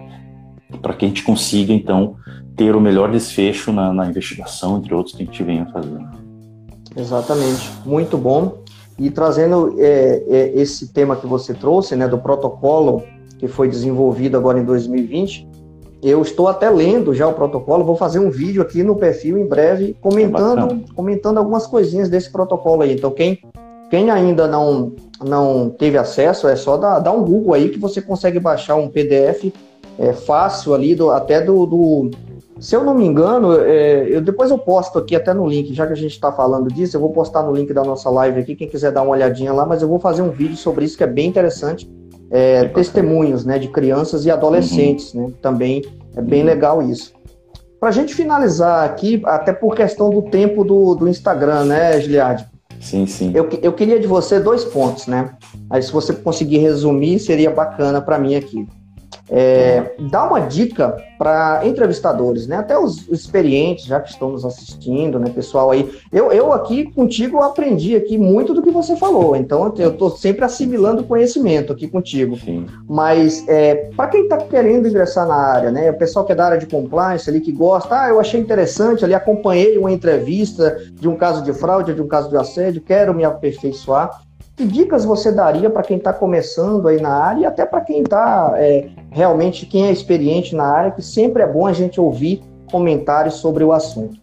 para 0.80 0.94
que 0.94 1.06
a 1.06 1.08
gente 1.08 1.24
consiga, 1.24 1.74
então, 1.74 2.16
ter 2.56 2.76
o 2.76 2.82
melhor 2.82 3.12
desfecho 3.12 3.72
na, 3.72 3.92
na, 3.92 4.08
investigação, 4.08 4.78
entre 4.78 4.94
outros, 4.94 5.16
que 5.16 5.24
a 5.24 5.26
gente 5.26 5.44
venha 5.44 5.66
fazendo. 5.68 6.23
Exatamente. 6.96 7.72
Muito 7.86 8.18
bom. 8.18 8.60
E 8.98 9.10
trazendo 9.10 9.76
é, 9.80 10.24
é, 10.28 10.52
esse 10.56 10.94
tema 10.94 11.16
que 11.16 11.26
você 11.26 11.54
trouxe, 11.54 11.96
né, 11.96 12.08
do 12.08 12.18
protocolo 12.18 13.04
que 13.40 13.48
foi 13.48 13.68
desenvolvido 13.68 14.38
agora 14.38 14.60
em 14.60 14.64
2020, 14.64 15.48
eu 16.02 16.22
estou 16.22 16.48
até 16.48 16.70
lendo 16.70 17.14
já 17.14 17.28
o 17.28 17.34
protocolo, 17.34 17.84
vou 17.84 17.96
fazer 17.96 18.20
um 18.20 18.30
vídeo 18.30 18.62
aqui 18.62 18.84
no 18.84 18.96
perfil 18.96 19.38
em 19.38 19.48
breve 19.48 19.96
comentando, 20.02 20.74
é 20.74 20.94
comentando 20.94 21.38
algumas 21.38 21.66
coisinhas 21.66 22.10
desse 22.10 22.32
protocolo 22.32 22.84
aí. 22.84 22.94
Então 22.94 23.10
quem, 23.10 23.40
quem 23.90 24.12
ainda 24.12 24.48
não, 24.48 24.94
não 25.24 25.70
teve 25.70 25.98
acesso, 25.98 26.48
é 26.48 26.56
só 26.56 26.78
dar, 26.78 27.00
dar 27.00 27.14
um 27.14 27.24
Google 27.24 27.54
aí 27.54 27.70
que 27.70 27.80
você 27.80 28.02
consegue 28.02 28.40
baixar 28.40 28.76
um 28.76 28.90
PDF 28.90 29.52
é, 29.98 30.14
fácil 30.14 30.74
ali, 30.74 30.94
do, 30.94 31.10
até 31.10 31.42
do, 31.42 31.66
do 31.66 32.12
se 32.60 32.76
eu 32.76 32.84
não 32.84 32.94
me 32.94 33.06
engano, 33.06 33.60
é, 33.60 34.08
eu, 34.10 34.22
depois 34.22 34.52
eu 34.52 34.58
posto 34.58 35.00
aqui 35.00 35.16
até 35.16 35.34
no 35.34 35.48
link, 35.48 35.74
já 35.74 35.86
que 35.86 35.94
a 35.94 35.98
gente 35.98 36.12
está 36.12 36.32
falando 36.32 36.68
disso, 36.68 36.96
eu 36.96 37.02
vou 37.02 37.12
postar 37.12 37.44
no 37.44 37.52
link 37.52 37.74
da 37.74 37.84
nossa 37.84 38.10
live 38.10 38.40
aqui, 38.40 38.56
quem 38.56 38.68
quiser 38.68 38.92
dar 38.92 39.02
uma 39.02 39.12
olhadinha 39.12 39.52
lá, 39.52 39.66
mas 39.66 39.82
eu 39.82 39.88
vou 39.88 40.00
fazer 40.00 40.22
um 40.22 40.30
vídeo 40.30 40.56
sobre 40.56 40.86
isso 40.86 40.98
que 40.98 41.04
é 41.04 41.08
bem 41.08 41.28
interessante 41.28 41.90
é, 42.34 42.66
testemunhos 42.70 43.46
né, 43.46 43.60
de 43.60 43.68
crianças 43.68 44.26
e 44.26 44.32
adolescentes, 44.32 45.14
uhum. 45.14 45.28
né? 45.28 45.34
Também 45.40 45.84
é 46.16 46.22
bem 46.22 46.42
uhum. 46.42 46.48
legal 46.48 46.82
isso. 46.82 47.14
Para 47.80 47.90
a 47.90 47.92
gente 47.92 48.16
finalizar 48.16 48.86
aqui, 48.86 49.22
até 49.26 49.54
por 49.54 49.76
questão 49.76 50.10
do 50.10 50.24
tempo 50.24 50.64
do, 50.64 50.96
do 50.96 51.08
Instagram, 51.08 51.66
né, 51.66 52.02
Giliard? 52.02 52.48
Sim, 52.80 53.06
sim. 53.06 53.32
Eu, 53.36 53.48
eu 53.62 53.72
queria 53.72 54.00
de 54.00 54.08
você 54.08 54.40
dois 54.40 54.64
pontos, 54.64 55.06
né? 55.06 55.36
Aí 55.70 55.84
se 55.84 55.92
você 55.92 56.12
conseguir 56.12 56.58
resumir, 56.58 57.20
seria 57.20 57.52
bacana 57.52 58.02
para 58.02 58.18
mim 58.18 58.36
aqui. 58.36 58.68
É, 59.30 59.96
dá 60.12 60.26
uma 60.26 60.42
dica 60.42 60.98
para 61.18 61.62
entrevistadores, 61.66 62.48
né? 62.48 62.58
Até 62.58 62.78
os 62.78 63.08
experientes, 63.08 63.86
já 63.86 64.00
que 64.00 64.10
estão 64.10 64.30
nos 64.30 64.44
assistindo, 64.44 65.18
né, 65.18 65.30
pessoal 65.30 65.72
aí. 65.72 65.90
Eu, 66.12 66.32
eu 66.32 66.52
aqui 66.52 66.92
contigo 66.92 67.42
aprendi 67.42 67.96
aqui 67.96 68.18
muito 68.18 68.54
do 68.54 68.62
que 68.62 68.70
você 68.70 68.96
falou, 68.98 69.36
então 69.36 69.74
eu 69.78 69.92
estou 69.92 70.10
sempre 70.10 70.44
assimilando 70.44 71.06
conhecimento 71.06 71.72
aqui 71.72 71.88
contigo. 71.88 72.38
Sim. 72.38 72.66
Mas 72.88 73.48
é, 73.48 73.90
para 73.96 74.10
quem 74.10 74.24
está 74.24 74.38
querendo 74.38 74.88
ingressar 74.88 75.26
na 75.26 75.36
área, 75.36 75.72
né? 75.72 75.90
O 75.90 75.98
pessoal 75.98 76.26
que 76.26 76.34
é 76.34 76.36
da 76.36 76.46
área 76.46 76.58
de 76.58 76.68
compliance 76.68 77.30
ali, 77.30 77.40
que 77.40 77.52
gosta, 77.52 78.02
ah, 78.02 78.10
eu 78.10 78.20
achei 78.20 78.40
interessante 78.40 79.06
ali, 79.06 79.14
acompanhei 79.14 79.78
uma 79.78 79.92
entrevista 79.92 80.78
de 80.94 81.08
um 81.08 81.16
caso 81.16 81.42
de 81.44 81.54
fraude, 81.54 81.94
de 81.94 82.02
um 82.02 82.08
caso 82.08 82.30
de 82.30 82.36
assédio, 82.36 82.82
quero 82.82 83.14
me 83.14 83.24
aperfeiçoar. 83.24 84.22
Que 84.56 84.66
dicas 84.66 85.04
você 85.04 85.32
daria 85.32 85.70
para 85.70 85.82
quem 85.82 85.98
está 85.98 86.14
começando 86.14 86.88
aí 86.88 87.02
na 87.02 87.10
área 87.10 87.42
e 87.42 87.46
até 87.46 87.66
para 87.66 87.82
quem 87.82 88.02
está 88.02 88.54
é, 88.56 88.88
realmente, 89.10 89.66
quem 89.66 89.88
é 89.88 89.92
experiente 89.92 90.56
na 90.56 90.66
área, 90.66 90.92
que 90.92 91.02
sempre 91.02 91.42
é 91.42 91.48
bom 91.48 91.66
a 91.66 91.74
gente 91.74 92.00
ouvir 92.00 92.42
comentários 92.70 93.36
sobre 93.36 93.64
o 93.64 93.74
assunto? 93.74 94.22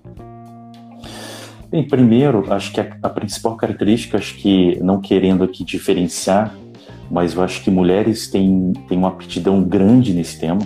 Bem, 1.69 1.87
primeiro, 1.87 2.53
acho 2.53 2.73
que 2.73 2.81
a, 2.81 2.97
a 3.03 3.09
principal 3.09 3.57
característica, 3.57 4.19
acho 4.19 4.37
que 4.37 4.79
não 4.83 5.01
querendo 5.01 5.43
aqui 5.43 5.65
diferenciar, 5.65 6.55
mas 7.11 7.35
eu 7.35 7.43
acho 7.43 7.63
que 7.63 7.71
mulheres 7.71 8.29
têm, 8.29 8.73
têm 8.89 8.99
uma 8.99 9.09
aptidão 9.09 9.63
grande 9.63 10.15
nesse 10.15 10.39
tema, 10.39 10.61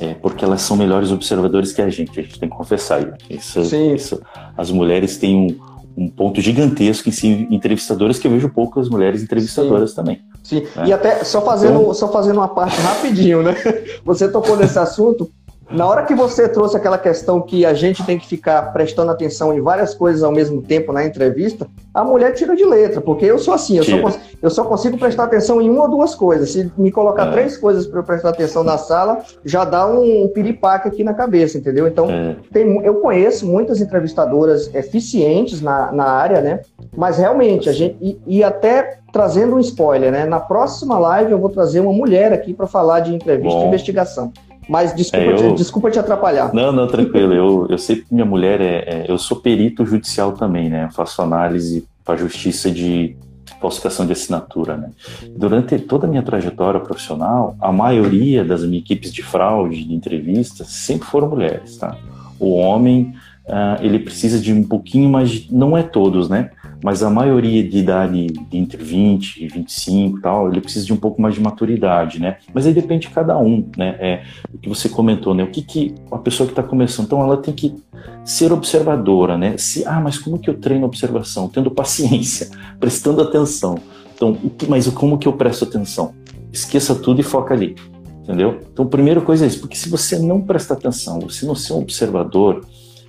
é, 0.00 0.14
porque 0.14 0.44
elas 0.44 0.62
são 0.62 0.76
melhores 0.76 1.12
observadores 1.12 1.72
que 1.72 1.82
a 1.82 1.88
gente, 1.88 2.18
a 2.18 2.22
gente 2.22 2.38
tem 2.38 2.48
que 2.48 2.56
confessar 2.56 3.16
isso. 3.28 3.64
Sim. 3.64 3.94
isso 3.94 4.20
as 4.56 4.70
mulheres 4.70 5.18
têm 5.18 5.36
um, 5.36 5.73
um 5.96 6.08
ponto 6.08 6.40
gigantesco 6.40 7.08
em 7.08 7.12
si, 7.12 7.46
entrevistadoras, 7.50 8.18
que 8.18 8.26
eu 8.26 8.30
vejo 8.30 8.48
poucas 8.48 8.88
mulheres 8.88 9.22
entrevistadoras 9.22 9.90
Sim. 9.90 9.96
também. 9.96 10.20
Sim, 10.42 10.66
né? 10.76 10.88
e 10.88 10.92
até 10.92 11.24
só 11.24 11.40
fazendo, 11.40 11.80
então... 11.80 11.94
só 11.94 12.10
fazendo 12.10 12.36
uma 12.36 12.48
parte 12.48 12.80
rapidinho, 12.80 13.42
né? 13.42 13.54
Você 14.04 14.28
tocou 14.28 14.56
nesse 14.56 14.78
assunto, 14.78 15.30
na 15.70 15.86
hora 15.86 16.04
que 16.04 16.14
você 16.14 16.48
trouxe 16.48 16.76
aquela 16.76 16.98
questão 16.98 17.40
que 17.40 17.64
a 17.64 17.74
gente 17.74 18.04
tem 18.04 18.18
que 18.18 18.26
ficar 18.26 18.72
prestando 18.72 19.10
atenção 19.10 19.52
em 19.52 19.60
várias 19.60 19.94
coisas 19.94 20.22
ao 20.22 20.30
mesmo 20.30 20.62
tempo 20.62 20.92
na 20.92 21.04
entrevista, 21.04 21.66
a 21.92 22.04
mulher 22.04 22.32
tira 22.32 22.54
de 22.54 22.64
letra, 22.64 23.00
porque 23.00 23.24
eu 23.24 23.38
sou 23.38 23.54
assim, 23.54 23.78
eu, 23.78 23.84
só, 23.84 24.18
eu 24.42 24.50
só, 24.50 24.64
consigo 24.64 24.98
prestar 24.98 25.24
atenção 25.24 25.62
em 25.62 25.70
uma 25.70 25.82
ou 25.82 25.90
duas 25.90 26.14
coisas. 26.14 26.50
Se 26.50 26.70
me 26.76 26.90
colocar 26.90 27.28
é. 27.28 27.32
três 27.32 27.56
coisas 27.56 27.86
para 27.86 28.00
eu 28.00 28.04
prestar 28.04 28.30
atenção 28.30 28.62
na 28.64 28.76
sala, 28.76 29.22
já 29.44 29.64
dá 29.64 29.86
um 29.86 30.28
piripaque 30.28 30.88
aqui 30.88 31.04
na 31.04 31.14
cabeça, 31.14 31.56
entendeu? 31.56 31.86
Então, 31.86 32.10
é. 32.10 32.36
tem, 32.52 32.84
eu 32.84 32.96
conheço 32.96 33.46
muitas 33.46 33.80
entrevistadoras 33.80 34.74
eficientes 34.74 35.60
na, 35.60 35.92
na 35.92 36.04
área, 36.04 36.40
né? 36.40 36.60
Mas 36.96 37.18
realmente, 37.18 37.68
a 37.68 37.72
gente. 37.72 37.96
E, 38.00 38.20
e 38.26 38.44
até 38.44 38.98
trazendo 39.12 39.54
um 39.54 39.60
spoiler, 39.60 40.10
né? 40.10 40.26
Na 40.26 40.40
próxima 40.40 40.98
live 40.98 41.30
eu 41.30 41.38
vou 41.38 41.48
trazer 41.48 41.78
uma 41.78 41.92
mulher 41.92 42.32
aqui 42.32 42.52
para 42.52 42.66
falar 42.66 43.00
de 43.00 43.14
entrevista 43.14 43.58
Bom. 43.58 43.64
e 43.64 43.68
investigação. 43.68 44.32
Mas 44.68 44.94
desculpa, 44.94 45.24
é, 45.24 45.32
eu... 45.32 45.36
te, 45.36 45.58
desculpa 45.58 45.90
te 45.90 45.98
atrapalhar. 45.98 46.52
Não, 46.54 46.72
não, 46.72 46.86
tranquilo. 46.86 47.32
eu, 47.32 47.66
eu 47.68 47.78
sei 47.78 47.96
que 47.96 48.06
minha 48.12 48.24
mulher 48.24 48.60
é, 48.60 48.76
é, 48.86 49.04
Eu 49.08 49.18
sou 49.18 49.38
perito 49.38 49.84
judicial 49.84 50.32
também, 50.32 50.68
né? 50.68 50.84
Eu 50.84 50.92
faço 50.92 51.20
análise 51.22 51.86
para 52.04 52.16
justiça 52.16 52.70
de 52.70 53.16
falsificação 53.60 54.06
de 54.06 54.12
assinatura, 54.12 54.76
né? 54.76 54.90
Durante 55.36 55.78
toda 55.78 56.06
a 56.06 56.10
minha 56.10 56.22
trajetória 56.22 56.80
profissional, 56.80 57.56
a 57.60 57.72
maioria 57.72 58.44
das 58.44 58.62
minhas 58.62 58.82
equipes 58.82 59.12
de 59.12 59.22
fraude, 59.22 59.84
de 59.84 59.94
entrevistas, 59.94 60.68
sempre 60.68 61.06
foram 61.08 61.28
mulheres, 61.28 61.76
tá? 61.76 61.96
O 62.38 62.54
homem, 62.54 63.14
uh, 63.46 63.82
ele 63.82 63.98
precisa 63.98 64.38
de 64.38 64.52
um 64.52 64.64
pouquinho 64.64 65.08
mais. 65.08 65.48
Não 65.50 65.76
é 65.76 65.82
todos, 65.82 66.28
né? 66.28 66.50
Mas 66.84 67.02
a 67.02 67.08
maioria 67.08 67.66
de 67.66 67.78
idade 67.78 68.26
de 68.26 68.58
entre 68.58 68.84
20 68.84 69.42
e 69.42 69.48
25 69.48 70.18
e 70.18 70.20
tal, 70.20 70.50
ele 70.50 70.60
precisa 70.60 70.84
de 70.84 70.92
um 70.92 70.98
pouco 70.98 71.20
mais 71.22 71.34
de 71.34 71.40
maturidade, 71.40 72.20
né? 72.20 72.36
Mas 72.52 72.66
aí 72.66 72.74
depende 72.74 73.08
de 73.08 73.14
cada 73.14 73.38
um, 73.38 73.66
né? 73.74 73.96
É, 73.98 74.22
o 74.52 74.58
que 74.58 74.68
você 74.68 74.86
comentou, 74.86 75.32
né? 75.32 75.42
O 75.42 75.46
que, 75.46 75.62
que 75.62 75.94
a 76.12 76.18
pessoa 76.18 76.46
que 76.46 76.52
está 76.52 76.62
começando, 76.62 77.06
então 77.06 77.22
ela 77.22 77.38
tem 77.38 77.54
que 77.54 77.74
ser 78.22 78.52
observadora, 78.52 79.38
né? 79.38 79.56
Se, 79.56 79.82
ah, 79.86 79.98
mas 79.98 80.18
como 80.18 80.38
que 80.38 80.50
eu 80.50 80.60
treino 80.60 80.84
observação? 80.84 81.48
Tendo 81.48 81.70
paciência, 81.70 82.50
prestando 82.78 83.22
atenção. 83.22 83.78
Então, 84.14 84.36
mas 84.68 84.86
como 84.88 85.16
que 85.16 85.26
eu 85.26 85.32
presto 85.32 85.64
atenção? 85.64 86.12
Esqueça 86.52 86.94
tudo 86.94 87.18
e 87.18 87.24
foca 87.24 87.54
ali, 87.54 87.76
entendeu? 88.22 88.60
Então, 88.70 88.84
a 88.84 88.88
primeira 88.88 89.22
coisa 89.22 89.46
é 89.46 89.48
isso, 89.48 89.60
porque 89.60 89.74
se 89.74 89.88
você 89.88 90.18
não 90.18 90.38
presta 90.38 90.74
atenção, 90.74 91.18
você 91.18 91.46
não 91.46 91.54
ser 91.54 91.72
um 91.72 91.78
observador 91.78 92.60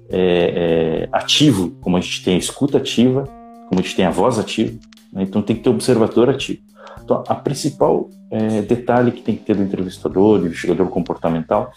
é, 0.09 1.07
é, 1.07 1.09
ativo, 1.11 1.71
como 1.81 1.97
a 1.97 1.99
gente 1.99 2.23
tem 2.23 2.35
a 2.35 2.39
escuta 2.39 2.77
ativa, 2.77 3.25
como 3.67 3.79
a 3.79 3.83
gente 3.83 3.95
tem 3.95 4.05
a 4.05 4.11
voz 4.11 4.39
ativa, 4.39 4.77
né? 5.11 5.23
então 5.23 5.41
tem 5.41 5.55
que 5.55 5.63
ter 5.63 5.69
o 5.69 5.73
observador 5.73 6.29
ativo. 6.29 6.59
Então, 7.03 7.23
a 7.27 7.35
principal 7.35 8.09
é, 8.31 8.61
detalhe 8.63 9.11
que 9.11 9.21
tem 9.21 9.35
que 9.35 9.43
ter 9.43 9.55
do 9.55 9.61
entrevistador, 9.61 10.39
do 10.39 10.47
investigador 10.47 10.87
comportamental, 10.87 11.71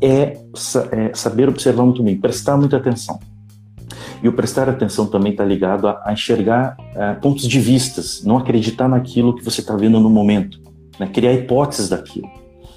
é, 0.00 0.38
é, 0.90 1.14
saber 1.14 1.48
observar 1.48 1.84
muito 1.84 2.02
bem, 2.02 2.16
prestar 2.16 2.56
muita 2.56 2.78
atenção. 2.78 3.20
E 4.22 4.28
o 4.28 4.32
prestar 4.32 4.68
atenção 4.68 5.06
também 5.06 5.32
está 5.32 5.44
ligado 5.44 5.88
a, 5.88 6.00
a 6.04 6.12
enxergar 6.12 6.76
é, 6.94 7.12
pontos 7.14 7.46
de 7.46 7.60
vistas, 7.60 8.22
não 8.24 8.38
acreditar 8.38 8.88
naquilo 8.88 9.34
que 9.34 9.44
você 9.44 9.60
está 9.60 9.76
vendo 9.76 10.00
no 10.00 10.08
momento, 10.08 10.58
né? 10.98 11.06
criar 11.06 11.32
hipóteses 11.34 11.90
daquilo. 11.90 12.30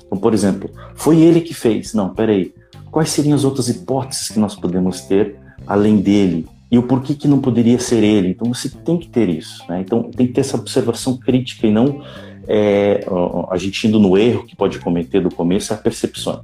Então, 0.06 0.18
por 0.18 0.34
exemplo, 0.34 0.70
foi 0.96 1.22
ele 1.22 1.42
que 1.42 1.54
fez. 1.54 1.94
Não, 1.94 2.14
peraí. 2.14 2.54
Quais 2.92 3.10
seriam 3.10 3.36
as 3.36 3.44
outras 3.44 3.68
hipóteses 3.70 4.30
que 4.30 4.40
nós 4.40 4.56
podemos 4.56 5.02
ter 5.02 5.36
além 5.68 5.98
dele? 5.98 6.48
E 6.72 6.78
o 6.78 6.84
porquê 6.84 7.14
que 7.14 7.28
não 7.28 7.40
poderia 7.40 7.80
ser 7.80 8.04
ele. 8.04 8.30
Então 8.30 8.54
você 8.54 8.70
tem 8.70 8.98
que 8.98 9.08
ter 9.08 9.30
isso, 9.30 9.64
né? 9.70 9.82
Então 9.82 10.04
tem 10.04 10.28
que 10.28 10.34
ter 10.34 10.42
essa 10.42 10.58
observação 10.58 11.18
crítica 11.18 11.68
e 11.68 11.72
não 11.72 12.02
é, 12.48 13.06
a 13.50 13.58
gente 13.58 13.88
indo 13.88 14.00
no 14.00 14.18
erro 14.18 14.46
que 14.46 14.56
pode 14.56 14.80
cometer 14.80 15.22
do 15.22 15.34
começo, 15.34 15.74
é 15.74 15.78
percepções. 15.78 16.42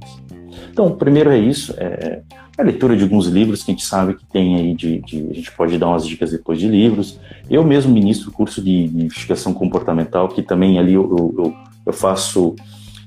Então, 0.70 0.90
primeiro 0.92 1.30
é 1.30 1.38
isso, 1.38 1.74
é 1.76 2.22
a 2.56 2.62
leitura 2.62 2.96
de 2.96 3.02
alguns 3.02 3.26
livros 3.26 3.62
que 3.62 3.70
a 3.70 3.74
gente 3.74 3.84
sabe 3.84 4.14
que 4.14 4.24
tem 4.24 4.56
aí, 4.56 4.74
de, 4.74 5.00
de 5.00 5.28
a 5.30 5.34
gente 5.34 5.52
pode 5.52 5.76
dar 5.78 5.88
umas 5.88 6.06
dicas 6.06 6.30
depois 6.30 6.58
de 6.58 6.66
livros. 6.66 7.18
Eu 7.48 7.64
mesmo 7.64 7.92
ministro 7.92 8.30
o 8.30 8.32
curso 8.32 8.62
de, 8.62 8.88
de 8.88 9.04
investigação 9.04 9.52
comportamental, 9.52 10.28
que 10.28 10.42
também 10.42 10.78
ali 10.78 10.94
eu, 10.94 11.34
eu, 11.38 11.54
eu 11.86 11.92
faço 11.92 12.56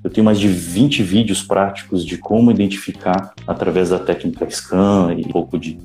eu 0.03 0.11
tenho 0.11 0.23
mais 0.23 0.39
de 0.39 0.47
20 0.47 1.01
vídeos 1.01 1.41
práticos 1.41 2.05
de 2.05 2.19
como 2.19 2.51
identificar 2.51 3.33
através 3.47 3.89
da 3.89 3.97
técnica 3.97 4.47
SCAN 4.47 5.15
e 5.17 5.25
um 5.25 5.29
pouco 5.29 5.57
de 5.57 5.79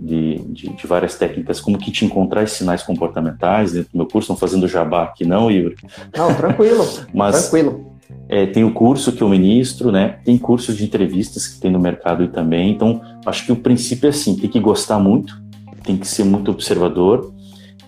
de, 0.00 0.38
de, 0.48 0.68
de, 0.70 0.86
várias 0.86 1.14
técnicas, 1.16 1.60
como 1.60 1.78
que 1.78 1.90
te 1.90 2.04
encontrar 2.04 2.42
esses 2.42 2.58
sinais 2.58 2.82
comportamentais 2.82 3.72
dentro 3.72 3.92
do 3.92 3.98
meu 3.98 4.06
curso, 4.06 4.32
não 4.32 4.36
fazendo 4.36 4.66
jabá 4.66 5.04
aqui 5.04 5.24
não, 5.24 5.50
Yuri. 5.50 5.76
Não, 6.16 6.34
tranquilo, 6.34 6.86
Mas, 7.12 7.48
tranquilo. 7.48 7.90
É, 8.28 8.46
tem 8.46 8.64
o 8.64 8.72
curso 8.72 9.12
que 9.12 9.22
eu 9.22 9.28
ministro, 9.28 9.92
né? 9.92 10.18
Tem 10.24 10.38
cursos 10.38 10.76
de 10.76 10.84
entrevistas 10.84 11.46
que 11.46 11.60
tem 11.60 11.70
no 11.70 11.78
mercado 11.78 12.26
também. 12.28 12.70
Então, 12.70 13.00
acho 13.26 13.44
que 13.44 13.52
o 13.52 13.56
princípio 13.56 14.06
é 14.06 14.10
assim, 14.10 14.36
tem 14.36 14.48
que 14.48 14.58
gostar 14.58 14.98
muito, 14.98 15.40
tem 15.84 15.96
que 15.96 16.06
ser 16.06 16.24
muito 16.24 16.50
observador, 16.50 17.32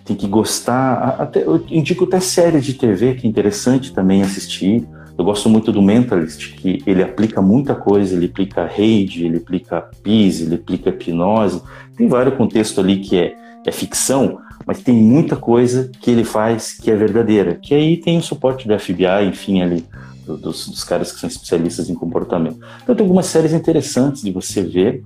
tem 0.05 0.15
que 0.15 0.27
gostar, 0.27 1.15
até, 1.19 1.43
eu 1.43 1.63
indico 1.69 2.03
até 2.03 2.19
séries 2.19 2.65
de 2.65 2.73
TV 2.73 3.15
que 3.15 3.25
é 3.25 3.29
interessante 3.29 3.93
também 3.93 4.21
assistir, 4.21 4.85
eu 5.17 5.23
gosto 5.23 5.47
muito 5.47 5.71
do 5.71 5.81
Mentalist, 5.81 6.55
que 6.55 6.81
ele 6.87 7.03
aplica 7.03 7.41
muita 7.41 7.75
coisa, 7.75 8.15
ele 8.15 8.25
aplica 8.25 8.65
rede, 8.65 9.25
ele 9.25 9.37
aplica 9.37 9.89
PIS, 10.01 10.41
ele 10.41 10.55
aplica 10.55 10.89
hipnose. 10.89 11.61
Tem 11.95 12.07
vários 12.07 12.35
contextos 12.35 12.79
ali 12.79 12.97
que 12.97 13.17
é, 13.17 13.35
é 13.65 13.71
ficção, 13.71 14.39
mas 14.65 14.81
tem 14.81 14.95
muita 14.95 15.35
coisa 15.35 15.91
que 16.01 16.09
ele 16.09 16.23
faz 16.23 16.73
que 16.73 16.89
é 16.89 16.95
verdadeira. 16.95 17.59
Que 17.61 17.75
aí 17.75 17.97
tem 17.97 18.17
o 18.17 18.23
suporte 18.23 18.67
do 18.67 18.77
FBI, 18.77 19.27
enfim, 19.27 19.61
ali, 19.61 19.85
dos, 20.25 20.67
dos 20.67 20.83
caras 20.83 21.11
que 21.11 21.19
são 21.19 21.29
especialistas 21.29 21.89
em 21.89 21.95
comportamento. 21.95 22.57
Então 22.81 22.95
tem 22.95 23.03
algumas 23.03 23.27
séries 23.27 23.53
interessantes 23.53 24.23
de 24.23 24.31
você 24.31 24.63
ver, 24.63 25.03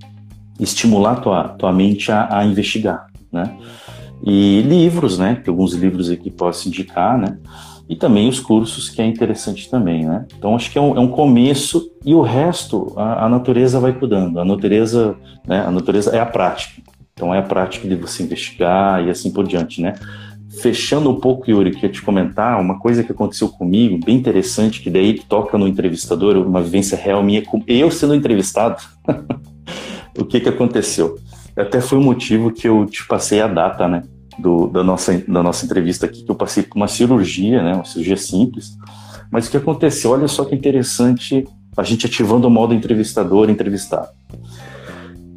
estimular 0.57 1.17
tua, 1.17 1.49
tua 1.49 1.73
mente 1.73 2.11
a, 2.11 2.39
a 2.39 2.45
investigar, 2.45 3.07
né? 3.31 3.57
E 4.23 4.61
livros, 4.61 5.19
né? 5.19 5.35
Tem 5.35 5.51
alguns 5.51 5.73
livros 5.73 6.09
aqui 6.09 6.23
que 6.23 6.31
posso 6.31 6.67
indicar, 6.67 7.17
né? 7.17 7.37
E 7.89 7.95
também 7.95 8.27
os 8.27 8.39
cursos, 8.39 8.89
que 8.89 9.01
é 9.01 9.05
interessante 9.05 9.69
também, 9.69 10.05
né? 10.05 10.25
Então, 10.37 10.55
acho 10.55 10.69
que 10.69 10.77
é 10.77 10.81
um, 10.81 10.97
é 10.97 10.99
um 10.99 11.07
começo 11.07 11.89
e 12.05 12.13
o 12.13 12.21
resto 12.21 12.93
a, 12.97 13.25
a, 13.25 13.29
natureza 13.29 13.79
vai 13.79 13.93
cuidando. 13.93 14.39
A 14.39 14.45
natureza, 14.45 15.15
né? 15.47 15.61
A 15.65 15.71
natureza 15.71 16.15
é 16.15 16.19
a 16.19 16.25
prática. 16.25 16.81
Então, 17.13 17.33
é 17.33 17.39
a 17.39 17.43
prática 17.43 17.87
de 17.87 17.95
você 17.95 18.23
investigar 18.23 19.05
e 19.05 19.09
assim 19.09 19.31
por 19.31 19.47
diante, 19.47 19.81
né? 19.81 19.93
Fechando 20.61 21.09
um 21.09 21.19
pouco, 21.19 21.49
Yuri, 21.49 21.71
queria 21.71 21.89
te 21.89 22.01
comentar 22.01 22.59
uma 22.59 22.77
coisa 22.77 23.03
que 23.03 23.11
aconteceu 23.11 23.47
comigo, 23.47 23.99
bem 24.03 24.17
interessante, 24.17 24.81
que 24.81 24.89
daí 24.89 25.13
toca 25.13 25.57
no 25.57 25.67
entrevistador, 25.67 26.35
uma 26.37 26.61
vivência 26.61 26.97
real 26.97 27.23
minha, 27.23 27.43
eu 27.67 27.89
sendo 27.89 28.15
entrevistado. 28.15 28.81
o 30.17 30.25
que 30.25 30.41
que 30.41 30.49
aconteceu? 30.49 31.15
Até 31.55 31.79
foi 31.79 31.97
o 31.97 32.01
motivo 32.01 32.51
que 32.51 32.67
eu 32.67 32.85
te 32.85 33.07
passei 33.07 33.39
a 33.39 33.47
data, 33.47 33.87
né? 33.87 34.03
Do, 34.37 34.67
da, 34.67 34.83
nossa, 34.83 35.17
da 35.27 35.43
nossa 35.43 35.65
entrevista 35.65 36.05
aqui, 36.05 36.23
que 36.23 36.31
eu 36.31 36.35
passei 36.35 36.63
por 36.63 36.75
uma 36.75 36.87
cirurgia, 36.87 37.61
né, 37.63 37.73
uma 37.73 37.85
cirurgia 37.85 38.17
simples. 38.17 38.77
Mas 39.31 39.47
o 39.47 39.51
que 39.51 39.57
aconteceu? 39.57 40.11
Olha 40.11 40.27
só 40.27 40.45
que 40.45 40.55
interessante 40.55 41.47
a 41.75 41.83
gente 41.83 42.05
ativando 42.05 42.47
o 42.47 42.51
modo 42.51 42.73
entrevistador, 42.73 43.49
entrevistado. 43.49 44.09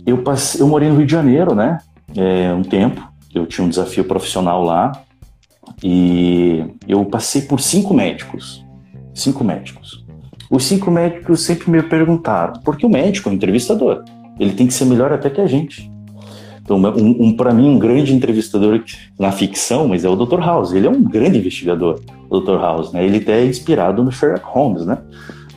Eu, 0.07 0.23
passei, 0.23 0.61
eu 0.61 0.69
morei 0.69 0.89
no 0.89 0.97
Rio 0.97 1.07
de 1.07 1.13
Janeiro, 1.13 1.55
né, 1.55 1.79
é, 2.17 2.53
um 2.53 2.63
tempo, 2.63 3.07
eu 3.35 3.47
tinha 3.47 3.65
um 3.65 3.69
desafio 3.69 4.05
profissional 4.05 4.63
lá, 4.65 4.93
e 5.83 6.65
eu 6.87 7.05
passei 7.05 7.43
por 7.43 7.61
cinco 7.61 7.95
médicos, 7.95 8.65
cinco 9.15 9.45
médicos. 9.45 10.05
Os 10.51 10.65
cinco 10.65 10.91
médicos 10.91 11.43
sempre 11.43 11.71
me 11.71 11.83
perguntaram, 11.83 12.61
porque 12.65 12.85
o 12.85 12.89
médico 12.89 13.29
é 13.29 13.33
um 13.33 13.35
entrevistador, 13.35 14.05
ele 14.39 14.53
tem 14.53 14.67
que 14.67 14.75
ser 14.75 14.85
melhor 14.85 15.13
até 15.13 15.31
que 15.31 15.41
a 15.41 15.47
gente. 15.47 15.91
Então, 16.71 16.79
um, 16.79 17.27
um 17.27 17.33
para 17.33 17.53
mim, 17.53 17.69
um 17.69 17.81
grande 17.81 18.15
entrevistador 18.15 18.81
na 19.19 19.33
ficção, 19.33 19.89
mas 19.89 20.05
é 20.05 20.09
o 20.09 20.15
Dr. 20.15 20.39
House. 20.39 20.73
Ele 20.73 20.87
é 20.87 20.91
um 20.91 21.03
grande 21.03 21.39
investigador, 21.39 22.01
o 22.29 22.39
Dr. 22.39 22.61
House, 22.61 22.93
né? 22.93 23.05
Ele 23.05 23.17
até 23.17 23.41
é 23.41 23.45
inspirado 23.45 24.05
no 24.05 24.13
Sherlock 24.13 24.45
Holmes, 24.45 24.87
né? 24.87 24.99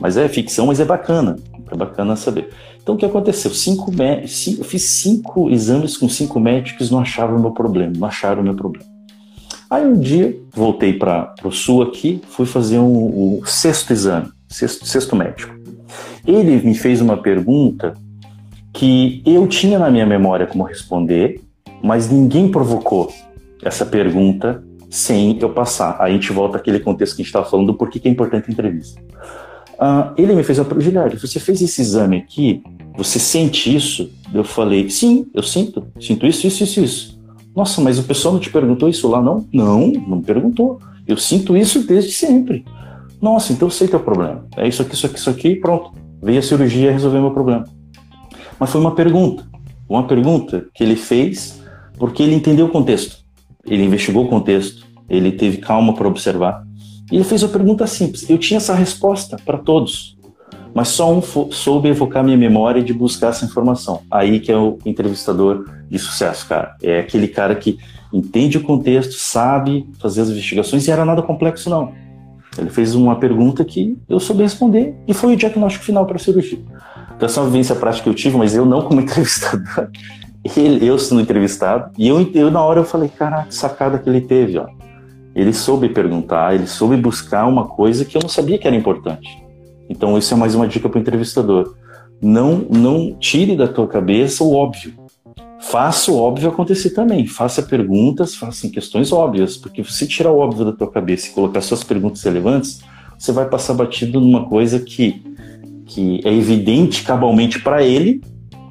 Mas 0.00 0.16
é 0.16 0.28
ficção, 0.28 0.66
mas 0.66 0.80
é 0.80 0.84
bacana. 0.84 1.36
É 1.70 1.76
bacana 1.76 2.16
saber. 2.16 2.48
Então, 2.82 2.96
o 2.96 2.98
que 2.98 3.06
aconteceu? 3.06 3.52
Cinco, 3.52 3.92
cinco, 4.26 4.60
eu 4.60 4.64
fiz 4.64 4.82
cinco 4.82 5.50
exames 5.50 5.96
com 5.96 6.08
cinco 6.08 6.40
médicos, 6.40 6.90
não 6.90 6.98
achavam 6.98 7.36
o 7.36 7.40
meu 7.40 7.52
problema, 7.52 7.92
não 7.96 8.08
acharam 8.08 8.40
o 8.42 8.44
meu 8.44 8.54
problema. 8.54 8.84
Aí 9.70 9.86
um 9.86 9.98
dia, 9.98 10.36
voltei 10.52 10.94
para 10.94 11.32
o 11.44 11.52
sul 11.52 11.82
aqui, 11.82 12.20
fui 12.28 12.44
fazer 12.44 12.80
um, 12.80 13.38
o 13.38 13.42
sexto 13.46 13.92
exame, 13.92 14.30
sexto, 14.48 14.84
sexto 14.84 15.14
médico. 15.14 15.54
Ele 16.26 16.60
me 16.66 16.74
fez 16.74 17.00
uma 17.00 17.16
pergunta 17.16 17.94
que 18.74 19.22
eu 19.24 19.46
tinha 19.46 19.78
na 19.78 19.88
minha 19.88 20.04
memória 20.04 20.46
como 20.46 20.64
responder, 20.64 21.40
mas 21.82 22.10
ninguém 22.10 22.50
provocou 22.50 23.10
essa 23.62 23.86
pergunta 23.86 24.62
sem 24.90 25.38
eu 25.40 25.48
passar. 25.50 25.96
Aí 26.00 26.12
a 26.12 26.14
gente 26.14 26.32
volta 26.32 26.58
àquele 26.58 26.80
contexto 26.80 27.14
que 27.14 27.22
a 27.22 27.24
gente 27.24 27.28
estava 27.28 27.48
falando 27.48 27.68
do 27.68 27.74
porquê 27.74 28.00
que 28.00 28.08
é 28.08 28.10
importante 28.10 28.46
a 28.48 28.52
entrevista. 28.52 29.00
Uh, 29.74 30.12
ele 30.18 30.34
me 30.34 30.42
fez 30.42 30.58
a 30.58 30.66
Giliardi, 30.78 31.16
você 31.16 31.38
fez 31.38 31.62
esse 31.62 31.80
exame 31.80 32.16
aqui, 32.16 32.62
você 32.96 33.18
sente 33.18 33.74
isso? 33.74 34.10
Eu 34.32 34.44
falei, 34.44 34.90
sim, 34.90 35.26
eu 35.32 35.42
sinto, 35.42 35.86
sinto 36.00 36.26
isso, 36.26 36.46
isso, 36.46 36.64
isso, 36.64 36.80
isso. 36.80 37.20
Nossa, 37.54 37.80
mas 37.80 37.98
o 37.98 38.02
pessoal 38.02 38.34
não 38.34 38.40
te 38.40 38.50
perguntou 38.50 38.88
isso 38.88 39.08
lá, 39.08 39.22
não? 39.22 39.46
Não, 39.52 39.86
não 39.88 40.16
me 40.16 40.24
perguntou. 40.24 40.80
Eu 41.06 41.16
sinto 41.16 41.56
isso 41.56 41.86
desde 41.86 42.10
sempre. 42.10 42.64
Nossa, 43.22 43.52
então 43.52 43.68
eu 43.68 43.72
sei 43.72 43.86
teu 43.86 44.00
problema. 44.00 44.44
É 44.56 44.66
isso 44.66 44.82
aqui, 44.82 44.94
isso 44.94 45.06
aqui, 45.06 45.18
isso 45.18 45.30
aqui, 45.30 45.56
pronto. 45.56 45.92
Veio 46.20 46.40
a 46.40 46.42
cirurgia 46.42 46.90
resolver 46.90 47.20
meu 47.20 47.30
problema. 47.30 47.64
Mas 48.58 48.70
foi 48.70 48.80
uma 48.80 48.94
pergunta. 48.94 49.44
Uma 49.88 50.06
pergunta 50.06 50.66
que 50.74 50.82
ele 50.82 50.96
fez 50.96 51.62
porque 51.98 52.22
ele 52.22 52.34
entendeu 52.34 52.66
o 52.66 52.70
contexto. 52.70 53.18
Ele 53.66 53.84
investigou 53.84 54.24
o 54.24 54.28
contexto, 54.28 54.86
ele 55.08 55.32
teve 55.32 55.58
calma 55.58 55.94
para 55.94 56.08
observar. 56.08 56.64
E 57.10 57.16
ele 57.16 57.24
fez 57.24 57.42
uma 57.42 57.50
pergunta 57.50 57.86
simples. 57.86 58.28
Eu 58.28 58.38
tinha 58.38 58.58
essa 58.58 58.74
resposta 58.74 59.36
para 59.44 59.58
todos, 59.58 60.16
mas 60.74 60.88
só 60.88 61.12
um 61.12 61.22
soube 61.50 61.88
evocar 61.88 62.24
minha 62.24 62.36
memória 62.36 62.82
de 62.82 62.92
buscar 62.92 63.28
essa 63.28 63.44
informação. 63.44 64.02
Aí 64.10 64.40
que 64.40 64.50
é 64.50 64.56
o 64.56 64.78
entrevistador 64.84 65.64
de 65.88 65.98
sucesso, 65.98 66.46
cara. 66.48 66.76
É 66.82 67.00
aquele 67.00 67.28
cara 67.28 67.54
que 67.54 67.78
entende 68.12 68.58
o 68.58 68.62
contexto, 68.62 69.14
sabe 69.14 69.88
fazer 69.98 70.22
as 70.22 70.30
investigações 70.30 70.86
e 70.86 70.90
era 70.90 71.04
nada 71.04 71.22
complexo, 71.22 71.68
não. 71.68 71.92
Ele 72.56 72.70
fez 72.70 72.94
uma 72.94 73.16
pergunta 73.16 73.64
que 73.64 73.98
eu 74.08 74.20
soube 74.20 74.42
responder 74.42 74.94
e 75.08 75.12
foi 75.12 75.34
o 75.34 75.36
diagnóstico 75.36 75.84
final 75.84 76.06
para 76.06 76.16
a 76.16 76.20
cirurgia. 76.20 76.60
Então, 77.16 77.26
essa 77.26 77.40
é 77.40 77.42
uma 77.42 77.50
vivência 77.50 77.74
prática 77.74 78.04
que 78.04 78.08
eu 78.08 78.14
tive, 78.14 78.36
mas 78.36 78.54
eu 78.54 78.66
não 78.66 78.82
como 78.82 79.00
entrevistador. 79.02 79.88
Ele, 80.56 80.86
eu 80.86 80.98
sendo 80.98 81.20
entrevistado. 81.20 81.90
E 81.96 82.08
eu, 82.08 82.20
eu, 82.34 82.50
na 82.50 82.62
hora, 82.62 82.80
eu 82.80 82.84
falei, 82.84 83.08
caraca, 83.08 83.50
sacada 83.50 83.98
que 83.98 84.08
ele 84.08 84.20
teve, 84.20 84.58
ó. 84.58 84.66
Ele 85.34 85.52
soube 85.52 85.88
perguntar, 85.88 86.54
ele 86.54 86.66
soube 86.66 86.96
buscar 86.96 87.46
uma 87.46 87.66
coisa 87.66 88.04
que 88.04 88.16
eu 88.16 88.22
não 88.22 88.28
sabia 88.28 88.58
que 88.58 88.66
era 88.66 88.76
importante. 88.76 89.42
Então, 89.88 90.16
isso 90.16 90.32
é 90.32 90.36
mais 90.36 90.54
uma 90.54 90.68
dica 90.68 90.88
para 90.88 90.98
o 90.98 91.00
entrevistador. 91.00 91.74
Não, 92.22 92.64
não 92.70 93.16
tire 93.18 93.56
da 93.56 93.66
tua 93.66 93.88
cabeça 93.88 94.44
o 94.44 94.54
óbvio. 94.54 94.94
Faça 95.60 96.12
o 96.12 96.18
óbvio 96.18 96.50
acontecer 96.50 96.90
também. 96.90 97.26
Faça 97.26 97.62
perguntas, 97.62 98.34
faça 98.34 98.68
questões 98.68 99.12
óbvias, 99.12 99.56
porque 99.56 99.82
se 99.84 100.06
tirar 100.06 100.30
o 100.30 100.38
óbvio 100.38 100.66
da 100.66 100.72
tua 100.72 100.90
cabeça 100.90 101.28
e 101.28 101.30
colocar 101.30 101.60
suas 101.62 101.82
perguntas 101.82 102.22
relevantes, 102.22 102.82
você 103.18 103.32
vai 103.32 103.48
passar 103.48 103.74
batido 103.74 104.20
numa 104.20 104.46
coisa 104.46 104.78
que, 104.78 105.22
que 105.94 106.20
é 106.24 106.32
evidente 106.32 107.04
cabalmente 107.04 107.62
para 107.62 107.82
ele, 107.84 108.20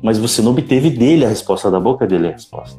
mas 0.01 0.17
você 0.17 0.41
não 0.41 0.51
obteve 0.51 0.89
dele 0.89 1.23
a 1.23 1.29
resposta, 1.29 1.71
da 1.71 1.79
boca 1.79 2.05
dele 2.05 2.27
a 2.27 2.31
resposta. 2.31 2.77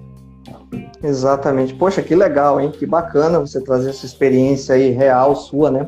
Exatamente. 1.02 1.72
Poxa, 1.72 2.02
que 2.02 2.14
legal, 2.14 2.60
hein? 2.60 2.70
Que 2.70 2.84
bacana 2.84 3.40
você 3.40 3.58
trazer 3.60 3.90
essa 3.90 4.04
experiência 4.04 4.74
aí 4.74 4.90
real 4.90 5.34
sua, 5.34 5.70
né? 5.70 5.86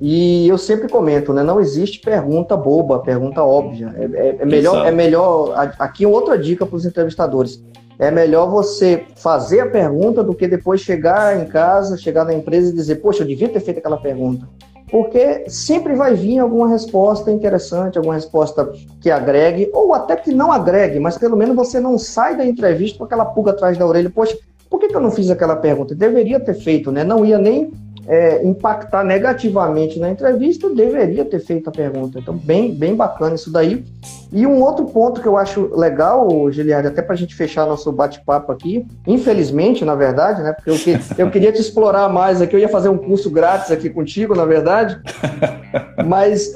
E 0.00 0.48
eu 0.48 0.58
sempre 0.58 0.88
comento, 0.88 1.32
né? 1.32 1.44
Não 1.44 1.60
existe 1.60 2.00
pergunta 2.00 2.56
boba, 2.56 2.98
pergunta 2.98 3.42
óbvia. 3.42 3.94
É, 3.96 4.04
é, 4.04 4.36
é 4.40 4.44
melhor, 4.44 4.84
é 4.84 4.90
melhor. 4.90 5.54
Aqui 5.78 6.04
outra 6.04 6.36
dica 6.36 6.66
para 6.66 6.76
os 6.76 6.84
entrevistadores. 6.84 7.62
É 7.98 8.10
melhor 8.10 8.50
você 8.50 9.04
fazer 9.14 9.60
a 9.60 9.70
pergunta 9.70 10.24
do 10.24 10.34
que 10.34 10.48
depois 10.48 10.80
chegar 10.80 11.40
em 11.40 11.46
casa, 11.46 11.96
chegar 11.96 12.24
na 12.24 12.34
empresa 12.34 12.70
e 12.70 12.74
dizer, 12.74 12.96
poxa, 12.96 13.22
eu 13.22 13.26
devia 13.28 13.48
ter 13.48 13.60
feito 13.60 13.78
aquela 13.78 13.96
pergunta. 13.96 14.48
Porque 14.92 15.48
sempre 15.48 15.94
vai 15.94 16.14
vir 16.14 16.38
alguma 16.38 16.68
resposta 16.68 17.32
interessante, 17.32 17.96
alguma 17.96 18.12
resposta 18.14 18.70
que 19.00 19.10
agregue, 19.10 19.70
ou 19.72 19.94
até 19.94 20.14
que 20.14 20.34
não 20.34 20.52
agregue, 20.52 21.00
mas 21.00 21.16
pelo 21.16 21.34
menos 21.34 21.56
você 21.56 21.80
não 21.80 21.96
sai 21.96 22.36
da 22.36 22.44
entrevista 22.44 22.98
com 22.98 23.04
aquela 23.04 23.24
pulga 23.24 23.52
atrás 23.52 23.78
da 23.78 23.86
orelha. 23.86 24.10
Poxa, 24.10 24.36
por 24.68 24.78
que, 24.78 24.88
que 24.88 24.94
eu 24.94 25.00
não 25.00 25.10
fiz 25.10 25.30
aquela 25.30 25.56
pergunta? 25.56 25.94
Deveria 25.94 26.38
ter 26.38 26.52
feito, 26.52 26.92
né? 26.92 27.04
Não 27.04 27.24
ia 27.24 27.38
nem 27.38 27.72
é, 28.06 28.44
impactar 28.44 29.04
negativamente 29.04 29.98
na 29.98 30.10
entrevista, 30.10 30.68
deveria 30.68 31.24
ter 31.24 31.40
feito 31.40 31.68
a 31.68 31.72
pergunta. 31.72 32.18
Então, 32.18 32.34
bem, 32.36 32.74
bem 32.74 32.94
bacana 32.94 33.34
isso 33.34 33.50
daí. 33.50 33.84
E 34.32 34.46
um 34.46 34.62
outro 34.62 34.86
ponto 34.86 35.20
que 35.20 35.28
eu 35.28 35.36
acho 35.36 35.70
legal, 35.76 36.50
Giliard, 36.50 36.86
até 36.86 37.02
para 37.02 37.14
a 37.14 37.16
gente 37.16 37.34
fechar 37.34 37.66
nosso 37.66 37.92
bate-papo 37.92 38.50
aqui, 38.50 38.86
infelizmente, 39.06 39.84
na 39.84 39.94
verdade, 39.94 40.42
né? 40.42 40.52
Porque 40.52 40.70
eu, 40.70 40.78
que, 40.78 40.98
eu 41.18 41.30
queria 41.30 41.52
te 41.52 41.60
explorar 41.60 42.08
mais 42.08 42.40
aqui, 42.40 42.56
eu 42.56 42.60
ia 42.60 42.68
fazer 42.68 42.88
um 42.88 42.96
curso 42.96 43.30
grátis 43.30 43.70
aqui 43.70 43.90
contigo, 43.90 44.34
na 44.34 44.44
verdade. 44.44 44.98
Mas, 46.06 46.52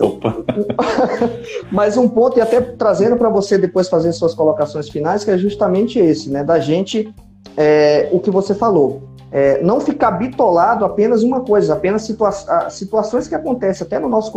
mas 1.70 1.96
um 1.96 2.08
ponto, 2.08 2.38
e 2.38 2.40
até 2.40 2.60
trazendo 2.60 3.16
para 3.16 3.28
você 3.28 3.56
depois 3.56 3.88
fazer 3.88 4.12
suas 4.12 4.34
colocações 4.34 4.88
finais, 4.88 5.24
que 5.24 5.30
é 5.30 5.38
justamente 5.38 5.98
esse, 5.98 6.28
né? 6.28 6.42
Da 6.42 6.58
gente, 6.58 7.14
é, 7.56 8.08
o 8.12 8.18
que 8.18 8.30
você 8.30 8.54
falou 8.54 9.15
é, 9.36 9.62
não 9.62 9.82
ficar 9.82 10.12
bitolado 10.12 10.82
apenas 10.82 11.22
uma 11.22 11.42
coisa, 11.42 11.74
apenas 11.74 12.00
situa 12.04 12.32
situações 12.70 13.28
que 13.28 13.34
acontecem 13.34 13.86
até 13.86 13.98
no 13.98 14.08
nosso 14.08 14.32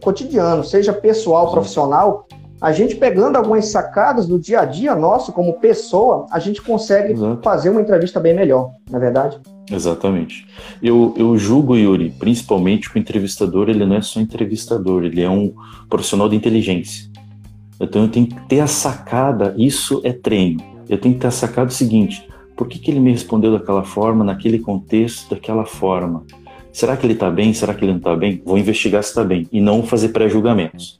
cotidiano, 0.00 0.64
seja 0.64 0.90
pessoal, 0.90 1.50
profissional, 1.50 2.26
a 2.58 2.72
gente 2.72 2.96
pegando 2.96 3.36
algumas 3.36 3.66
sacadas 3.66 4.26
do 4.26 4.38
dia 4.38 4.60
a 4.60 4.64
dia 4.64 4.94
nosso 4.94 5.32
como 5.32 5.60
pessoa, 5.60 6.24
a 6.30 6.38
gente 6.38 6.62
consegue 6.62 7.12
Exato. 7.12 7.42
fazer 7.42 7.68
uma 7.68 7.82
entrevista 7.82 8.18
bem 8.18 8.34
melhor, 8.34 8.70
na 8.90 8.96
é 8.96 9.00
verdade? 9.02 9.38
Exatamente. 9.70 10.46
Eu, 10.82 11.12
eu 11.18 11.36
julgo, 11.36 11.76
Yuri, 11.76 12.08
principalmente 12.18 12.90
que 12.90 12.98
o 12.98 12.98
entrevistador 12.98 13.68
ele 13.68 13.84
não 13.84 13.96
é 13.96 14.00
só 14.00 14.18
entrevistador, 14.18 15.04
ele 15.04 15.20
é 15.20 15.28
um 15.28 15.52
profissional 15.90 16.26
de 16.26 16.36
inteligência. 16.36 17.06
Então 17.78 18.04
eu 18.04 18.08
tenho 18.08 18.26
que 18.26 18.48
ter 18.48 18.60
a 18.60 18.66
sacada, 18.66 19.54
isso 19.58 20.00
é 20.04 20.12
treino. 20.14 20.62
Eu 20.88 20.98
tenho 20.98 21.16
que 21.16 21.20
ter 21.20 21.26
a 21.26 21.30
sacada 21.30 21.68
o 21.68 21.70
seguinte: 21.70 22.26
por 22.58 22.66
que, 22.66 22.80
que 22.80 22.90
ele 22.90 22.98
me 22.98 23.12
respondeu 23.12 23.52
daquela 23.52 23.84
forma, 23.84 24.24
naquele 24.24 24.58
contexto, 24.58 25.30
daquela 25.30 25.64
forma? 25.64 26.24
Será 26.72 26.96
que 26.96 27.06
ele 27.06 27.12
está 27.12 27.30
bem? 27.30 27.54
Será 27.54 27.72
que 27.72 27.84
ele 27.84 27.92
não 27.92 27.98
está 27.98 28.16
bem? 28.16 28.42
Vou 28.44 28.58
investigar 28.58 29.00
se 29.04 29.10
está 29.10 29.22
bem 29.22 29.46
e 29.52 29.60
não 29.60 29.84
fazer 29.84 30.08
pré-julgamentos. 30.08 30.98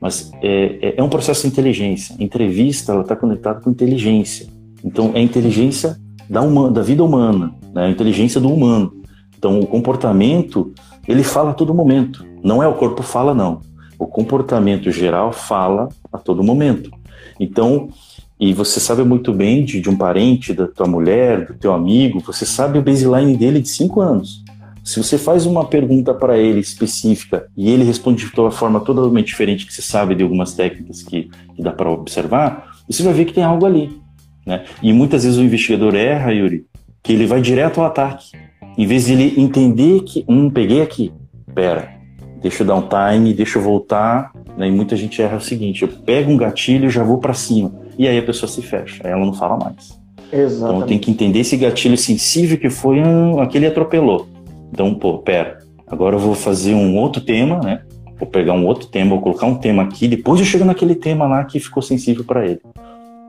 Mas 0.00 0.32
é, 0.42 0.78
é, 0.80 0.94
é, 0.96 1.02
um 1.02 1.08
processo 1.10 1.42
de 1.42 1.48
inteligência. 1.48 2.16
Entrevista 2.18 2.92
ela 2.92 3.02
está 3.02 3.14
conectada 3.14 3.60
com 3.60 3.70
inteligência. 3.70 4.46
Então 4.82 5.12
é 5.14 5.20
inteligência 5.20 5.96
da, 6.28 6.40
da 6.70 6.82
vida 6.82 7.04
humana, 7.04 7.54
né? 7.74 7.84
a 7.84 7.90
inteligência 7.90 8.40
do 8.40 8.50
humano. 8.50 8.90
Então 9.36 9.60
o 9.60 9.66
comportamento 9.66 10.72
ele 11.06 11.22
fala 11.22 11.50
a 11.50 11.54
todo 11.54 11.74
momento. 11.74 12.24
Não 12.42 12.62
é 12.62 12.66
o 12.66 12.74
corpo 12.74 13.02
fala 13.02 13.34
não. 13.34 13.60
O 13.98 14.06
comportamento 14.06 14.90
geral 14.90 15.32
fala 15.32 15.88
a 16.10 16.16
todo 16.16 16.42
momento. 16.42 16.90
Então 17.38 17.90
e 18.38 18.52
você 18.52 18.80
sabe 18.80 19.04
muito 19.04 19.32
bem 19.32 19.64
de, 19.64 19.80
de 19.80 19.88
um 19.88 19.96
parente, 19.96 20.52
da 20.52 20.66
tua 20.66 20.86
mulher, 20.86 21.46
do 21.46 21.54
teu 21.54 21.72
amigo, 21.72 22.20
você 22.20 22.44
sabe 22.44 22.78
o 22.78 22.82
baseline 22.82 23.36
dele 23.36 23.60
de 23.60 23.68
cinco 23.68 24.00
anos. 24.00 24.42
Se 24.82 25.02
você 25.02 25.16
faz 25.16 25.46
uma 25.46 25.64
pergunta 25.64 26.12
para 26.12 26.36
ele 26.36 26.60
específica 26.60 27.46
e 27.56 27.70
ele 27.70 27.84
responde 27.84 28.28
de 28.30 28.40
uma 28.40 28.50
forma 28.50 28.80
totalmente 28.80 29.28
diferente 29.28 29.64
que 29.64 29.72
você 29.72 29.80
sabe 29.80 30.14
de 30.14 30.22
algumas 30.22 30.52
técnicas 30.52 31.02
que, 31.02 31.30
que 31.54 31.62
dá 31.62 31.72
para 31.72 31.90
observar, 31.90 32.70
você 32.86 33.02
vai 33.02 33.14
ver 33.14 33.24
que 33.24 33.32
tem 33.32 33.44
algo 33.44 33.64
ali. 33.64 33.98
Né? 34.44 34.64
E 34.82 34.92
muitas 34.92 35.24
vezes 35.24 35.38
o 35.38 35.42
investigador 35.42 35.94
erra, 35.94 36.32
Yuri, 36.32 36.66
que 37.02 37.12
ele 37.12 37.26
vai 37.26 37.40
direto 37.40 37.80
ao 37.80 37.86
ataque. 37.86 38.32
Em 38.76 38.86
vez 38.86 39.06
de 39.06 39.12
ele 39.12 39.40
entender 39.40 40.00
que, 40.02 40.24
hum, 40.28 40.50
peguei 40.50 40.82
aqui, 40.82 41.12
pera, 41.54 41.94
deixa 42.42 42.62
eu 42.62 42.66
dar 42.66 42.74
um 42.74 42.86
time, 42.86 43.32
deixa 43.32 43.58
eu 43.58 43.62
voltar. 43.62 44.32
Né? 44.58 44.68
E 44.68 44.70
muita 44.70 44.96
gente 44.96 45.22
erra 45.22 45.38
o 45.38 45.40
seguinte: 45.40 45.82
eu 45.82 45.88
pego 45.88 46.30
um 46.30 46.36
gatilho 46.36 46.88
e 46.88 46.90
já 46.90 47.02
vou 47.02 47.18
para 47.18 47.32
cima 47.32 47.83
e 47.98 48.08
aí 48.08 48.18
a 48.18 48.22
pessoa 48.22 48.50
se 48.50 48.62
fecha, 48.62 49.02
aí 49.04 49.12
ela 49.12 49.24
não 49.24 49.34
fala 49.34 49.56
mais. 49.56 49.98
Exatamente. 50.32 50.76
Então 50.76 50.86
tem 50.86 50.98
que 50.98 51.10
entender 51.10 51.40
esse 51.40 51.56
gatilho 51.56 51.96
sensível 51.96 52.58
que 52.58 52.68
foi 52.68 53.00
um, 53.00 53.40
aquele 53.40 53.66
atropelou. 53.66 54.28
Então, 54.72 54.92
pô, 54.94 55.18
pera, 55.18 55.58
agora 55.86 56.16
eu 56.16 56.20
vou 56.20 56.34
fazer 56.34 56.74
um 56.74 56.96
outro 56.98 57.22
tema, 57.22 57.60
né? 57.60 57.82
Vou 58.18 58.28
pegar 58.28 58.52
um 58.52 58.66
outro 58.66 58.88
tema, 58.88 59.10
vou 59.10 59.20
colocar 59.20 59.46
um 59.46 59.56
tema 59.56 59.82
aqui, 59.82 60.08
depois 60.08 60.40
eu 60.40 60.46
chego 60.46 60.64
naquele 60.64 60.94
tema 60.94 61.26
lá 61.26 61.44
que 61.44 61.60
ficou 61.60 61.82
sensível 61.82 62.24
para 62.24 62.44
ele. 62.44 62.60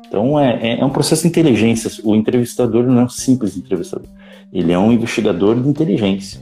Então 0.08 0.40
é, 0.40 0.60
é, 0.62 0.80
é, 0.80 0.86
um 0.86 0.90
processo 0.90 1.24
de 1.24 1.28
inteligência. 1.28 1.92
O 2.04 2.16
entrevistador 2.16 2.84
não 2.84 3.02
é 3.02 3.04
um 3.04 3.10
simples 3.10 3.58
entrevistador, 3.58 4.08
ele 4.54 4.72
é 4.72 4.80
um 4.80 4.92
investigador 4.92 5.60
de 5.60 5.68
inteligência. 5.68 6.40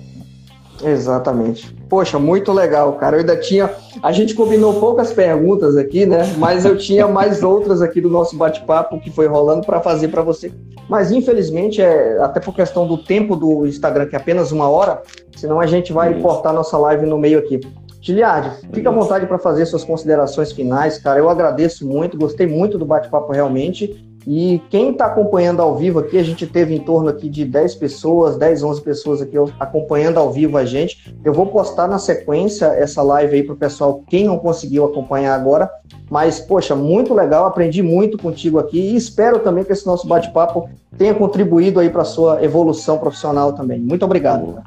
Exatamente. 0.83 1.73
Poxa, 1.89 2.19
muito 2.19 2.51
legal, 2.51 2.93
cara. 2.93 3.15
Eu 3.15 3.19
ainda 3.21 3.37
tinha. 3.37 3.69
A 4.01 4.11
gente 4.11 4.33
combinou 4.33 4.79
poucas 4.79 5.13
perguntas 5.13 5.77
aqui, 5.77 6.05
né? 6.05 6.33
Mas 6.37 6.65
eu 6.65 6.77
tinha 6.77 7.07
mais 7.07 7.43
outras 7.43 7.81
aqui 7.81 8.01
do 8.01 8.09
nosso 8.09 8.35
bate-papo 8.35 8.99
que 8.99 9.09
foi 9.09 9.27
rolando 9.27 9.65
para 9.65 9.79
fazer 9.79 10.09
para 10.09 10.21
você. 10.21 10.51
Mas 10.89 11.11
infelizmente, 11.11 11.81
é, 11.81 12.19
até 12.21 12.39
por 12.39 12.53
questão 12.53 12.85
do 12.85 12.97
tempo 12.97 13.35
do 13.35 13.65
Instagram, 13.65 14.07
que 14.07 14.15
é 14.15 14.19
apenas 14.19 14.51
uma 14.51 14.69
hora, 14.69 15.01
senão 15.35 15.59
a 15.59 15.65
gente 15.65 15.93
vai 15.93 16.19
cortar 16.19 16.51
nossa 16.51 16.77
live 16.77 17.05
no 17.05 17.17
meio 17.17 17.39
aqui. 17.39 17.59
Giliardi, 18.01 18.67
fica 18.73 18.89
à 18.89 18.91
vontade 18.91 19.25
para 19.25 19.39
fazer 19.39 19.65
suas 19.65 19.85
considerações 19.85 20.51
finais, 20.51 20.97
cara. 20.97 21.19
Eu 21.19 21.29
agradeço 21.29 21.87
muito, 21.87 22.17
gostei 22.17 22.45
muito 22.45 22.77
do 22.77 22.85
bate-papo 22.85 23.31
realmente. 23.31 24.12
E 24.25 24.61
quem 24.69 24.91
está 24.91 25.07
acompanhando 25.07 25.61
ao 25.61 25.75
vivo 25.75 25.99
aqui, 25.99 26.17
a 26.17 26.23
gente 26.23 26.47
teve 26.47 26.73
em 26.73 26.79
torno 26.79 27.09
aqui 27.09 27.27
de 27.27 27.43
10 27.43 27.75
pessoas, 27.75 28.37
10, 28.37 28.63
11 28.63 28.81
pessoas 28.81 29.21
aqui 29.21 29.35
acompanhando 29.59 30.17
ao 30.17 30.31
vivo 30.31 30.57
a 30.57 30.65
gente. 30.65 31.13
Eu 31.23 31.33
vou 31.33 31.45
postar 31.47 31.87
na 31.87 31.99
sequência 31.99 32.65
essa 32.67 33.01
live 33.01 33.35
aí 33.35 33.43
para 33.43 33.53
o 33.53 33.57
pessoal, 33.57 34.01
quem 34.07 34.25
não 34.25 34.39
conseguiu 34.39 34.85
acompanhar 34.85 35.35
agora. 35.35 35.69
Mas, 36.09 36.39
poxa, 36.39 36.75
muito 36.75 37.13
legal, 37.13 37.45
aprendi 37.45 37.81
muito 37.81 38.17
contigo 38.17 38.59
aqui 38.59 38.79
e 38.79 38.95
espero 38.95 39.39
também 39.39 39.63
que 39.63 39.73
esse 39.73 39.85
nosso 39.85 40.07
bate-papo 40.07 40.69
tenha 40.97 41.13
contribuído 41.13 41.79
aí 41.79 41.89
para 41.89 42.03
a 42.03 42.05
sua 42.05 42.43
evolução 42.43 42.97
profissional 42.97 43.53
também. 43.53 43.79
Muito 43.79 44.05
obrigado. 44.05 44.61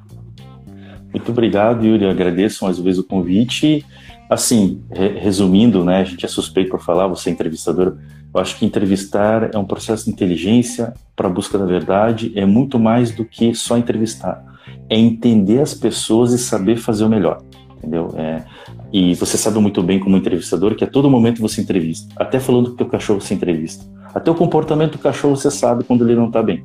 Muito 1.12 1.30
obrigado, 1.30 1.84
Yuri. 1.84 2.04
Agradeço 2.07 2.64
mais 2.64 2.78
uma 2.78 2.84
vez 2.84 2.98
o 2.98 3.04
convite. 3.04 3.86
Assim, 4.28 4.82
re 4.90 5.18
resumindo, 5.20 5.84
né, 5.84 6.00
a 6.00 6.04
gente 6.04 6.26
é 6.26 6.28
suspeito 6.28 6.70
por 6.70 6.80
falar, 6.80 7.07
você 7.07 7.30
é 7.30 7.32
entrevistador. 7.32 7.96
Eu 8.37 8.43
acho 8.43 8.59
que 8.59 8.66
entrevistar 8.66 9.49
é 9.55 9.57
um 9.57 9.64
processo 9.64 10.05
de 10.05 10.11
inteligência 10.11 10.93
para 11.16 11.26
a 11.26 11.30
busca 11.30 11.57
da 11.57 11.64
verdade, 11.64 12.30
é 12.37 12.45
muito 12.45 12.78
mais 12.78 13.11
do 13.11 13.24
que 13.24 13.55
só 13.55 13.78
entrevistar. 13.78 14.45
É 14.91 14.99
entender 14.99 15.59
as 15.62 15.72
pessoas 15.72 16.34
e 16.34 16.39
saber 16.39 16.76
fazer 16.76 17.05
o 17.05 17.09
melhor, 17.09 17.41
entendeu? 17.78 18.12
É, 18.14 18.45
e 18.93 19.14
você 19.14 19.39
sabe 19.39 19.59
muito 19.59 19.82
bem 19.82 19.99
como 19.99 20.18
entrevistador 20.18 20.74
que 20.74 20.84
a 20.84 20.87
todo 20.87 21.09
momento 21.09 21.41
você 21.41 21.62
entrevista, 21.62 22.12
até 22.14 22.39
falando 22.39 22.76
com 22.76 22.84
o 22.84 22.87
cachorro 22.87 23.22
você 23.22 23.32
entrevista. 23.32 23.87
Até 24.14 24.30
o 24.30 24.34
comportamento 24.34 24.93
do 24.93 24.99
cachorro 24.99 25.34
você 25.34 25.51
sabe 25.51 25.82
quando 25.84 26.05
ele 26.05 26.14
não 26.14 26.26
está 26.26 26.43
bem. 26.43 26.62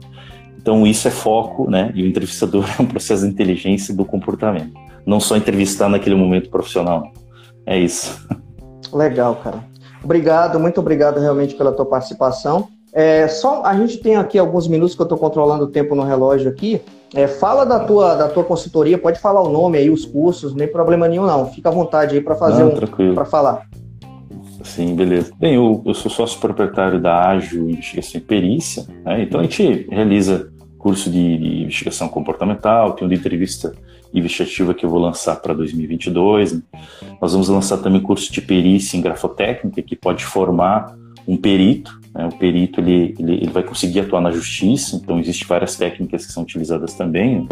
Então 0.57 0.85
isso 0.85 1.07
é 1.07 1.11
foco, 1.11 1.69
né? 1.69 1.89
E 1.95 2.03
o 2.03 2.05
entrevistador 2.05 2.65
é 2.77 2.81
um 2.81 2.85
processo 2.85 3.23
de 3.23 3.31
inteligência 3.31 3.95
do 3.95 4.03
comportamento. 4.03 4.73
Não 5.05 5.21
só 5.21 5.37
entrevistar 5.37 5.87
naquele 5.87 6.15
momento 6.15 6.49
profissional. 6.49 7.13
É 7.65 7.79
isso. 7.79 8.27
Legal, 8.91 9.37
cara. 9.37 9.70
Obrigado, 10.03 10.59
muito 10.59 10.79
obrigado 10.79 11.19
realmente 11.19 11.55
pela 11.55 11.71
tua 11.71 11.85
participação. 11.85 12.67
É, 12.93 13.27
só 13.27 13.63
a 13.63 13.73
gente 13.75 13.97
tem 13.99 14.15
aqui 14.15 14.37
alguns 14.37 14.67
minutos 14.67 14.95
que 14.95 15.01
eu 15.01 15.05
estou 15.05 15.17
controlando 15.17 15.63
o 15.63 15.67
tempo 15.67 15.95
no 15.95 16.03
relógio 16.03 16.49
aqui. 16.49 16.81
É, 17.13 17.27
fala 17.27 17.65
da 17.65 17.79
tua, 17.79 18.15
da 18.15 18.27
tua 18.27 18.43
consultoria, 18.43 18.97
pode 18.97 19.19
falar 19.19 19.41
o 19.41 19.49
nome 19.49 19.77
aí, 19.77 19.89
os 19.89 20.05
cursos, 20.05 20.53
nem 20.53 20.67
problema 20.67 21.07
nenhum 21.07 21.25
não. 21.25 21.45
Fica 21.47 21.69
à 21.69 21.71
vontade 21.71 22.15
aí 22.15 22.21
para 22.21 22.35
fazer 22.35 22.63
não, 22.63 22.71
um, 22.71 23.13
para 23.13 23.25
falar. 23.25 23.67
Sim, 24.63 24.95
beleza. 24.95 25.31
Bem, 25.37 25.55
eu, 25.55 25.81
eu 25.85 25.93
sou 25.93 26.11
sócio 26.11 26.39
proprietário 26.39 27.01
da 27.01 27.29
Ágil 27.29 27.69
Investigação 27.69 28.21
e 28.21 28.23
Perícia, 28.23 28.85
né? 29.03 29.23
então 29.23 29.39
a 29.39 29.43
gente 29.43 29.87
realiza 29.89 30.51
curso 30.77 31.09
de, 31.09 31.37
de 31.37 31.63
investigação 31.63 32.07
comportamental, 32.07 32.93
tem 32.93 33.05
um 33.05 33.09
de 33.09 33.15
entrevista 33.15 33.73
investigativa 34.13 34.73
que 34.73 34.85
eu 34.85 34.89
vou 34.89 34.99
lançar 34.99 35.35
para 35.37 35.53
2022. 35.53 36.53
Né? 36.53 36.61
Nós 37.21 37.33
vamos 37.33 37.49
lançar 37.49 37.77
também 37.77 38.01
curso 38.01 38.31
de 38.31 38.41
perícia 38.41 38.97
em 38.97 39.01
grafotécnica, 39.01 39.81
que 39.81 39.95
pode 39.95 40.25
formar 40.25 40.95
um 41.27 41.37
perito. 41.37 41.99
Né? 42.13 42.25
O 42.25 42.37
perito 42.37 42.79
ele, 42.81 43.15
ele, 43.17 43.33
ele, 43.35 43.51
vai 43.51 43.63
conseguir 43.63 44.01
atuar 44.01 44.21
na 44.21 44.31
justiça, 44.31 44.95
então 44.95 45.19
existem 45.19 45.47
várias 45.47 45.75
técnicas 45.75 46.25
que 46.25 46.31
são 46.31 46.43
utilizadas 46.43 46.93
também. 46.93 47.47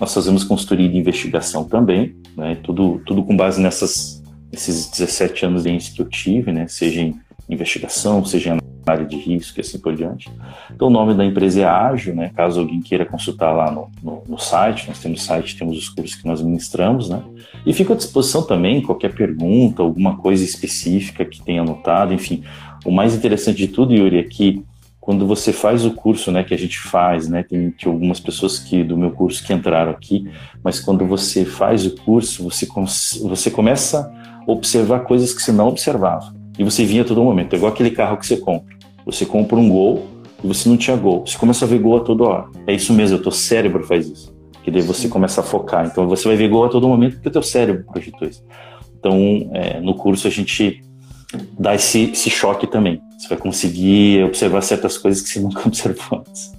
Nós 0.00 0.12
fazemos 0.12 0.44
consultoria 0.44 0.88
de 0.88 0.96
investigação 0.96 1.64
também, 1.64 2.14
né? 2.36 2.56
tudo, 2.62 3.00
tudo 3.06 3.24
com 3.24 3.36
base 3.36 3.60
nessas, 3.60 4.22
nesses 4.52 4.90
17 4.90 5.46
anos 5.46 5.64
de 5.64 5.92
que 5.92 6.02
eu 6.02 6.08
tive, 6.08 6.52
né? 6.52 6.68
seja 6.68 7.00
em 7.00 7.14
investigação, 7.48 8.24
seja 8.24 8.50
em 8.50 8.75
área 8.86 9.04
de 9.04 9.16
risco 9.16 9.58
e 9.58 9.60
assim 9.60 9.78
por 9.78 9.94
diante. 9.94 10.30
Então, 10.72 10.88
o 10.88 10.90
nome 10.90 11.14
da 11.14 11.24
empresa 11.24 11.60
é 11.60 11.64
Ágil, 11.64 12.14
né? 12.14 12.30
Caso 12.34 12.60
alguém 12.60 12.80
queira 12.80 13.04
consultar 13.04 13.52
lá 13.52 13.70
no, 13.70 13.90
no, 14.02 14.22
no, 14.28 14.38
site, 14.38 14.86
nós 14.88 15.00
temos 15.00 15.24
site, 15.24 15.56
temos 15.56 15.76
os 15.76 15.88
cursos 15.88 16.14
que 16.14 16.26
nós 16.26 16.40
ministramos, 16.40 17.08
né? 17.08 17.20
E 17.64 17.72
fico 17.72 17.92
à 17.92 17.96
disposição 17.96 18.42
também, 18.42 18.80
qualquer 18.80 19.12
pergunta, 19.12 19.82
alguma 19.82 20.16
coisa 20.16 20.44
específica 20.44 21.24
que 21.24 21.42
tenha 21.42 21.62
anotado, 21.62 22.14
enfim. 22.14 22.44
O 22.84 22.90
mais 22.92 23.14
interessante 23.14 23.58
de 23.58 23.68
tudo, 23.68 23.92
Yuri, 23.92 24.18
é 24.18 24.22
que 24.22 24.64
quando 25.00 25.26
você 25.26 25.52
faz 25.52 25.84
o 25.84 25.92
curso, 25.92 26.32
né, 26.32 26.42
que 26.42 26.52
a 26.52 26.58
gente 26.58 26.80
faz, 26.80 27.28
né, 27.28 27.44
tem, 27.44 27.70
tem 27.70 27.92
algumas 27.92 28.18
pessoas 28.18 28.58
que 28.58 28.82
do 28.82 28.96
meu 28.96 29.12
curso 29.12 29.44
que 29.44 29.52
entraram 29.52 29.92
aqui, 29.92 30.28
mas 30.64 30.80
quando 30.80 31.06
você 31.06 31.44
faz 31.44 31.86
o 31.86 31.94
curso, 31.94 32.42
você, 32.42 32.66
você 33.22 33.48
começa 33.48 34.12
a 34.46 34.50
observar 34.50 35.00
coisas 35.00 35.32
que 35.32 35.40
você 35.40 35.52
não 35.52 35.68
observava 35.68 36.34
e 36.58 36.64
você 36.64 36.84
vinha 36.84 37.02
a 37.02 37.04
todo 37.04 37.22
momento. 37.22 37.52
É 37.52 37.56
igual 37.56 37.72
aquele 37.72 37.90
carro 37.90 38.16
que 38.16 38.26
você 38.26 38.36
compra. 38.36 38.75
Você 39.06 39.24
compra 39.24 39.56
um 39.56 39.68
gol 39.68 40.04
e 40.42 40.46
você 40.48 40.68
não 40.68 40.76
tinha 40.76 40.96
gol. 40.96 41.24
Você 41.24 41.38
começa 41.38 41.64
a 41.64 41.68
ver 41.68 41.78
gol 41.78 41.98
a 41.98 42.00
toda 42.00 42.24
hora. 42.24 42.44
É 42.66 42.74
isso 42.74 42.92
mesmo, 42.92 43.16
o 43.16 43.22
teu 43.22 43.32
cérebro 43.32 43.84
faz 43.84 44.08
isso. 44.08 44.36
Que 44.64 44.70
daí 44.70 44.82
você 44.82 45.08
começa 45.08 45.40
a 45.40 45.44
focar. 45.44 45.86
Então 45.86 46.08
você 46.08 46.26
vai 46.26 46.36
ver 46.36 46.48
gol 46.48 46.64
a 46.64 46.68
todo 46.68 46.88
momento 46.88 47.14
porque 47.14 47.28
o 47.28 47.32
teu 47.32 47.42
cérebro 47.42 47.84
projetou 47.84 48.26
isso. 48.28 48.44
Então, 48.98 49.48
é, 49.54 49.80
no 49.80 49.94
curso 49.94 50.26
a 50.26 50.30
gente 50.30 50.82
dá 51.58 51.74
esse, 51.74 52.10
esse 52.10 52.28
choque 52.28 52.66
também. 52.66 53.00
Você 53.16 53.28
vai 53.28 53.38
conseguir 53.38 54.24
observar 54.24 54.60
certas 54.62 54.98
coisas 54.98 55.22
que 55.22 55.28
você 55.28 55.38
nunca 55.40 55.66
observou 55.66 56.18
antes. 56.18 56.52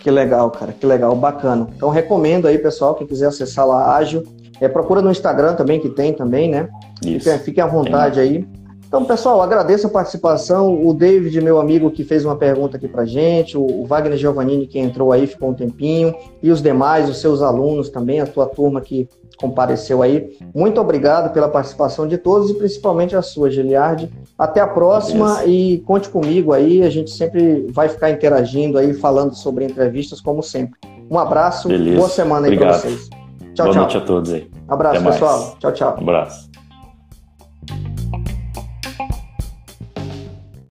Que 0.00 0.10
legal, 0.10 0.50
cara, 0.50 0.72
que 0.72 0.84
legal, 0.84 1.14
bacana. 1.14 1.68
Então 1.76 1.90
recomendo 1.90 2.48
aí, 2.48 2.58
pessoal, 2.58 2.94
quem 2.94 3.06
quiser 3.06 3.26
acessar 3.26 3.66
lá 3.66 3.94
Ágil, 3.96 4.24
é, 4.60 4.68
procura 4.68 5.00
no 5.00 5.10
Instagram 5.10 5.54
também, 5.54 5.78
que 5.78 5.88
tem 5.88 6.12
também, 6.12 6.48
né? 6.48 6.68
Isso. 7.04 7.24
Fiquem, 7.24 7.38
fiquem 7.44 7.64
à 7.64 7.66
vontade 7.66 8.20
tem. 8.20 8.22
aí. 8.22 8.61
Então, 8.92 9.06
pessoal, 9.06 9.40
agradeço 9.40 9.86
a 9.86 9.90
participação. 9.90 10.86
O 10.86 10.92
David, 10.92 11.40
meu 11.40 11.58
amigo, 11.58 11.90
que 11.90 12.04
fez 12.04 12.26
uma 12.26 12.36
pergunta 12.36 12.76
aqui 12.76 12.86
para 12.86 13.06
gente, 13.06 13.56
o 13.56 13.86
Wagner 13.86 14.18
Giovannini, 14.18 14.66
que 14.66 14.78
entrou 14.78 15.12
aí, 15.12 15.26
ficou 15.26 15.48
um 15.48 15.54
tempinho, 15.54 16.14
e 16.42 16.50
os 16.50 16.60
demais, 16.60 17.08
os 17.08 17.18
seus 17.18 17.40
alunos 17.40 17.88
também, 17.88 18.20
a 18.20 18.26
tua 18.26 18.44
turma 18.44 18.82
que 18.82 19.08
compareceu 19.38 20.02
aí. 20.02 20.36
Muito 20.54 20.78
obrigado 20.78 21.32
pela 21.32 21.48
participação 21.48 22.06
de 22.06 22.18
todos 22.18 22.50
e 22.50 22.54
principalmente 22.54 23.16
a 23.16 23.22
sua, 23.22 23.50
Giliardi. 23.50 24.10
Até 24.38 24.60
a 24.60 24.66
próxima 24.66 25.36
Beleza. 25.36 25.50
e 25.50 25.78
conte 25.86 26.10
comigo 26.10 26.52
aí. 26.52 26.82
A 26.82 26.90
gente 26.90 27.12
sempre 27.12 27.66
vai 27.70 27.88
ficar 27.88 28.10
interagindo 28.10 28.76
aí, 28.76 28.92
falando 28.92 29.34
sobre 29.34 29.64
entrevistas, 29.64 30.20
como 30.20 30.42
sempre. 30.42 30.78
Um 31.10 31.18
abraço, 31.18 31.66
Beleza. 31.66 31.96
boa 31.96 32.10
semana 32.10 32.46
aí 32.46 32.58
para 32.58 32.74
vocês. 32.74 33.08
Tchau, 33.54 33.64
boa 33.64 33.72
tchau. 33.72 33.82
noite 33.84 33.96
a 33.96 34.00
todos 34.02 34.34
aí. 34.34 34.50
Abraço, 34.68 35.02
pessoal. 35.02 35.56
Tchau, 35.58 35.72
tchau. 35.72 35.96
Um 35.98 36.02
abraço. 36.02 36.51